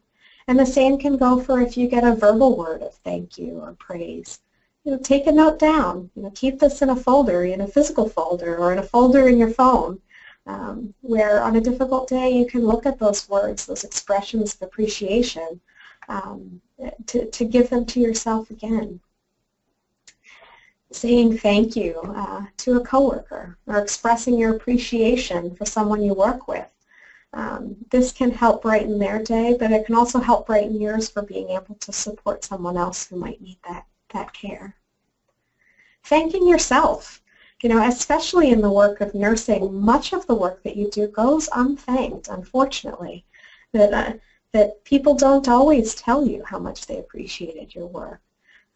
And 0.47 0.59
the 0.59 0.65
same 0.65 0.97
can 0.97 1.15
go 1.15 1.39
for 1.41 1.61
if 1.61 1.77
you 1.77 1.87
get 1.87 2.03
a 2.03 2.13
verbal 2.13 2.57
word 2.57 2.81
of 2.83 2.93
thank 2.95 3.37
you 3.37 3.59
or 3.59 3.73
praise. 3.79 4.39
You 4.83 4.91
know, 4.91 4.97
take 4.99 5.25
a 5.25 5.31
note 5.31 5.57
down. 5.57 6.11
You 6.15 6.23
know, 6.23 6.31
keep 6.35 6.59
this 6.59 6.81
in 6.81 6.89
a 6.89 6.95
folder, 6.95 7.45
in 7.45 7.61
a 7.61 7.67
physical 7.67 8.07
folder, 8.09 8.57
or 8.57 8.73
in 8.73 8.79
a 8.79 8.83
folder 8.83 9.27
in 9.27 9.37
your 9.37 9.49
phone, 9.49 10.01
um, 10.45 10.93
where 11.01 11.41
on 11.41 11.55
a 11.55 11.61
difficult 11.61 12.07
day 12.07 12.29
you 12.29 12.45
can 12.45 12.65
look 12.65 12.85
at 12.85 12.99
those 12.99 13.27
words, 13.29 13.65
those 13.65 13.83
expressions 13.83 14.55
of 14.55 14.61
appreciation, 14.61 15.59
um, 16.07 16.61
to, 17.07 17.29
to 17.31 17.45
give 17.45 17.69
them 17.69 17.85
to 17.85 17.99
yourself 17.99 18.49
again. 18.51 18.99
Saying 20.91 21.37
thank 21.39 21.75
you 21.75 21.99
uh, 22.15 22.45
to 22.57 22.77
a 22.77 22.85
coworker 22.85 23.57
or 23.65 23.79
expressing 23.79 24.37
your 24.37 24.55
appreciation 24.55 25.55
for 25.55 25.65
someone 25.65 26.03
you 26.03 26.13
work 26.13 26.47
with 26.47 26.69
um, 27.35 27.75
this 27.91 28.13
can 28.13 28.31
help 28.31 28.61
brighten 28.61 28.97
their 28.97 29.21
day, 29.21 29.57
but 29.59 29.71
it 29.71 29.85
can 29.85 29.95
also 29.95 30.19
help 30.19 30.47
brighten 30.47 30.79
yours 30.79 31.09
for 31.09 31.21
being 31.21 31.49
able 31.49 31.75
to 31.75 31.91
support 31.91 32.45
someone 32.45 32.77
else 32.77 33.05
who 33.05 33.17
might 33.17 33.41
need 33.41 33.57
that, 33.67 33.85
that 34.13 34.31
care. 34.31 34.77
Thanking 36.05 36.47
yourself. 36.47 37.21
You 37.63 37.69
know, 37.69 37.87
especially 37.87 38.51
in 38.51 38.61
the 38.61 38.71
work 38.71 39.01
of 39.01 39.15
nursing, 39.15 39.73
much 39.79 40.13
of 40.13 40.27
the 40.27 40.35
work 40.35 40.61
that 40.63 40.75
you 40.75 40.89
do 40.91 41.07
goes 41.07 41.49
unthanked, 41.55 42.27
unfortunately. 42.27 43.25
That, 43.71 43.93
uh, 43.93 44.13
that 44.51 44.83
people 44.83 45.15
don't 45.15 45.47
always 45.47 45.95
tell 45.95 46.25
you 46.25 46.43
how 46.45 46.59
much 46.59 46.85
they 46.85 46.97
appreciated 46.97 47.75
your 47.75 47.87
work. 47.87 48.21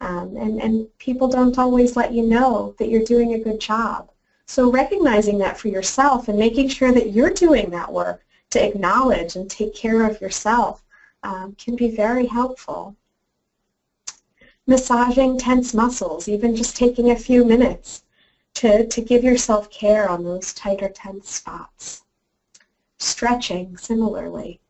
Um, 0.00 0.36
and, 0.36 0.60
and 0.60 0.98
people 0.98 1.28
don't 1.28 1.58
always 1.58 1.96
let 1.96 2.12
you 2.12 2.22
know 2.22 2.74
that 2.78 2.88
you're 2.88 3.04
doing 3.04 3.34
a 3.34 3.38
good 3.38 3.60
job. 3.60 4.10
So 4.46 4.70
recognizing 4.70 5.38
that 5.38 5.58
for 5.58 5.68
yourself 5.68 6.28
and 6.28 6.38
making 6.38 6.68
sure 6.68 6.92
that 6.92 7.12
you're 7.12 7.30
doing 7.30 7.70
that 7.70 7.92
work 7.92 8.24
to 8.50 8.66
acknowledge 8.66 9.36
and 9.36 9.48
take 9.48 9.74
care 9.74 10.04
of 10.04 10.20
yourself 10.20 10.82
um, 11.22 11.54
can 11.56 11.76
be 11.76 11.94
very 11.94 12.26
helpful. 12.26 12.96
Massaging 14.66 15.38
tense 15.38 15.72
muscles, 15.72 16.28
even 16.28 16.56
just 16.56 16.76
taking 16.76 17.10
a 17.10 17.16
few 17.16 17.44
minutes 17.44 18.02
to, 18.54 18.86
to 18.86 19.00
give 19.00 19.24
yourself 19.24 19.70
care 19.70 20.08
on 20.08 20.24
those 20.24 20.52
tighter 20.52 20.88
tense 20.88 21.30
spots. 21.30 22.02
Stretching, 22.98 23.76
similarly. 23.76 24.60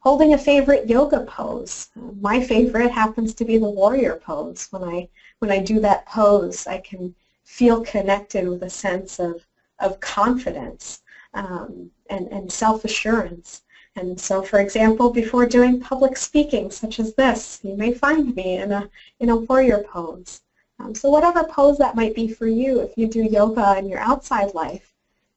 Holding 0.00 0.34
a 0.34 0.38
favorite 0.38 0.88
yoga 0.88 1.20
pose. 1.20 1.90
My 2.20 2.44
favorite 2.44 2.90
happens 2.90 3.34
to 3.34 3.44
be 3.44 3.56
the 3.56 3.70
warrior 3.70 4.16
pose. 4.16 4.66
When 4.70 4.82
I, 4.82 5.08
when 5.38 5.50
I 5.50 5.60
do 5.60 5.80
that 5.80 6.06
pose, 6.06 6.66
I 6.66 6.78
can 6.78 7.14
feel 7.44 7.82
connected 7.82 8.48
with 8.48 8.62
a 8.62 8.70
sense 8.70 9.18
of, 9.18 9.46
of 9.78 10.00
confidence 10.00 11.02
um, 11.34 11.90
and, 12.10 12.26
and 12.28 12.52
self-assurance. 12.52 13.62
And 13.94 14.18
so, 14.18 14.42
for 14.42 14.58
example, 14.58 15.10
before 15.10 15.46
doing 15.46 15.80
public 15.80 16.16
speaking 16.16 16.70
such 16.70 16.98
as 16.98 17.14
this, 17.14 17.60
you 17.62 17.76
may 17.76 17.92
find 17.92 18.34
me 18.34 18.56
in 18.56 18.72
a, 18.72 18.88
in 19.20 19.28
a 19.28 19.36
warrior 19.36 19.84
pose. 19.84 20.40
Um, 20.82 20.94
so 20.94 21.08
whatever 21.10 21.44
pose 21.44 21.78
that 21.78 21.94
might 21.94 22.14
be 22.14 22.28
for 22.28 22.46
you, 22.46 22.80
if 22.80 22.98
you 22.98 23.06
do 23.06 23.22
yoga 23.22 23.78
in 23.78 23.88
your 23.88 24.00
outside 24.00 24.52
life, 24.54 24.92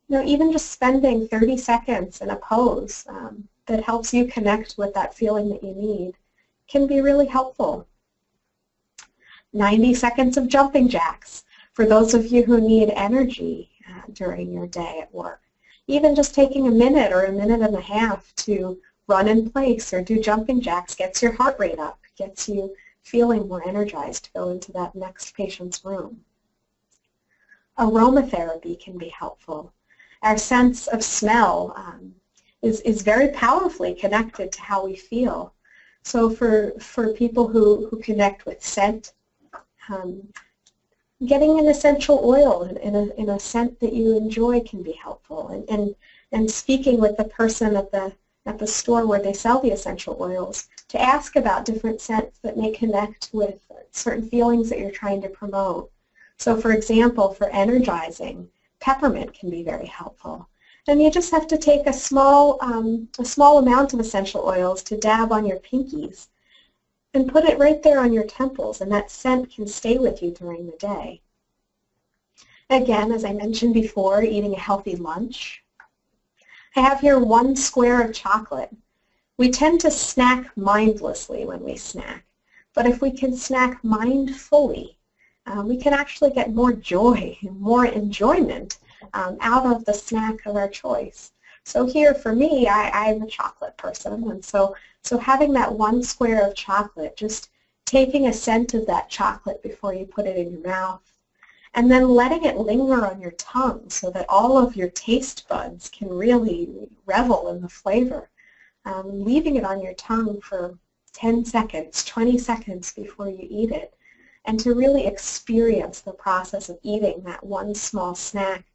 you 0.08 0.18
know, 0.18 0.26
even 0.26 0.52
just 0.52 0.72
spending 0.72 1.28
30 1.28 1.58
seconds 1.58 2.22
in 2.22 2.30
a 2.30 2.36
pose 2.36 3.06
um, 3.08 3.48
that 3.68 3.84
helps 3.84 4.14
you 4.14 4.26
connect 4.26 4.76
with 4.78 4.94
that 4.94 5.14
feeling 5.14 5.50
that 5.50 5.64
you 5.64 5.74
need 5.74 6.14
can 6.68 6.88
be 6.88 7.02
really 7.02 7.28
helpful. 7.28 7.88
90 9.54 9.94
seconds 9.94 10.38
of 10.38 10.48
jumping 10.48 10.90
jacks 10.90 11.44
for 11.74 11.86
those 11.86 12.14
of 12.14 12.28
you 12.28 12.44
who 12.44 12.60
need 12.60 12.90
energy 12.90 13.70
uh, 13.90 14.02
during 14.12 14.52
your 14.52 14.68
day 14.68 15.00
at 15.02 15.14
work 15.14 15.42
even 15.88 16.16
just 16.16 16.34
taking 16.34 16.68
a 16.68 16.72
minute 16.72 17.12
or 17.12 17.26
a 17.26 17.32
minute 17.32 17.62
and 17.62 17.76
a 17.76 17.82
half 17.82 18.34
to 18.36 18.80
run 19.08 19.28
in 19.28 19.50
place 19.50 19.94
or 19.94 20.02
do 20.02 20.20
jumping 20.20 20.62
jacks 20.62 20.96
gets 20.96 21.22
your 21.22 21.34
heart 21.34 21.56
rate 21.60 21.80
up, 21.80 22.00
gets 22.18 22.50
you 22.50 22.76
feeling 23.06 23.48
more 23.48 23.66
energized 23.68 24.26
to 24.26 24.32
go 24.34 24.50
into 24.50 24.72
that 24.72 24.96
next 24.96 25.36
patient's 25.36 25.86
room. 25.86 26.22
Aromatherapy 27.78 28.84
can 28.84 28.98
be 28.98 29.10
helpful. 29.10 29.72
Our 30.24 30.38
sense 30.38 30.88
of 30.88 31.04
smell 31.04 31.74
um, 31.78 32.16
is, 32.64 32.82
is 32.82 33.04
very 33.04 33.28
powerfully 33.30 33.94
connected 33.94 34.52
to 34.52 34.62
how 34.62 34.84
we 34.84 34.96
feel. 34.96 35.54
So 36.02 36.30
for, 36.32 36.72
for 36.80 37.14
people 37.14 37.48
who, 37.48 37.88
who 37.88 38.00
connect 38.00 38.48
with 38.48 38.64
scent, 38.64 39.14
um, 39.88 40.28
getting 41.28 41.60
an 41.60 41.68
essential 41.68 42.20
oil 42.24 42.64
in, 42.64 42.78
in, 42.78 42.96
a, 42.96 43.06
in 43.22 43.30
a 43.30 43.40
scent 43.40 43.80
that 43.82 43.94
you 43.94 44.18
enjoy 44.18 44.62
can 44.62 44.82
be 44.82 44.94
helpful. 44.94 45.50
And, 45.50 45.70
and, 45.70 45.96
and 46.32 46.50
speaking 46.50 47.00
with 47.00 47.18
the 47.18 47.26
person 47.26 47.76
at 47.76 47.92
the, 47.92 48.14
at 48.46 48.60
the 48.60 48.68
store 48.68 49.06
where 49.06 49.22
they 49.22 49.34
sell 49.34 49.60
the 49.62 49.72
essential 49.72 50.18
oils 50.20 50.68
to 50.88 51.02
ask 51.02 51.36
about 51.36 51.66
different 51.66 52.00
scents 52.00 52.38
that 52.40 52.58
may 52.58 52.72
connect 52.72 53.30
with 53.34 53.60
certain 53.92 54.28
feelings 54.28 54.70
that 54.70 54.80
you're 54.80 54.92
trying 54.92 55.22
to 55.22 55.30
promote. 55.30 55.90
So 56.38 56.60
for 56.60 56.72
example, 56.72 57.34
for 57.34 57.50
energizing, 57.50 58.50
peppermint 58.80 59.34
can 59.34 59.50
be 59.50 59.64
very 59.64 59.88
helpful. 59.88 60.48
And 60.88 61.02
you 61.02 61.10
just 61.10 61.32
have 61.32 61.48
to 61.48 61.58
take 61.58 61.88
a 61.88 61.94
small, 61.94 62.58
um, 62.62 63.10
a 63.18 63.26
small 63.26 63.58
amount 63.58 63.94
of 63.94 64.00
essential 64.00 64.42
oils 64.46 64.84
to 64.84 64.98
dab 64.98 65.32
on 65.32 65.46
your 65.46 65.58
pinkies 65.58 66.28
and 67.16 67.32
put 67.32 67.46
it 67.46 67.58
right 67.58 67.82
there 67.82 68.00
on 68.00 68.14
your 68.14 68.26
temples, 68.26 68.82
and 68.82 68.92
that 68.92 69.10
scent 69.10 69.50
can 69.50 69.68
stay 69.68 69.98
with 69.98 70.22
you 70.22 70.32
during 70.32 70.66
the 70.66 70.78
day. 70.78 71.22
Again, 72.70 73.12
as 73.12 73.24
I 73.24 73.32
mentioned 73.32 73.74
before, 73.74 74.22
eating 74.22 74.54
a 74.54 74.60
healthy 74.60 74.96
lunch. 74.96 75.64
I 76.78 76.82
have 76.82 77.00
here 77.00 77.20
one 77.20 77.56
square 77.56 78.02
of 78.02 78.14
chocolate. 78.14 78.70
We 79.38 79.50
tend 79.50 79.80
to 79.82 79.92
snack 79.92 80.58
mindlessly 80.58 81.46
when 81.46 81.64
we 81.64 81.78
snack, 81.78 82.26
but 82.74 82.86
if 82.86 83.02
we 83.02 83.12
can 83.12 83.34
snack 83.38 83.82
mindfully, 83.82 84.96
uh, 85.46 85.64
we 85.66 85.78
can 85.78 85.94
actually 85.94 86.32
get 86.32 86.54
more 86.54 86.74
joy, 86.74 87.38
and 87.42 87.58
more 87.62 87.86
enjoyment 87.86 88.78
um, 89.14 89.38
out 89.40 89.66
of 89.66 89.86
the 89.86 89.94
snack 89.94 90.46
of 90.46 90.58
our 90.58 90.68
choice. 90.68 91.32
So 91.64 91.86
here 91.86 92.14
for 92.14 92.34
me, 92.34 92.68
I, 92.68 92.90
I'm 92.90 93.22
a 93.22 93.28
chocolate 93.28 93.78
person, 93.78 94.30
and 94.30 94.44
so, 94.44 94.76
so 95.02 95.18
having 95.18 95.54
that 95.54 95.72
one 95.72 96.04
square 96.04 96.46
of 96.46 96.56
chocolate, 96.56 97.16
just 97.16 97.50
taking 97.86 98.28
a 98.28 98.34
scent 98.34 98.74
of 98.74 98.86
that 98.88 99.10
chocolate 99.10 99.64
before 99.64 99.94
you 99.94 100.06
put 100.06 100.26
it 100.26 100.36
in 100.36 100.52
your 100.52 100.68
mouth, 100.68 101.15
and 101.76 101.92
then 101.92 102.10
letting 102.10 102.44
it 102.46 102.58
linger 102.58 103.06
on 103.06 103.22
your 103.22 103.32
tongue 103.32 103.90
so 103.90 104.10
that 104.12 104.26
all 104.30 104.58
of 104.58 104.76
your 104.76 104.90
taste 104.90 105.48
buds 105.48 105.90
can 105.90 106.10
really 106.10 106.70
revel 107.06 107.50
in 107.50 107.62
the 107.62 107.70
flavor. 107.70 108.30
um, 108.86 109.24
leaving 109.24 109.56
it 109.56 109.66
on 109.66 109.82
your 109.82 109.94
tongue 109.96 110.40
for 110.42 110.78
10 111.14 111.44
seconds, 111.46 112.04
20 112.06 112.38
seconds 112.38 112.94
before 112.94 113.30
you 113.30 113.48
eat 113.50 113.72
it, 113.72 113.96
and 114.46 114.60
to 114.60 114.74
really 114.76 115.08
experience 115.08 116.02
the 116.02 116.14
process 116.14 116.70
of 116.70 116.78
eating 116.84 117.22
that 117.24 117.44
one 117.44 117.74
small 117.74 118.14
snack, 118.16 118.66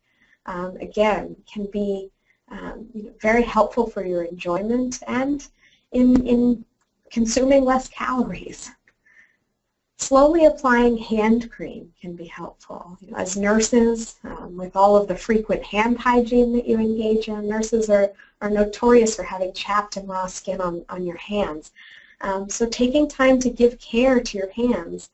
um, 0.46 0.76
again, 0.78 1.36
can 1.52 1.66
be 1.66 2.10
um, 2.48 2.88
you 2.92 3.04
know, 3.04 3.12
very 3.20 3.42
helpful 3.42 3.86
for 3.88 4.04
your 4.04 4.24
enjoyment 4.24 5.00
and 5.06 5.48
in, 5.92 6.26
in 6.26 6.64
consuming 7.10 7.64
less 7.64 7.88
calories. 7.88 8.70
Slowly 10.00 10.46
applying 10.46 10.96
hand 10.96 11.50
cream 11.50 11.92
can 12.00 12.16
be 12.16 12.24
helpful. 12.24 12.96
You 13.02 13.10
know, 13.10 13.18
as 13.18 13.36
nurses, 13.36 14.16
um, 14.24 14.56
with 14.56 14.74
all 14.74 14.96
of 14.96 15.06
the 15.06 15.14
frequent 15.14 15.62
hand 15.62 15.98
hygiene 15.98 16.54
that 16.54 16.66
you 16.66 16.78
engage 16.78 17.28
in, 17.28 17.46
nurses 17.46 17.90
are, 17.90 18.10
are 18.40 18.48
notorious 18.48 19.14
for 19.14 19.24
having 19.24 19.52
chapped 19.52 19.98
and 19.98 20.08
raw 20.08 20.26
skin 20.26 20.58
on, 20.58 20.86
on 20.88 21.04
your 21.04 21.18
hands. 21.18 21.72
Um, 22.22 22.48
so 22.48 22.66
taking 22.66 23.08
time 23.08 23.38
to 23.40 23.50
give 23.50 23.78
care 23.78 24.20
to 24.20 24.38
your 24.38 24.50
hands 24.52 25.10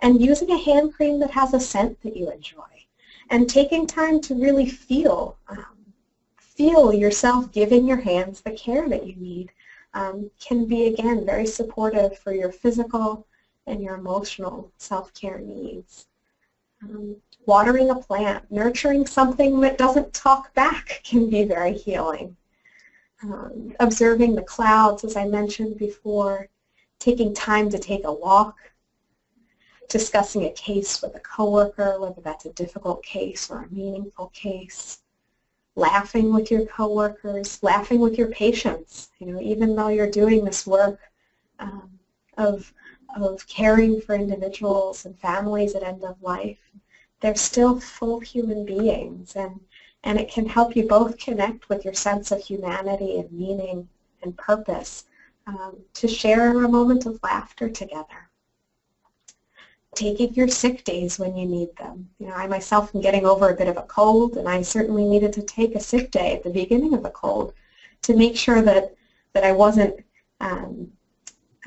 and 0.00 0.22
using 0.22 0.50
a 0.50 0.58
hand 0.58 0.94
cream 0.94 1.20
that 1.20 1.32
has 1.32 1.52
a 1.52 1.60
scent 1.60 2.00
that 2.02 2.16
you 2.16 2.30
enjoy 2.30 2.86
and 3.28 3.48
taking 3.48 3.86
time 3.86 4.22
to 4.22 4.34
really 4.34 4.68
feel, 4.68 5.36
um, 5.48 5.92
feel 6.38 6.94
yourself 6.94 7.52
giving 7.52 7.86
your 7.86 8.00
hands 8.00 8.40
the 8.40 8.52
care 8.52 8.88
that 8.88 9.06
you 9.06 9.14
need 9.16 9.52
um, 9.92 10.30
can 10.40 10.64
be, 10.64 10.86
again, 10.86 11.26
very 11.26 11.46
supportive 11.46 12.18
for 12.18 12.32
your 12.32 12.50
physical 12.50 13.26
and 13.66 13.82
your 13.82 13.94
emotional 13.94 14.72
self-care 14.78 15.38
needs. 15.38 16.06
Um, 16.82 17.16
watering 17.46 17.90
a 17.90 17.96
plant, 17.96 18.50
nurturing 18.50 19.06
something 19.06 19.60
that 19.60 19.78
doesn't 19.78 20.14
talk 20.14 20.54
back 20.54 21.00
can 21.04 21.28
be 21.28 21.44
very 21.44 21.76
healing. 21.76 22.36
Um, 23.22 23.74
observing 23.80 24.34
the 24.34 24.42
clouds, 24.42 25.04
as 25.04 25.14
I 25.16 25.26
mentioned 25.26 25.78
before, 25.78 26.48
taking 26.98 27.34
time 27.34 27.68
to 27.70 27.78
take 27.78 28.04
a 28.04 28.12
walk, 28.12 28.56
discussing 29.88 30.44
a 30.44 30.52
case 30.52 31.02
with 31.02 31.14
a 31.16 31.20
coworker, 31.20 32.00
whether 32.00 32.20
that's 32.22 32.46
a 32.46 32.52
difficult 32.52 33.02
case 33.02 33.50
or 33.50 33.62
a 33.64 33.74
meaningful 33.74 34.28
case, 34.28 35.02
laughing 35.76 36.32
with 36.32 36.50
your 36.50 36.64
coworkers, 36.66 37.62
laughing 37.62 38.00
with 38.00 38.16
your 38.16 38.28
patients. 38.28 39.10
You 39.18 39.26
know, 39.26 39.40
even 39.40 39.74
though 39.76 39.88
you're 39.88 40.10
doing 40.10 40.44
this 40.44 40.66
work 40.66 41.00
um, 41.58 41.90
of 42.38 42.72
of 43.16 43.46
caring 43.46 44.00
for 44.00 44.14
individuals 44.14 45.04
and 45.04 45.18
families 45.18 45.74
at 45.74 45.82
end 45.82 46.04
of 46.04 46.20
life, 46.22 46.58
they're 47.20 47.34
still 47.36 47.80
full 47.80 48.20
human 48.20 48.64
beings, 48.64 49.36
and 49.36 49.60
and 50.02 50.18
it 50.18 50.30
can 50.30 50.46
help 50.46 50.76
you 50.76 50.88
both 50.88 51.18
connect 51.18 51.68
with 51.68 51.84
your 51.84 51.94
sense 51.94 52.30
of 52.32 52.42
humanity 52.42 53.18
and 53.18 53.30
meaning 53.32 53.88
and 54.22 54.36
purpose 54.38 55.04
um, 55.46 55.76
to 55.92 56.08
share 56.08 56.64
a 56.64 56.68
moment 56.68 57.06
of 57.06 57.20
laughter 57.22 57.68
together 57.68 58.30
taking 59.94 60.32
your 60.34 60.48
sick 60.48 60.84
days 60.84 61.18
when 61.18 61.36
you 61.36 61.46
need 61.46 61.74
them. 61.76 62.08
You 62.18 62.28
know, 62.28 62.34
I 62.34 62.46
myself 62.46 62.94
am 62.94 63.00
getting 63.00 63.26
over 63.26 63.50
a 63.50 63.56
bit 63.56 63.68
of 63.68 63.76
a 63.76 63.82
cold, 63.82 64.36
and 64.36 64.48
I 64.48 64.62
certainly 64.62 65.04
needed 65.04 65.32
to 65.34 65.42
take 65.42 65.74
a 65.74 65.80
sick 65.80 66.10
day 66.10 66.34
at 66.34 66.42
the 66.42 66.50
beginning 66.50 66.94
of 66.94 67.02
the 67.02 67.10
cold 67.10 67.54
to 68.02 68.16
make 68.16 68.36
sure 68.36 68.62
that 68.62 68.94
that 69.32 69.44
I 69.44 69.52
wasn't 69.52 70.04
um, 70.40 70.92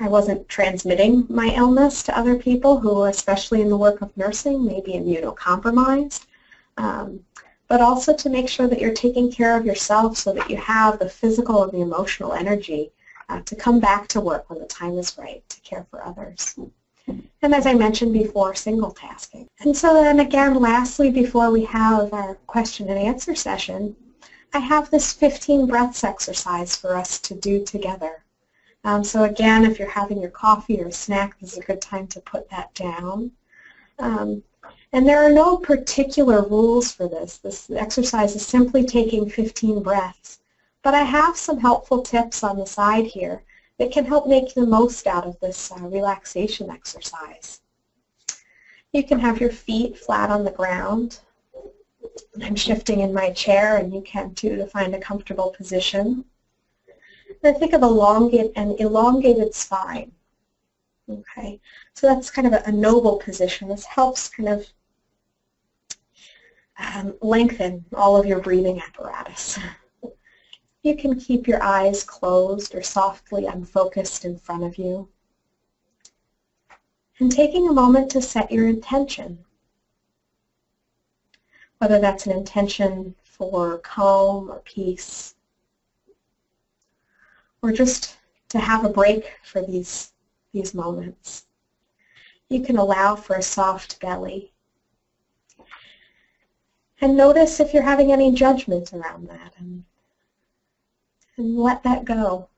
I 0.00 0.08
wasn't 0.08 0.48
transmitting 0.48 1.26
my 1.28 1.54
illness 1.54 2.02
to 2.04 2.18
other 2.18 2.36
people 2.36 2.80
who, 2.80 3.04
especially 3.04 3.62
in 3.62 3.68
the 3.68 3.76
work 3.76 4.02
of 4.02 4.16
nursing, 4.16 4.64
may 4.64 4.80
be 4.80 4.94
immunocompromised. 4.94 6.26
Um, 6.76 7.24
but 7.68 7.80
also 7.80 8.14
to 8.14 8.28
make 8.28 8.48
sure 8.48 8.68
that 8.68 8.80
you're 8.80 8.92
taking 8.92 9.30
care 9.32 9.56
of 9.56 9.64
yourself 9.64 10.16
so 10.16 10.32
that 10.32 10.50
you 10.50 10.56
have 10.56 10.98
the 10.98 11.08
physical 11.08 11.62
and 11.62 11.72
the 11.72 11.80
emotional 11.80 12.32
energy 12.32 12.90
uh, 13.28 13.40
to 13.42 13.56
come 13.56 13.80
back 13.80 14.06
to 14.08 14.20
work 14.20 14.48
when 14.50 14.58
the 14.58 14.66
time 14.66 14.98
is 14.98 15.16
right 15.16 15.42
to 15.48 15.60
care 15.62 15.86
for 15.90 16.04
others. 16.04 16.58
And 17.06 17.54
as 17.54 17.66
I 17.66 17.74
mentioned 17.74 18.12
before, 18.12 18.54
single 18.54 18.90
tasking. 18.90 19.46
And 19.60 19.76
so 19.76 19.94
then 19.94 20.20
again, 20.20 20.54
lastly, 20.54 21.10
before 21.10 21.50
we 21.50 21.64
have 21.64 22.12
our 22.12 22.34
question 22.46 22.88
and 22.88 22.98
answer 22.98 23.34
session, 23.34 23.96
I 24.52 24.58
have 24.58 24.90
this 24.90 25.12
15 25.12 25.66
breaths 25.66 26.04
exercise 26.04 26.76
for 26.76 26.96
us 26.96 27.18
to 27.20 27.34
do 27.34 27.64
together. 27.64 28.23
Um, 28.84 29.02
so 29.02 29.24
again, 29.24 29.64
if 29.64 29.78
you're 29.78 29.88
having 29.88 30.20
your 30.20 30.30
coffee 30.30 30.80
or 30.80 30.90
snack, 30.90 31.38
this 31.40 31.52
is 31.52 31.58
a 31.58 31.62
good 31.62 31.80
time 31.80 32.06
to 32.08 32.20
put 32.20 32.48
that 32.50 32.72
down. 32.74 33.32
Um, 33.98 34.42
and 34.92 35.08
there 35.08 35.24
are 35.24 35.32
no 35.32 35.56
particular 35.56 36.46
rules 36.46 36.92
for 36.92 37.08
this. 37.08 37.38
This 37.38 37.70
exercise 37.70 38.36
is 38.36 38.46
simply 38.46 38.84
taking 38.84 39.28
15 39.28 39.82
breaths. 39.82 40.40
But 40.82 40.94
I 40.94 41.02
have 41.02 41.36
some 41.36 41.58
helpful 41.58 42.02
tips 42.02 42.44
on 42.44 42.58
the 42.58 42.66
side 42.66 43.06
here 43.06 43.42
that 43.78 43.90
can 43.90 44.04
help 44.04 44.28
make 44.28 44.54
the 44.54 44.66
most 44.66 45.06
out 45.06 45.26
of 45.26 45.40
this 45.40 45.72
uh, 45.72 45.80
relaxation 45.80 46.70
exercise. 46.70 47.60
You 48.92 49.02
can 49.02 49.18
have 49.18 49.40
your 49.40 49.50
feet 49.50 49.98
flat 49.98 50.30
on 50.30 50.44
the 50.44 50.50
ground. 50.50 51.20
I'm 52.42 52.54
shifting 52.54 53.00
in 53.00 53.12
my 53.12 53.32
chair 53.32 53.78
and 53.78 53.92
you 53.92 54.02
can 54.02 54.34
too 54.34 54.56
to 54.56 54.66
find 54.66 54.94
a 54.94 55.00
comfortable 55.00 55.50
position. 55.56 56.24
And 57.42 57.58
think 57.58 57.72
of 57.72 57.82
elongate 57.82 58.52
an 58.56 58.76
elongated 58.78 59.54
spine. 59.54 60.12
Okay, 61.08 61.60
so 61.92 62.06
that's 62.06 62.30
kind 62.30 62.46
of 62.46 62.54
a, 62.54 62.62
a 62.66 62.72
noble 62.72 63.18
position. 63.18 63.68
This 63.68 63.84
helps 63.84 64.28
kind 64.28 64.48
of 64.48 64.66
um, 66.78 67.14
lengthen 67.20 67.84
all 67.94 68.16
of 68.16 68.26
your 68.26 68.40
breathing 68.40 68.80
apparatus. 68.80 69.58
You 70.82 70.96
can 70.96 71.18
keep 71.18 71.46
your 71.46 71.62
eyes 71.62 72.04
closed 72.04 72.74
or 72.74 72.82
softly 72.82 73.46
unfocused 73.46 74.24
in 74.24 74.38
front 74.38 74.64
of 74.64 74.76
you. 74.76 75.08
And 77.20 77.30
taking 77.30 77.68
a 77.68 77.72
moment 77.72 78.10
to 78.10 78.20
set 78.20 78.50
your 78.50 78.68
intention, 78.68 79.44
whether 81.78 82.00
that's 82.00 82.26
an 82.26 82.32
intention 82.32 83.14
for 83.22 83.78
calm 83.78 84.50
or 84.50 84.60
peace, 84.64 85.33
or 87.64 87.72
just 87.72 88.18
to 88.50 88.58
have 88.58 88.84
a 88.84 88.90
break 88.90 89.38
for 89.42 89.62
these, 89.62 90.12
these 90.52 90.74
moments. 90.74 91.46
You 92.50 92.60
can 92.60 92.76
allow 92.76 93.16
for 93.16 93.36
a 93.36 93.42
soft 93.42 93.98
belly. 94.00 94.52
And 97.00 97.16
notice 97.16 97.60
if 97.60 97.72
you're 97.72 97.82
having 97.82 98.12
any 98.12 98.32
judgment 98.32 98.92
around 98.92 99.30
that 99.30 99.54
and 99.56 99.84
and 101.38 101.56
let 101.56 101.82
that 101.84 102.04
go. 102.04 102.50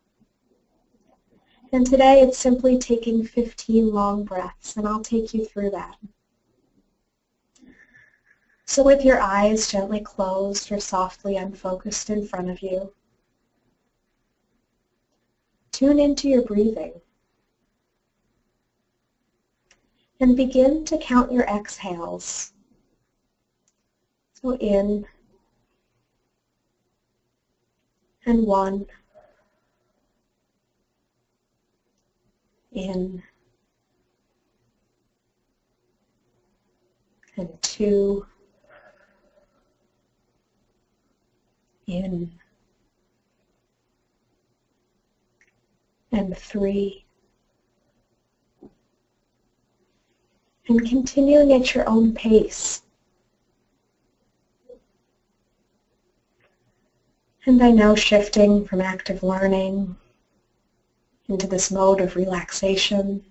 And 1.73 1.87
today 1.87 2.21
it's 2.21 2.37
simply 2.37 2.77
taking 2.77 3.25
15 3.25 3.95
long 3.95 4.25
breaths, 4.25 4.77
and 4.77 4.89
I'll 4.89 5.05
take 5.05 5.33
you 5.33 5.45
through 5.45 5.71
that. 5.71 5.97
So 8.65 8.83
with 8.83 9.05
your 9.05 9.21
eyes 9.21 9.71
gently 9.71 10.01
closed 10.01 10.73
or 10.73 10.81
softly 10.81 11.37
unfocused 11.37 12.11
in 12.11 12.27
front 12.27 12.51
of 12.51 12.61
you, 12.61 12.93
tune 15.77 15.99
into 15.99 16.27
your 16.27 16.41
breathing. 16.41 16.93
And 20.21 20.35
begin 20.35 20.87
to 20.87 20.97
count 20.97 21.31
your 21.31 21.45
exhales. 21.45 22.53
So 24.33 24.57
in. 24.57 25.05
And 28.25 28.47
one. 28.47 28.87
In. 32.73 33.23
And 37.37 37.51
two. 37.61 38.25
In 41.87 42.33
and 46.17 46.37
three 46.37 47.05
and 50.69 50.89
continuing 50.89 51.53
at 51.53 51.75
your 51.75 51.89
own 51.89 52.15
pace. 52.15 52.83
And 57.45 57.63
I 57.63 57.71
know 57.71 57.95
shifting 57.95 58.65
from 58.65 58.81
active 58.81 59.23
learning 59.23 59.95
into 61.29 61.47
this 61.47 61.71
mode 61.71 62.01
of 62.01 62.17
relaxation, 62.17 63.23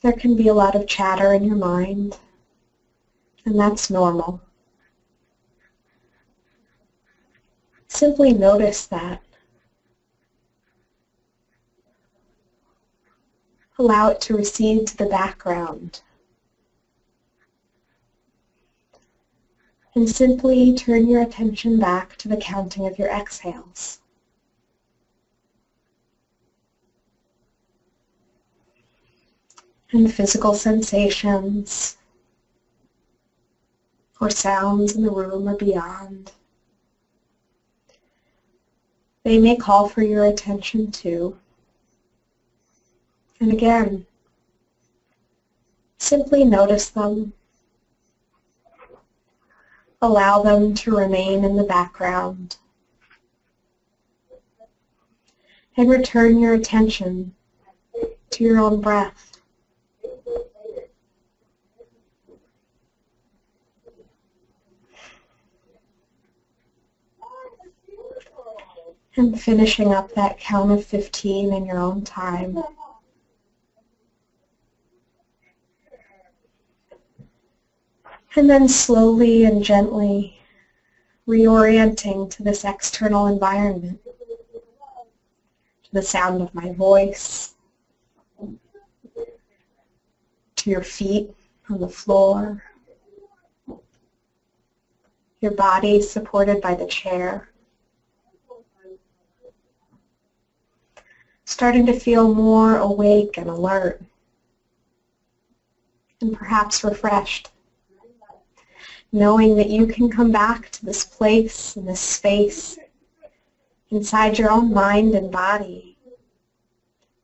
there 0.00 0.12
can 0.12 0.34
be 0.34 0.48
a 0.48 0.54
lot 0.54 0.74
of 0.74 0.86
chatter 0.86 1.32
in 1.34 1.44
your 1.44 1.56
mind, 1.56 2.18
and 3.44 3.58
that's 3.58 3.90
normal. 3.90 4.40
Simply 7.86 8.32
notice 8.32 8.86
that. 8.86 9.25
Allow 13.78 14.08
it 14.08 14.20
to 14.22 14.36
recede 14.36 14.86
to 14.88 14.96
the 14.96 15.06
background. 15.06 16.00
And 19.94 20.08
simply 20.08 20.74
turn 20.74 21.06
your 21.06 21.22
attention 21.22 21.78
back 21.78 22.16
to 22.18 22.28
the 22.28 22.36
counting 22.36 22.86
of 22.86 22.98
your 22.98 23.08
exhales. 23.08 24.00
And 29.92 30.12
physical 30.12 30.54
sensations 30.54 31.96
or 34.20 34.30
sounds 34.30 34.96
in 34.96 35.02
the 35.02 35.10
room 35.10 35.48
or 35.48 35.56
beyond. 35.56 36.32
They 39.22 39.38
may 39.38 39.56
call 39.56 39.88
for 39.88 40.02
your 40.02 40.24
attention 40.24 40.90
too. 40.90 41.38
And 43.38 43.52
again, 43.52 44.06
simply 45.98 46.44
notice 46.44 46.88
them. 46.88 47.34
Allow 50.00 50.42
them 50.42 50.74
to 50.74 50.96
remain 50.96 51.44
in 51.44 51.56
the 51.56 51.64
background. 51.64 52.56
And 55.76 55.90
return 55.90 56.38
your 56.38 56.54
attention 56.54 57.34
to 58.30 58.44
your 58.44 58.58
own 58.58 58.80
breath. 58.80 59.38
And 69.18 69.38
finishing 69.40 69.94
up 69.94 70.14
that 70.14 70.38
count 70.38 70.72
of 70.72 70.84
15 70.84 71.52
in 71.52 71.64
your 71.66 71.78
own 71.78 72.02
time. 72.02 72.62
And 78.36 78.50
then 78.50 78.68
slowly 78.68 79.44
and 79.44 79.64
gently 79.64 80.38
reorienting 81.26 82.30
to 82.32 82.42
this 82.42 82.64
external 82.66 83.26
environment, 83.26 83.98
to 84.04 85.90
the 85.92 86.02
sound 86.02 86.42
of 86.42 86.54
my 86.54 86.70
voice, 86.72 87.54
to 90.56 90.70
your 90.70 90.82
feet 90.82 91.30
on 91.70 91.80
the 91.80 91.88
floor, 91.88 92.62
your 95.40 95.52
body 95.52 96.02
supported 96.02 96.60
by 96.60 96.74
the 96.74 96.86
chair. 96.86 97.48
Starting 101.46 101.86
to 101.86 101.98
feel 101.98 102.34
more 102.34 102.76
awake 102.76 103.38
and 103.38 103.48
alert 103.48 104.02
and 106.20 106.36
perhaps 106.36 106.84
refreshed 106.84 107.48
knowing 109.16 109.56
that 109.56 109.70
you 109.70 109.86
can 109.86 110.10
come 110.10 110.30
back 110.30 110.68
to 110.68 110.84
this 110.84 111.02
place 111.02 111.74
and 111.74 111.88
this 111.88 112.00
space 112.00 112.78
inside 113.88 114.38
your 114.38 114.50
own 114.50 114.70
mind 114.74 115.14
and 115.14 115.32
body 115.32 115.96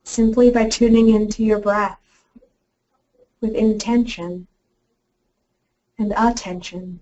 simply 0.01 0.49
by 0.49 0.67
tuning 0.67 1.09
into 1.09 1.43
your 1.43 1.59
breath 1.59 1.99
with 3.41 3.53
intention 3.53 4.47
and 5.99 6.11
attention 6.17 6.99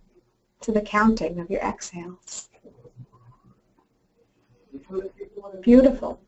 to 0.60 0.74
the 0.74 0.82
counting 0.82 1.40
of 1.40 1.50
your 1.50 1.62
exhales. 1.62 2.50
Beautiful. 5.62 6.20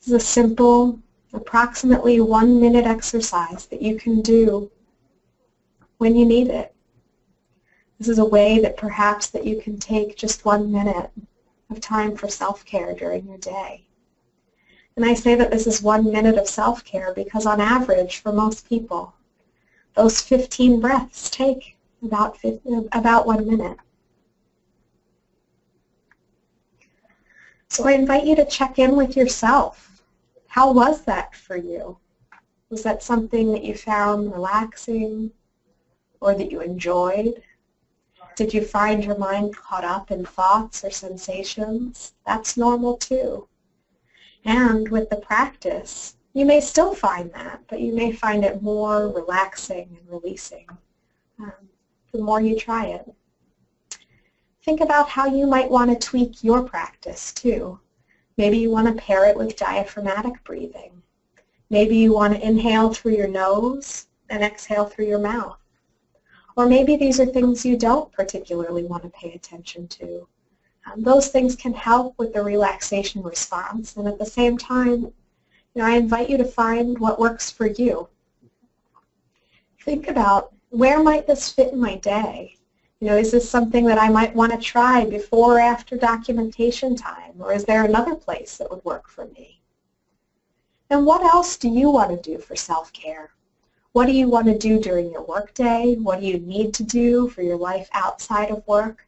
This 0.00 0.08
is 0.08 0.12
a 0.14 0.18
simple, 0.18 0.98
approximately 1.32 2.20
one 2.20 2.60
minute 2.60 2.86
exercise 2.86 3.66
that 3.66 3.80
you 3.80 3.96
can 3.96 4.20
do 4.20 4.68
when 6.04 6.14
you 6.14 6.26
need 6.26 6.48
it. 6.48 6.74
This 7.98 8.08
is 8.08 8.18
a 8.18 8.26
way 8.26 8.58
that 8.58 8.76
perhaps 8.76 9.30
that 9.30 9.46
you 9.46 9.62
can 9.62 9.78
take 9.78 10.18
just 10.18 10.44
one 10.44 10.70
minute 10.70 11.10
of 11.70 11.80
time 11.80 12.14
for 12.14 12.28
self-care 12.28 12.94
during 12.94 13.26
your 13.26 13.38
day. 13.38 13.86
And 14.96 15.04
I 15.06 15.14
say 15.14 15.34
that 15.34 15.50
this 15.50 15.66
is 15.66 15.80
one 15.80 16.12
minute 16.12 16.36
of 16.36 16.46
self-care 16.46 17.14
because 17.14 17.46
on 17.46 17.58
average, 17.58 18.18
for 18.18 18.34
most 18.34 18.68
people, 18.68 19.14
those 19.94 20.20
15 20.20 20.78
breaths 20.78 21.30
take 21.30 21.78
about, 22.02 22.36
15, 22.36 22.90
about 22.92 23.26
one 23.26 23.48
minute. 23.48 23.78
So 27.68 27.88
I 27.88 27.92
invite 27.92 28.26
you 28.26 28.36
to 28.36 28.44
check 28.44 28.78
in 28.78 28.94
with 28.94 29.16
yourself. 29.16 30.02
How 30.48 30.70
was 30.70 31.00
that 31.04 31.34
for 31.34 31.56
you? 31.56 31.96
Was 32.68 32.82
that 32.82 33.02
something 33.02 33.52
that 33.52 33.64
you 33.64 33.74
found 33.74 34.30
relaxing, 34.34 35.32
or 36.24 36.34
that 36.34 36.50
you 36.50 36.60
enjoyed? 36.60 37.42
Did 38.34 38.54
you 38.54 38.64
find 38.64 39.04
your 39.04 39.18
mind 39.18 39.54
caught 39.54 39.84
up 39.84 40.10
in 40.10 40.24
thoughts 40.24 40.82
or 40.82 40.90
sensations? 40.90 42.14
That's 42.26 42.56
normal 42.56 42.96
too. 42.96 43.46
And 44.46 44.88
with 44.88 45.10
the 45.10 45.16
practice, 45.16 46.16
you 46.32 46.46
may 46.46 46.60
still 46.60 46.94
find 46.94 47.30
that, 47.34 47.60
but 47.68 47.80
you 47.80 47.92
may 47.94 48.10
find 48.10 48.42
it 48.42 48.62
more 48.62 49.08
relaxing 49.08 49.98
and 50.00 50.08
releasing 50.08 50.66
um, 51.38 51.68
the 52.12 52.18
more 52.18 52.40
you 52.40 52.58
try 52.58 52.86
it. 52.86 53.06
Think 54.64 54.80
about 54.80 55.10
how 55.10 55.26
you 55.26 55.46
might 55.46 55.70
want 55.70 55.90
to 55.90 56.08
tweak 56.08 56.42
your 56.42 56.62
practice 56.62 57.34
too. 57.34 57.78
Maybe 58.38 58.56
you 58.56 58.70
want 58.70 58.86
to 58.88 59.02
pair 59.02 59.26
it 59.26 59.36
with 59.36 59.56
diaphragmatic 59.56 60.42
breathing. 60.42 61.02
Maybe 61.68 61.98
you 61.98 62.14
want 62.14 62.34
to 62.34 62.46
inhale 62.46 62.94
through 62.94 63.16
your 63.16 63.28
nose 63.28 64.06
and 64.30 64.42
exhale 64.42 64.86
through 64.86 65.06
your 65.06 65.18
mouth. 65.18 65.58
Or 66.56 66.66
maybe 66.66 66.96
these 66.96 67.18
are 67.18 67.26
things 67.26 67.64
you 67.64 67.76
don't 67.76 68.12
particularly 68.12 68.84
want 68.84 69.02
to 69.02 69.08
pay 69.08 69.32
attention 69.32 69.88
to. 69.88 70.28
Um, 70.86 71.02
those 71.02 71.28
things 71.28 71.56
can 71.56 71.74
help 71.74 72.16
with 72.18 72.32
the 72.32 72.42
relaxation 72.42 73.22
response. 73.22 73.96
And 73.96 74.06
at 74.06 74.18
the 74.18 74.26
same 74.26 74.56
time, 74.56 75.00
you 75.00 75.82
know, 75.82 75.84
I 75.84 75.92
invite 75.92 76.30
you 76.30 76.36
to 76.38 76.44
find 76.44 76.98
what 76.98 77.18
works 77.18 77.50
for 77.50 77.66
you. 77.66 78.08
Think 79.82 80.08
about 80.08 80.54
where 80.70 81.02
might 81.02 81.26
this 81.26 81.50
fit 81.50 81.72
in 81.72 81.80
my 81.80 81.96
day? 81.96 82.56
You 83.00 83.08
know, 83.08 83.16
is 83.16 83.32
this 83.32 83.48
something 83.48 83.84
that 83.86 83.98
I 83.98 84.08
might 84.08 84.34
want 84.34 84.52
to 84.52 84.58
try 84.58 85.04
before 85.04 85.56
or 85.56 85.60
after 85.60 85.96
documentation 85.96 86.96
time? 86.96 87.34
Or 87.38 87.52
is 87.52 87.64
there 87.64 87.84
another 87.84 88.14
place 88.14 88.56
that 88.56 88.70
would 88.70 88.84
work 88.84 89.08
for 89.08 89.26
me? 89.26 89.60
And 90.90 91.04
what 91.04 91.22
else 91.22 91.56
do 91.56 91.68
you 91.68 91.90
want 91.90 92.10
to 92.10 92.30
do 92.30 92.38
for 92.38 92.56
self-care? 92.56 93.33
What 93.94 94.06
do 94.06 94.12
you 94.12 94.28
want 94.28 94.46
to 94.46 94.58
do 94.58 94.80
during 94.80 95.12
your 95.12 95.22
workday? 95.22 95.94
What 95.94 96.18
do 96.18 96.26
you 96.26 96.40
need 96.40 96.74
to 96.74 96.82
do 96.82 97.28
for 97.28 97.42
your 97.42 97.56
life 97.56 97.88
outside 97.92 98.50
of 98.50 98.66
work? 98.66 99.06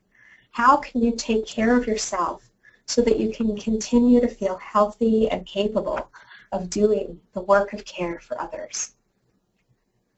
How 0.52 0.76
can 0.76 1.02
you 1.02 1.16
take 1.16 1.44
care 1.44 1.76
of 1.76 1.88
yourself 1.88 2.52
so 2.86 3.02
that 3.02 3.18
you 3.18 3.32
can 3.32 3.58
continue 3.58 4.20
to 4.20 4.28
feel 4.28 4.56
healthy 4.58 5.28
and 5.28 5.44
capable 5.44 6.08
of 6.52 6.70
doing 6.70 7.20
the 7.32 7.40
work 7.40 7.72
of 7.72 7.84
care 7.84 8.20
for 8.20 8.40
others? 8.40 8.92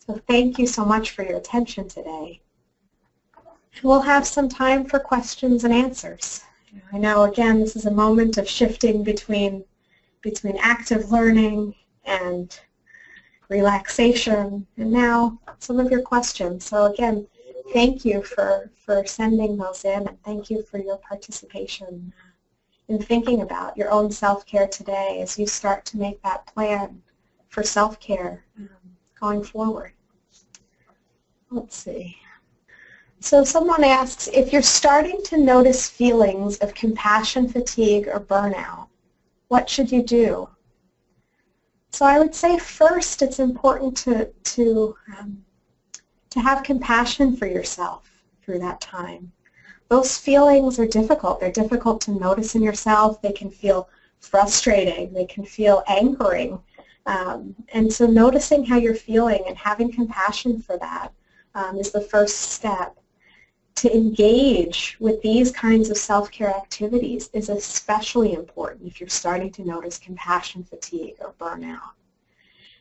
So 0.01 0.21
thank 0.29 0.59
you 0.59 0.67
so 0.67 0.85
much 0.85 1.13
for 1.13 1.23
your 1.23 1.39
attention 1.39 1.89
today. 1.89 2.43
We'll 3.83 4.03
have 4.03 4.27
some 4.27 4.51
time 4.51 4.85
for 4.85 4.99
questions 4.99 5.65
and 5.65 5.73
answers. 5.73 6.43
I 6.93 6.99
know, 6.99 7.23
again, 7.23 7.59
this 7.59 7.75
is 7.75 7.87
a 7.87 7.91
moment 7.91 8.37
of 8.37 8.47
shifting 8.47 9.03
between, 9.03 9.65
between 10.21 10.59
active 10.59 11.11
learning 11.11 11.75
and 12.05 12.61
relaxation, 13.49 14.67
and 14.77 14.93
now 14.93 15.39
some 15.59 15.81
of 15.81 15.91
your 15.91 16.03
questions. 16.03 16.65
So 16.65 16.87
again, 16.93 17.27
thank 17.73 18.05
you 18.05 18.23
for, 18.23 18.71
for 18.75 19.07
sending 19.07 19.57
those 19.57 19.85
in, 19.85 20.07
and 20.07 20.23
thank 20.23 20.51
you 20.51 20.63
for 20.63 20.79
your 20.79 20.99
participation 20.99 22.13
in 22.89 23.03
thinking 23.03 23.43
about 23.43 23.77
your 23.77 23.91
own 23.91 24.11
self-care 24.11 24.67
today 24.69 25.21
as 25.21 25.39
you 25.39 25.47
start 25.47 25.85
to 25.85 25.99
make 25.99 26.23
that 26.23 26.47
plan 26.47 27.03
for 27.49 27.63
self-care 27.63 28.45
um, 28.59 28.69
going 29.19 29.43
forward. 29.43 29.93
Let's 31.51 31.77
see. 31.77 32.17
So 33.21 33.43
someone 33.43 33.83
asks, 33.83 34.29
if 34.29 34.53
you're 34.53 34.63
starting 34.63 35.21
to 35.25 35.37
notice 35.37 35.89
feelings 35.89 36.59
of 36.59 36.75
compassion 36.75 37.49
fatigue 37.49 38.07
or 38.07 38.21
burnout, 38.21 38.89
what 39.49 39.69
should 39.69 39.91
you 39.91 40.03
do? 40.03 40.49
So 41.91 42.07
I 42.07 42.19
would 42.19 42.35
say 42.35 42.59
first 42.59 43.23
it's 43.23 43.39
important 43.39 43.97
to, 43.99 44.27
to, 44.27 44.97
um, 45.19 45.45
to 46.31 46.41
have 46.41 46.63
compassion 46.63 47.37
for 47.37 47.47
yourself 47.47 48.09
through 48.43 48.61
that 48.61 48.81
time. 48.81 49.33
Those 49.89 50.19
feelings 50.19 50.79
are 50.79 50.87
difficult. 50.87 51.41
They're 51.41 51.51
difficult 51.51 52.01
to 52.03 52.11
notice 52.13 52.55
in 52.55 52.63
yourself. 52.63 53.23
They 53.23 53.33
can 53.33 53.51
feel 53.51 53.89
frustrating. 54.21 55.13
They 55.13 55.25
can 55.25 55.45
feel 55.45 55.83
angering. 55.89 56.61
Um, 57.07 57.55
and 57.73 57.91
so 57.91 58.07
noticing 58.07 58.65
how 58.67 58.77
you're 58.77 58.95
feeling 58.95 59.45
and 59.47 59.57
having 59.57 59.91
compassion 59.91 60.61
for 60.61 60.77
that 60.79 61.13
um, 61.55 61.79
is 61.79 61.91
the 61.91 62.03
first 62.03 62.37
step. 62.37 62.99
To 63.79 63.97
engage 63.97 64.97
with 64.99 65.23
these 65.23 65.53
kinds 65.53 65.89
of 65.89 65.97
self-care 65.97 66.49
activities 66.49 67.31
is 67.33 67.49
especially 67.49 68.33
important 68.33 68.89
if 68.89 68.99
you're 68.99 69.09
starting 69.09 69.53
to 69.53 69.65
notice 69.65 69.99
compassion 69.99 70.65
fatigue 70.65 71.15
or 71.21 71.33
burnout. 71.39 71.93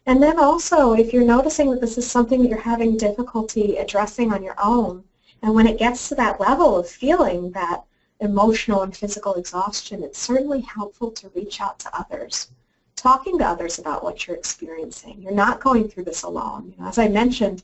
And 0.07 0.23
then 0.23 0.39
also, 0.39 0.93
if 0.93 1.13
you're 1.13 1.23
noticing 1.23 1.69
that 1.69 1.81
this 1.81 1.99
is 1.99 2.09
something 2.09 2.41
that 2.41 2.49
you're 2.49 2.57
having 2.57 2.97
difficulty 2.97 3.77
addressing 3.77 4.33
on 4.33 4.41
your 4.41 4.55
own, 4.57 5.03
and 5.43 5.53
when 5.53 5.67
it 5.67 5.77
gets 5.77 6.09
to 6.09 6.15
that 6.15 6.39
level 6.39 6.75
of 6.75 6.89
feeling 6.89 7.51
that 7.51 7.83
emotional 8.19 8.81
and 8.81 8.97
physical 8.97 9.35
exhaustion, 9.35 10.01
it's 10.01 10.17
certainly 10.17 10.61
helpful 10.61 11.11
to 11.11 11.29
reach 11.35 11.61
out 11.61 11.77
to 11.77 11.95
others 11.95 12.49
talking 12.97 13.37
to 13.37 13.45
others 13.45 13.77
about 13.77 14.03
what 14.03 14.25
you're 14.25 14.35
experiencing. 14.35 15.21
You're 15.21 15.31
not 15.31 15.61
going 15.61 15.87
through 15.87 16.05
this 16.05 16.23
alone. 16.23 16.73
You 16.75 16.81
know, 16.81 16.89
as 16.89 16.97
I 16.97 17.07
mentioned, 17.07 17.63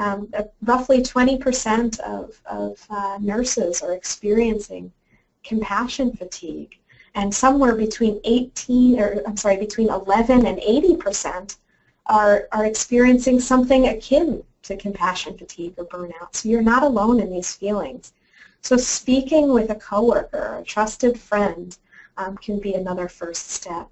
um, 0.00 0.28
uh, 0.36 0.44
roughly 0.62 1.02
20% 1.02 2.00
of, 2.00 2.40
of 2.46 2.86
uh, 2.88 3.18
nurses 3.20 3.82
are 3.82 3.92
experiencing 3.92 4.90
compassion 5.44 6.16
fatigue, 6.16 6.78
and 7.14 7.34
somewhere 7.34 7.74
between 7.74 8.18
18, 8.24 8.98
or 8.98 9.22
I'm 9.26 9.36
sorry, 9.36 9.58
between 9.58 9.90
11 9.90 10.46
and 10.46 10.58
80% 10.58 11.56
are, 12.06 12.48
are 12.50 12.64
experiencing 12.64 13.40
something 13.40 13.88
akin 13.88 14.42
to 14.62 14.76
compassion 14.76 15.36
fatigue 15.36 15.74
or 15.76 15.84
burnout. 15.84 16.34
So 16.34 16.48
you're 16.48 16.62
not 16.62 16.82
alone 16.82 17.20
in 17.20 17.30
these 17.30 17.54
feelings. 17.54 18.14
So 18.62 18.78
speaking 18.78 19.52
with 19.52 19.70
a 19.70 19.74
coworker, 19.74 20.60
a 20.60 20.64
trusted 20.64 21.20
friend, 21.20 21.76
um, 22.16 22.38
can 22.38 22.58
be 22.58 22.72
another 22.72 23.08
first 23.08 23.50
step. 23.50 23.90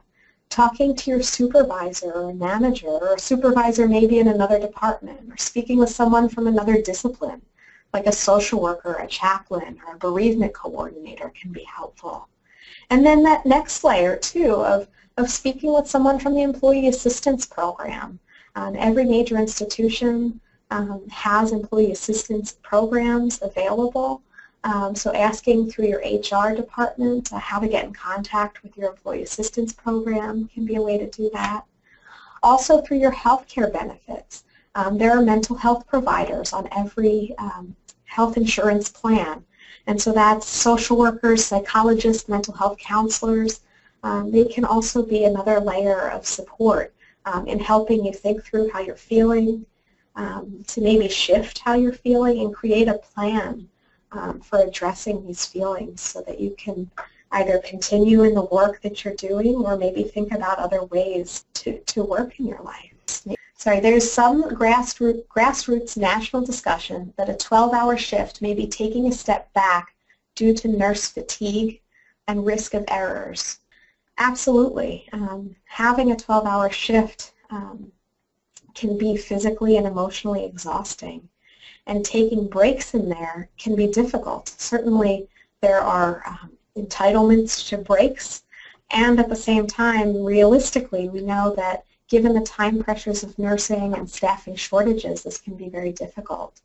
Talking 0.51 0.96
to 0.96 1.11
your 1.11 1.22
supervisor 1.22 2.12
or 2.12 2.34
manager, 2.34 2.88
or 2.88 3.14
a 3.14 3.18
supervisor 3.18 3.86
maybe 3.86 4.18
in 4.18 4.28
another 4.28 4.59
department, 4.59 5.20
or 5.30 5.36
speaking 5.36 5.78
with 5.78 5.90
someone 5.90 6.28
from 6.28 6.46
another 6.46 6.80
discipline, 6.80 7.42
like 7.92 8.07
a 8.07 8.12
social 8.12 8.61
worker, 8.61 8.94
a 8.94 9.07
chaplain, 9.07 9.78
or 9.86 9.94
a 9.94 9.99
bereavement 9.99 10.55
coordinator 10.55 11.32
can 11.40 11.53
be 11.53 11.64
helpful. 11.64 12.28
And 12.90 13.05
then 13.05 13.22
that 13.24 13.46
next 13.46 13.84
layer, 13.84 14.16
too, 14.16 14.55
of, 14.55 14.88
of 15.16 15.30
speaking 15.30 15.72
with 15.72 15.86
someone 15.86 16.18
from 16.18 16.34
the 16.34 16.42
Employee 16.42 16.88
Assistance 16.88 17.44
Program. 17.44 18.18
Um, 18.57 18.74
every 18.76 19.05
major 19.05 19.36
institution 19.36 20.40
um, 20.70 21.07
has 21.11 21.53
employee 21.53 21.92
assistance 21.92 22.57
programs 22.62 23.40
available. 23.42 24.22
Um, 24.65 24.95
so 24.95 25.13
asking 25.15 25.71
through 25.71 25.87
your 25.87 26.01
HR 26.01 26.55
department 26.55 27.33
uh, 27.33 27.39
how 27.39 27.59
to 27.61 27.69
get 27.69 27.85
in 27.85 27.93
contact 27.93 28.63
with 28.63 28.77
your 28.77 28.91
employee 28.91 29.23
assistance 29.23 29.73
program 29.73 30.49
can 30.53 30.67
be 30.67 30.75
a 30.75 30.83
way 30.83 30.99
to 30.99 31.09
do 31.11 31.31
that. 31.33 31.65
Also 32.43 32.81
through 32.81 32.99
your 32.99 33.11
health 33.11 33.47
care 33.49 33.71
benefits. 33.71 34.45
Um, 34.75 34.99
there 34.99 35.17
are 35.17 35.23
mental 35.23 35.57
health 35.57 35.87
providers 35.87 36.53
on 36.53 36.69
every 36.77 37.35
um, 37.39 37.75
health 38.05 38.37
insurance 38.37 38.89
plan. 38.89 39.45
And 39.87 40.01
so 40.01 40.13
that's 40.13 40.47
social 40.47 40.99
workers, 40.99 41.45
psychologists, 41.45 42.29
mental 42.29 42.55
health 42.55 42.79
counselors. 42.79 43.61
Um, 44.03 44.31
they 44.31 44.45
can 44.45 44.65
also 44.65 45.03
be 45.03 45.25
another 45.25 45.61
layer 45.61 46.11
of 46.11 46.27
support 46.27 46.95
um, 47.25 47.47
in 47.47 47.59
helping 47.59 48.05
you 48.05 48.13
think 48.13 48.45
through 48.45 48.71
how 48.71 48.81
you're 48.81 48.97
feeling, 48.97 49.65
um, 50.17 50.65
to 50.67 50.81
maybe 50.81 51.09
shift 51.09 51.59
how 51.59 51.75
you're 51.75 51.93
feeling 51.93 52.41
and 52.41 52.55
create 52.55 52.89
a 52.89 52.99
plan 52.99 53.69
um, 54.13 54.41
for 54.41 54.61
addressing 54.61 55.27
these 55.27 55.45
feelings 55.45 56.01
so 56.01 56.23
that 56.23 56.41
you 56.41 56.55
can 56.59 56.91
either 57.33 57.59
continue 57.59 58.23
in 58.23 58.35
the 58.35 58.45
work 58.45 58.81
that 58.83 59.05
you're 59.05 59.15
doing 59.15 59.57
or 59.57 59.77
maybe 59.77 60.03
think 60.03 60.33
about 60.33 60.59
other 60.59 60.85
ways 60.85 61.45
to, 61.53 61.79
to 61.81 62.03
work 62.03 62.39
in 62.41 62.47
your 62.47 62.63
life. 62.63 62.93
Sorry, 63.55 63.81
there's 63.81 64.11
some 64.11 64.45
grassroots, 64.45 65.27
grassroots 65.27 65.97
national 65.97 66.43
discussion 66.45 67.13
that 67.17 67.29
a 67.29 67.35
12-hour 67.35 67.97
shift 67.97 68.41
may 68.41 68.55
be 68.55 68.69
taking 68.69 69.09
a 69.09 69.13
step 69.13 69.53
back 69.53 69.97
due 70.37 70.55
to 70.55 70.69
nurse 70.69 71.09
fatigue 71.09 71.81
and 72.29 72.47
risk 72.47 72.75
of 72.75 72.85
errors. 72.87 73.59
Absolutely. 74.17 75.09
Um, 75.13 75.57
having 75.65 76.13
a 76.13 76.17
12-hour 76.17 76.71
shift 76.71 77.33
um, 77.51 77.91
can 78.75 78.97
be 78.97 79.17
physically 79.17 79.77
and 79.77 79.89
emotionally 79.89 80.45
exhausting. 80.45 81.29
And 81.89 82.05
taking 82.05 82.47
breaks 82.47 82.95
in 82.95 83.09
there 83.09 83.49
can 83.59 83.74
be 83.74 83.89
difficult. 83.89 84.49
Certainly 84.49 85.28
there 85.62 85.80
are 85.80 86.22
um, 86.26 86.53
entitlements 86.76 87.66
to 87.68 87.78
breaks, 87.78 88.45
and 88.91 89.18
at 89.18 89.28
the 89.28 89.34
same 89.36 89.66
time, 89.66 90.22
realistically, 90.22 91.09
we 91.09 91.22
know 91.22 91.55
that 91.57 91.84
given 92.07 92.34
the 92.34 92.43
time 92.43 92.82
pressures 92.82 93.24
of 93.24 93.39
nursing 93.39 93.95
and 93.95 94.09
staffing 94.09 94.55
shortages, 94.55 95.22
this 95.22 95.39
can 95.39 95.57
be 95.57 95.70
very 95.70 95.93
difficult. 95.93 96.61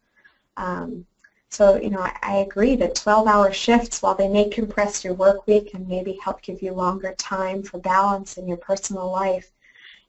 Um, 0.57 1.05
so, 1.49 1.75
you 1.75 1.89
know, 1.89 2.01
I, 2.01 2.17
I 2.21 2.35
agree 2.37 2.75
that 2.75 2.95
12-hour 2.95 3.53
shifts, 3.53 4.01
while 4.01 4.15
they 4.15 4.27
may 4.27 4.49
compress 4.49 5.05
your 5.05 5.13
work 5.13 5.47
week 5.47 5.73
and 5.73 5.87
maybe 5.87 6.19
help 6.21 6.41
give 6.41 6.61
you 6.61 6.73
longer 6.73 7.15
time 7.17 7.63
for 7.63 7.77
balance 7.77 8.37
in 8.37 8.45
your 8.45 8.57
personal 8.57 9.09
life, 9.09 9.52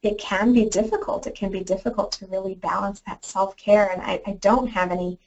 it 0.05 0.19
can 0.19 0.53
be 0.53 0.67
difficult. 0.67 1.27
It 1.27 1.35
can 1.35 1.51
be 1.51 1.65
difficult 1.65 2.13
to 2.13 2.27
really 2.27 2.55
balance 2.55 3.01
that 3.01 3.25
self-care, 3.25 3.91
and 3.91 4.03
I, 4.03 4.21
I 4.27 4.33
don't 4.33 4.69
have 4.69 4.91
any 4.91 5.19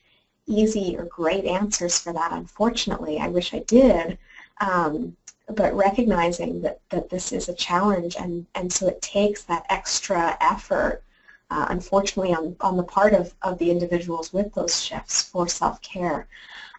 easy 0.46 0.96
or 0.98 1.06
great 1.06 1.46
answers 1.46 2.00
for 2.00 2.14
that, 2.14 2.32
unfortunately. 2.32 3.20
I 3.20 3.28
wish 3.28 3.54
I 3.54 3.60
did. 3.60 4.18
Um, 4.62 5.16
but 5.50 5.74
recognizing 5.74 6.62
that, 6.62 6.80
that 6.90 7.10
this 7.10 7.32
is 7.32 7.48
a 7.48 7.54
challenge 7.54 8.16
and, 8.20 8.46
and 8.56 8.72
so 8.72 8.88
it 8.88 9.02
takes 9.02 9.44
that 9.44 9.66
extra 9.70 10.38
effort, 10.42 11.04
uh, 11.50 11.68
unfortunately, 11.70 12.34
on, 12.34 12.56
on 12.60 12.76
the 12.76 12.84
part 12.84 13.14
of, 13.14 13.34
of 13.44 13.58
the 13.58 13.72
individuals 13.72 14.34
with 14.34 14.54
those 14.54 14.82
shifts 14.82 15.22
for 15.22 15.48
self-care. 15.48 16.28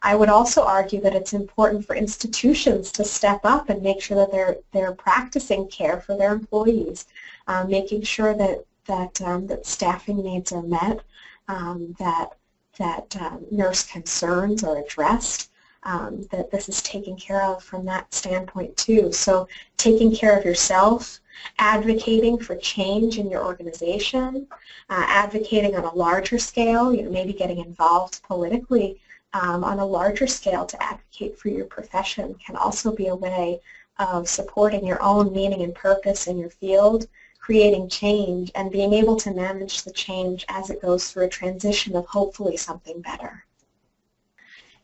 I 0.02 0.14
would 0.14 0.28
also 0.28 0.62
argue 0.62 1.00
that 1.00 1.14
it's 1.14 1.32
important 1.32 1.86
for 1.86 1.96
institutions 1.96 2.92
to 2.92 3.04
step 3.04 3.40
up 3.44 3.70
and 3.70 3.82
make 3.82 4.02
sure 4.02 4.18
that 4.18 4.30
they're, 4.30 4.58
they're 4.72 4.92
practicing 4.92 5.68
care 5.68 6.00
for 6.00 6.16
their 6.16 6.32
employees, 6.32 7.06
uh, 7.48 7.64
making 7.64 8.02
sure 8.02 8.34
that, 8.34 8.64
that, 8.86 9.20
um, 9.22 9.46
that 9.48 9.66
staffing 9.66 10.22
needs 10.22 10.52
are 10.52 10.62
met, 10.62 11.00
um, 11.48 11.94
that, 11.98 12.36
that 12.78 13.16
um, 13.20 13.44
nurse 13.50 13.84
concerns 13.84 14.62
are 14.62 14.78
addressed, 14.78 15.50
um, 15.82 16.26
that 16.30 16.50
this 16.50 16.68
is 16.68 16.82
taken 16.82 17.16
care 17.16 17.42
of 17.42 17.62
from 17.62 17.84
that 17.86 18.12
standpoint 18.12 18.76
too. 18.76 19.12
So 19.12 19.48
taking 19.76 20.14
care 20.14 20.38
of 20.38 20.44
yourself, 20.44 21.20
advocating 21.58 22.38
for 22.38 22.56
change 22.56 23.18
in 23.18 23.30
your 23.30 23.44
organization, 23.44 24.46
uh, 24.90 25.04
advocating 25.08 25.76
on 25.76 25.84
a 25.84 25.94
larger 25.94 26.38
scale, 26.38 26.92
you 26.92 27.02
know, 27.02 27.10
maybe 27.10 27.32
getting 27.32 27.58
involved 27.58 28.22
politically 28.24 29.00
um, 29.32 29.64
on 29.64 29.78
a 29.78 29.86
larger 29.86 30.26
scale 30.26 30.64
to 30.66 30.82
advocate 30.82 31.38
for 31.38 31.48
your 31.48 31.66
profession 31.66 32.34
can 32.44 32.56
also 32.56 32.94
be 32.94 33.08
a 33.08 33.14
way 33.14 33.60
of 33.98 34.28
supporting 34.28 34.86
your 34.86 35.02
own 35.02 35.32
meaning 35.32 35.62
and 35.62 35.74
purpose 35.74 36.26
in 36.26 36.38
your 36.38 36.50
field, 36.50 37.06
creating 37.48 37.88
change, 37.88 38.52
and 38.54 38.70
being 38.70 38.92
able 38.92 39.16
to 39.16 39.30
manage 39.30 39.82
the 39.82 39.90
change 39.90 40.44
as 40.50 40.68
it 40.68 40.82
goes 40.82 41.08
through 41.08 41.24
a 41.24 41.28
transition 41.30 41.96
of 41.96 42.04
hopefully 42.04 42.58
something 42.58 43.00
better. 43.00 43.42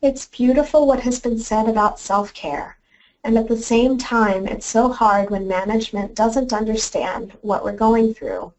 It's 0.01 0.25
beautiful 0.25 0.87
what 0.87 1.01
has 1.01 1.19
been 1.19 1.37
said 1.37 1.69
about 1.69 1.99
self-care, 1.99 2.75
and 3.23 3.37
at 3.37 3.47
the 3.47 3.55
same 3.55 3.99
time, 3.99 4.47
it's 4.47 4.65
so 4.65 4.91
hard 4.91 5.29
when 5.29 5.47
management 5.47 6.15
doesn't 6.15 6.53
understand 6.53 7.37
what 7.41 7.63
we're 7.63 7.83
going 7.87 8.15
through. 8.15 8.51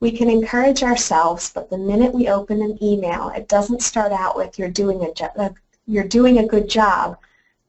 We 0.00 0.10
can 0.10 0.30
encourage 0.30 0.82
ourselves, 0.82 1.50
but 1.52 1.68
the 1.68 1.76
minute 1.76 2.14
we 2.14 2.28
open 2.28 2.62
an 2.62 2.82
email, 2.82 3.28
it 3.36 3.46
doesn't 3.46 3.82
start 3.82 4.10
out 4.10 4.38
with 4.38 4.58
you're 4.58 4.70
doing 4.70 5.04
a, 5.04 5.38
uh, 5.38 5.50
you're 5.86 6.08
doing 6.08 6.38
a 6.38 6.48
good 6.48 6.66
job. 6.66 7.18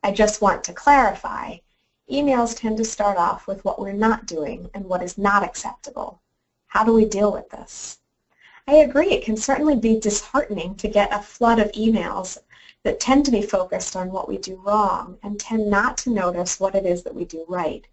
I 0.06 0.14
just 0.14 0.42
want 0.42 0.64
to 0.64 0.72
clarify. 0.72 1.58
Emails 2.12 2.58
tend 2.58 2.78
to 2.78 2.84
start 2.84 3.18
off 3.18 3.46
with 3.46 3.64
what 3.64 3.80
we're 3.80 3.94
not 3.94 4.26
doing 4.26 4.70
and 4.74 4.86
what 4.86 5.04
is 5.04 5.18
not 5.18 5.44
acceptable. 5.44 6.20
How 6.66 6.84
do 6.84 6.92
we 6.92 7.06
deal 7.06 7.32
with 7.32 7.50
this? 7.52 8.00
I 8.68 8.76
agree, 8.76 9.12
it 9.12 9.24
can 9.24 9.38
certainly 9.38 9.76
be 9.76 10.00
disheartening 10.00 10.76
to 10.78 10.88
get 10.88 11.14
a 11.14 11.22
flood 11.22 11.60
of 11.60 11.72
emails 11.74 12.40
that 12.84 13.00
tend 13.00 13.26
to 13.26 13.32
be 13.32 13.42
focused 13.42 13.96
on 13.96 14.12
what 14.12 14.28
we 14.28 14.40
do 14.40 14.56
wrong 14.56 15.20
and 15.22 15.40
tend 15.40 15.70
not 15.70 15.98
to 16.00 16.10
notice 16.10 16.60
what 16.60 16.74
it 16.74 16.86
is 16.86 17.04
that 17.04 17.14
we 17.14 17.26
do 17.26 17.46
right. 17.48 17.86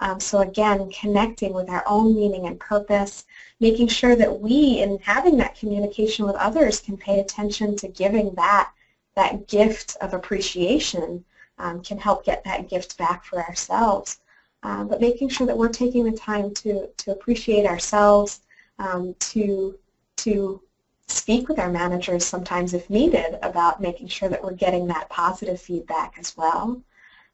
Um, 0.00 0.20
so 0.20 0.38
again, 0.38 0.90
connecting 0.90 1.52
with 1.52 1.68
our 1.68 1.82
own 1.84 2.14
meaning 2.14 2.46
and 2.46 2.60
purpose, 2.60 3.24
making 3.58 3.88
sure 3.88 4.14
that 4.14 4.40
we, 4.40 4.80
in 4.80 4.98
having 5.02 5.36
that 5.38 5.56
communication 5.56 6.24
with 6.26 6.36
others, 6.36 6.80
can 6.80 6.96
pay 6.96 7.18
attention 7.18 7.74
to 7.76 7.88
giving 7.88 8.34
that, 8.36 8.70
that 9.16 9.48
gift 9.48 9.96
of 10.00 10.14
appreciation 10.14 11.24
um, 11.58 11.82
can 11.82 11.98
help 11.98 12.24
get 12.24 12.44
that 12.44 12.68
gift 12.68 12.96
back 12.98 13.24
for 13.24 13.42
ourselves. 13.42 14.20
Um, 14.62 14.88
but 14.88 15.00
making 15.00 15.28
sure 15.28 15.46
that 15.46 15.56
we're 15.56 15.68
taking 15.68 16.04
the 16.04 16.16
time 16.16 16.52
to, 16.54 16.88
to 16.88 17.12
appreciate 17.12 17.66
ourselves, 17.66 18.40
um, 18.78 19.14
to, 19.20 19.78
to 20.16 20.60
speak 21.06 21.48
with 21.48 21.58
our 21.58 21.70
managers 21.70 22.24
sometimes 22.24 22.74
if 22.74 22.90
needed 22.90 23.38
about 23.42 23.80
making 23.80 24.08
sure 24.08 24.28
that 24.28 24.42
we're 24.42 24.52
getting 24.52 24.86
that 24.86 25.08
positive 25.08 25.60
feedback 25.60 26.14
as 26.18 26.36
well 26.36 26.82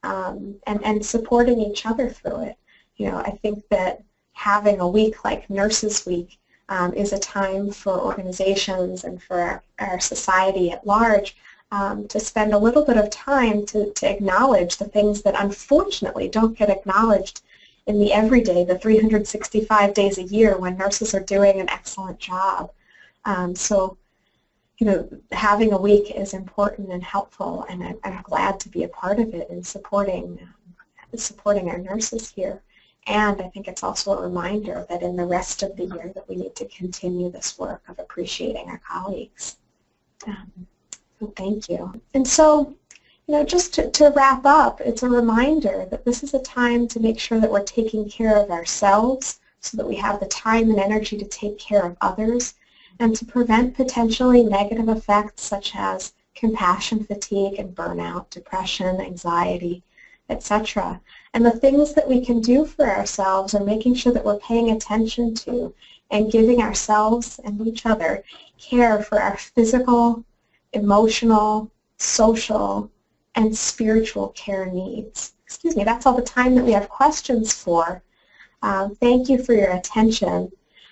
um, 0.03 0.57
and, 0.67 0.85
and 0.85 1.05
supporting 1.05 1.61
each 1.61 1.87
other 1.87 2.09
through 2.09 2.43
it. 2.43 2.57
You 2.97 3.11
know, 3.11 3.19
I 3.19 3.31
think 3.31 3.65
that 3.71 4.03
having 4.33 4.81
a 4.81 4.89
week 4.89 5.25
like 5.25 5.51
Nurses 5.51 6.07
Week 6.07 6.39
um, 6.69 6.95
is 6.95 7.13
a 7.13 7.19
time 7.19 7.71
for 7.71 7.99
organizations 8.01 9.05
and 9.05 9.23
for 9.23 9.41
our, 9.41 9.63
our 9.79 10.01
society 10.01 10.71
at 10.71 10.87
large 10.87 11.37
um, 11.75 12.07
to 12.07 12.21
spend 12.21 12.55
a 12.55 12.59
little 12.59 12.85
bit 12.85 12.97
of 12.97 13.11
time 13.11 13.67
to, 13.67 13.93
to 13.95 14.09
acknowledge 14.09 14.77
the 14.77 14.85
things 14.85 15.23
that 15.23 15.35
unfortunately 15.37 16.29
don't 16.29 16.57
get 16.57 16.71
acknowledged 16.71 17.43
in 17.87 17.99
the 17.99 18.13
everyday, 18.13 18.65
the 18.65 18.79
365 18.79 19.93
days 19.93 20.19
a 20.19 20.23
year 20.23 20.57
when 20.57 20.77
nurses 20.77 21.15
are 21.15 21.21
doing 21.35 21.61
an 21.61 21.69
excellent 21.69 22.21
job. 22.21 22.71
Um, 23.25 23.57
so, 23.57 23.99
you 24.79 24.87
know, 24.87 25.09
having 25.33 25.73
a 25.73 25.77
week 25.77 26.13
is 26.13 26.33
important 26.33 26.93
and 26.93 27.03
helpful, 27.03 27.67
and 27.69 27.83
I'm, 27.83 27.99
I'm 28.05 28.23
glad 28.23 28.61
to 28.61 28.69
be 28.69 28.85
a 28.85 28.89
part 28.89 29.19
of 29.19 29.35
it 29.35 29.51
and 29.51 29.67
supporting 29.67 30.39
supporting 31.17 31.69
our 31.69 31.79
nurses 31.79 32.31
here. 32.31 32.63
And 33.07 33.41
I 33.41 33.49
think 33.49 33.67
it's 33.69 33.83
also 33.83 34.17
a 34.17 34.23
reminder 34.23 34.87
that 34.89 35.03
in 35.03 35.17
the 35.17 35.27
rest 35.27 35.63
of 35.63 35.77
the 35.77 35.87
year 35.87 36.13
that 36.15 36.29
we 36.29 36.37
need 36.37 36.57
to 36.57 36.67
continue 36.67 37.31
this 37.31 37.59
work 37.59 37.83
of 37.89 37.99
appreciating 37.99 38.69
our 38.69 38.81
colleagues. 38.89 39.57
Um, 40.27 40.67
so 41.25 41.33
thank 41.37 41.69
you. 41.69 42.01
And 42.13 42.27
so, 42.27 42.75
you 43.27 43.35
know, 43.35 43.45
just 43.45 43.73
to, 43.75 43.91
to 43.91 44.13
wrap 44.15 44.45
up, 44.45 44.81
it's 44.81 45.03
a 45.03 45.09
reminder 45.09 45.87
that 45.91 46.05
this 46.05 46.23
is 46.23 46.35
a 46.35 46.39
time 46.43 46.87
to 46.89 47.01
make 47.01 47.19
sure 47.19 47.41
that 47.41 47.51
we're 47.51 47.63
taking 47.63 48.09
care 48.09 48.37
of 48.37 48.51
ourselves 48.51 49.41
so 49.61 49.79
that 49.79 49.89
we 49.89 49.97
have 49.97 50.21
the 50.21 50.27
time 50.27 50.69
and 50.71 50.79
energy 50.79 51.17
to 51.17 51.25
take 51.25 51.59
care 51.59 51.83
of 51.87 51.97
others 52.03 52.55
and 53.01 53.17
to 53.17 53.25
prevent 53.25 53.75
potentially 53.75 54.45
negative 54.45 54.89
effects 54.89 55.43
such 55.43 55.75
as 55.75 56.13
compassion 56.35 57.03
fatigue 57.03 57.59
and 57.59 57.75
burnout, 57.75 58.29
depression, 58.29 59.01
anxiety, 59.01 59.83
etc. 60.29 61.01
And 61.33 61.45
the 61.45 61.51
things 61.51 61.95
that 61.95 62.09
we 62.09 62.25
can 62.25 62.41
do 62.41 62.67
for 62.67 62.87
ourselves 62.87 63.55
are 63.55 63.65
making 63.65 63.95
sure 63.95 64.13
that 64.13 64.25
we're 64.25 64.39
paying 64.39 64.71
attention 64.71 65.35
to 65.37 65.75
and 66.11 66.31
giving 66.31 66.61
ourselves 66.61 67.41
and 67.45 67.67
each 67.67 67.87
other 67.87 68.23
care 68.59 69.03
for 69.03 69.21
our 69.21 69.39
physical, 69.39 70.23
emotional, 70.75 71.71
social, 71.97 72.91
and 73.35 73.57
spiritual 73.57 74.29
care 74.29 74.67
needs. 74.67 75.35
Excuse 75.47 75.77
me, 75.77 75.85
that's 75.85 76.07
all 76.07 76.15
the 76.17 76.23
time 76.23 76.55
that 76.55 76.65
we 76.65 76.73
have 76.73 76.89
questions 76.89 77.53
for. 77.53 78.03
Um, 78.63 78.95
thank 78.97 79.29
you 79.29 79.43
for 79.43 79.53
your 79.53 79.71
attention. 79.73 80.51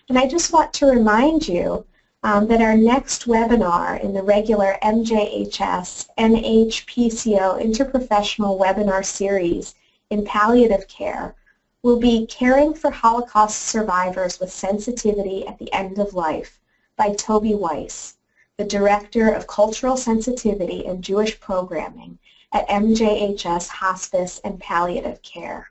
And 0.09 0.19
I 0.19 0.27
just 0.27 0.53
want 0.53 0.73
to 0.75 0.87
remind 0.87 1.49
you 1.49 1.87
um, 2.23 2.47
that 2.49 2.61
our 2.61 2.77
next 2.77 3.27
webinar 3.27 4.01
in 4.03 4.13
the 4.13 4.23
regular 4.23 4.77
MJHS 4.83 6.09
NHPCO 6.19 7.61
Interprofessional 7.61 8.61
Webinar 8.61 9.05
Series 9.05 9.75
in 10.11 10.25
Palliative 10.25 10.87
Care 10.87 11.35
will 11.83 11.99
be 11.99 12.27
Caring 12.27 12.75
for 12.75 12.91
Holocaust 12.91 13.63
Survivors 13.63 14.39
with 14.39 14.53
Sensitivity 14.53 15.47
at 15.47 15.59
the 15.59 15.73
End 15.73 15.99
of 15.99 16.15
Life 16.15 16.61
by 16.97 17.13
Toby 17.15 17.55
Weiss, 17.55 18.15
the 18.59 18.65
Director 18.65 19.33
of 19.33 19.47
Cultural 19.47 19.97
Sensitivity 19.97 20.87
and 20.87 21.03
Jewish 21.03 21.41
Programming 21.41 22.19
at 22.53 22.69
MJHS 22.69 23.69
Hospice 23.69 24.41
and 24.45 24.61
Palliative 24.61 25.23
Care. 25.23 25.71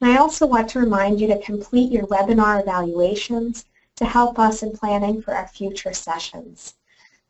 And 0.00 0.10
I 0.10 0.16
also 0.16 0.46
want 0.46 0.70
to 0.70 0.80
remind 0.80 1.20
you 1.20 1.26
to 1.28 1.40
complete 1.42 1.92
your 1.92 2.06
webinar 2.06 2.62
evaluations 2.62 3.66
to 3.96 4.06
help 4.06 4.38
us 4.38 4.62
in 4.62 4.76
planning 4.76 5.20
for 5.20 5.34
our 5.34 5.48
future 5.48 5.92
sessions. 5.92 6.74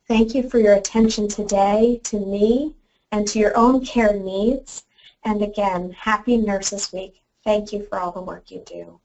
Thank 0.06 0.34
you 0.34 0.48
for 0.48 0.58
your 0.58 0.74
attention 0.74 1.26
today 1.28 2.00
to 2.04 2.18
me 2.18 2.74
and 3.10 3.26
to 3.28 3.38
your 3.38 3.56
own 3.56 3.84
care 3.84 4.14
needs. 4.14 4.84
And 5.24 5.42
again, 5.42 5.90
happy 5.90 6.36
Nurses 6.36 6.92
Week. 6.92 7.20
Thank 7.42 7.72
you 7.72 7.82
for 7.82 7.98
all 7.98 8.12
the 8.12 8.22
work 8.22 8.50
you 8.50 8.62
do. 8.64 8.96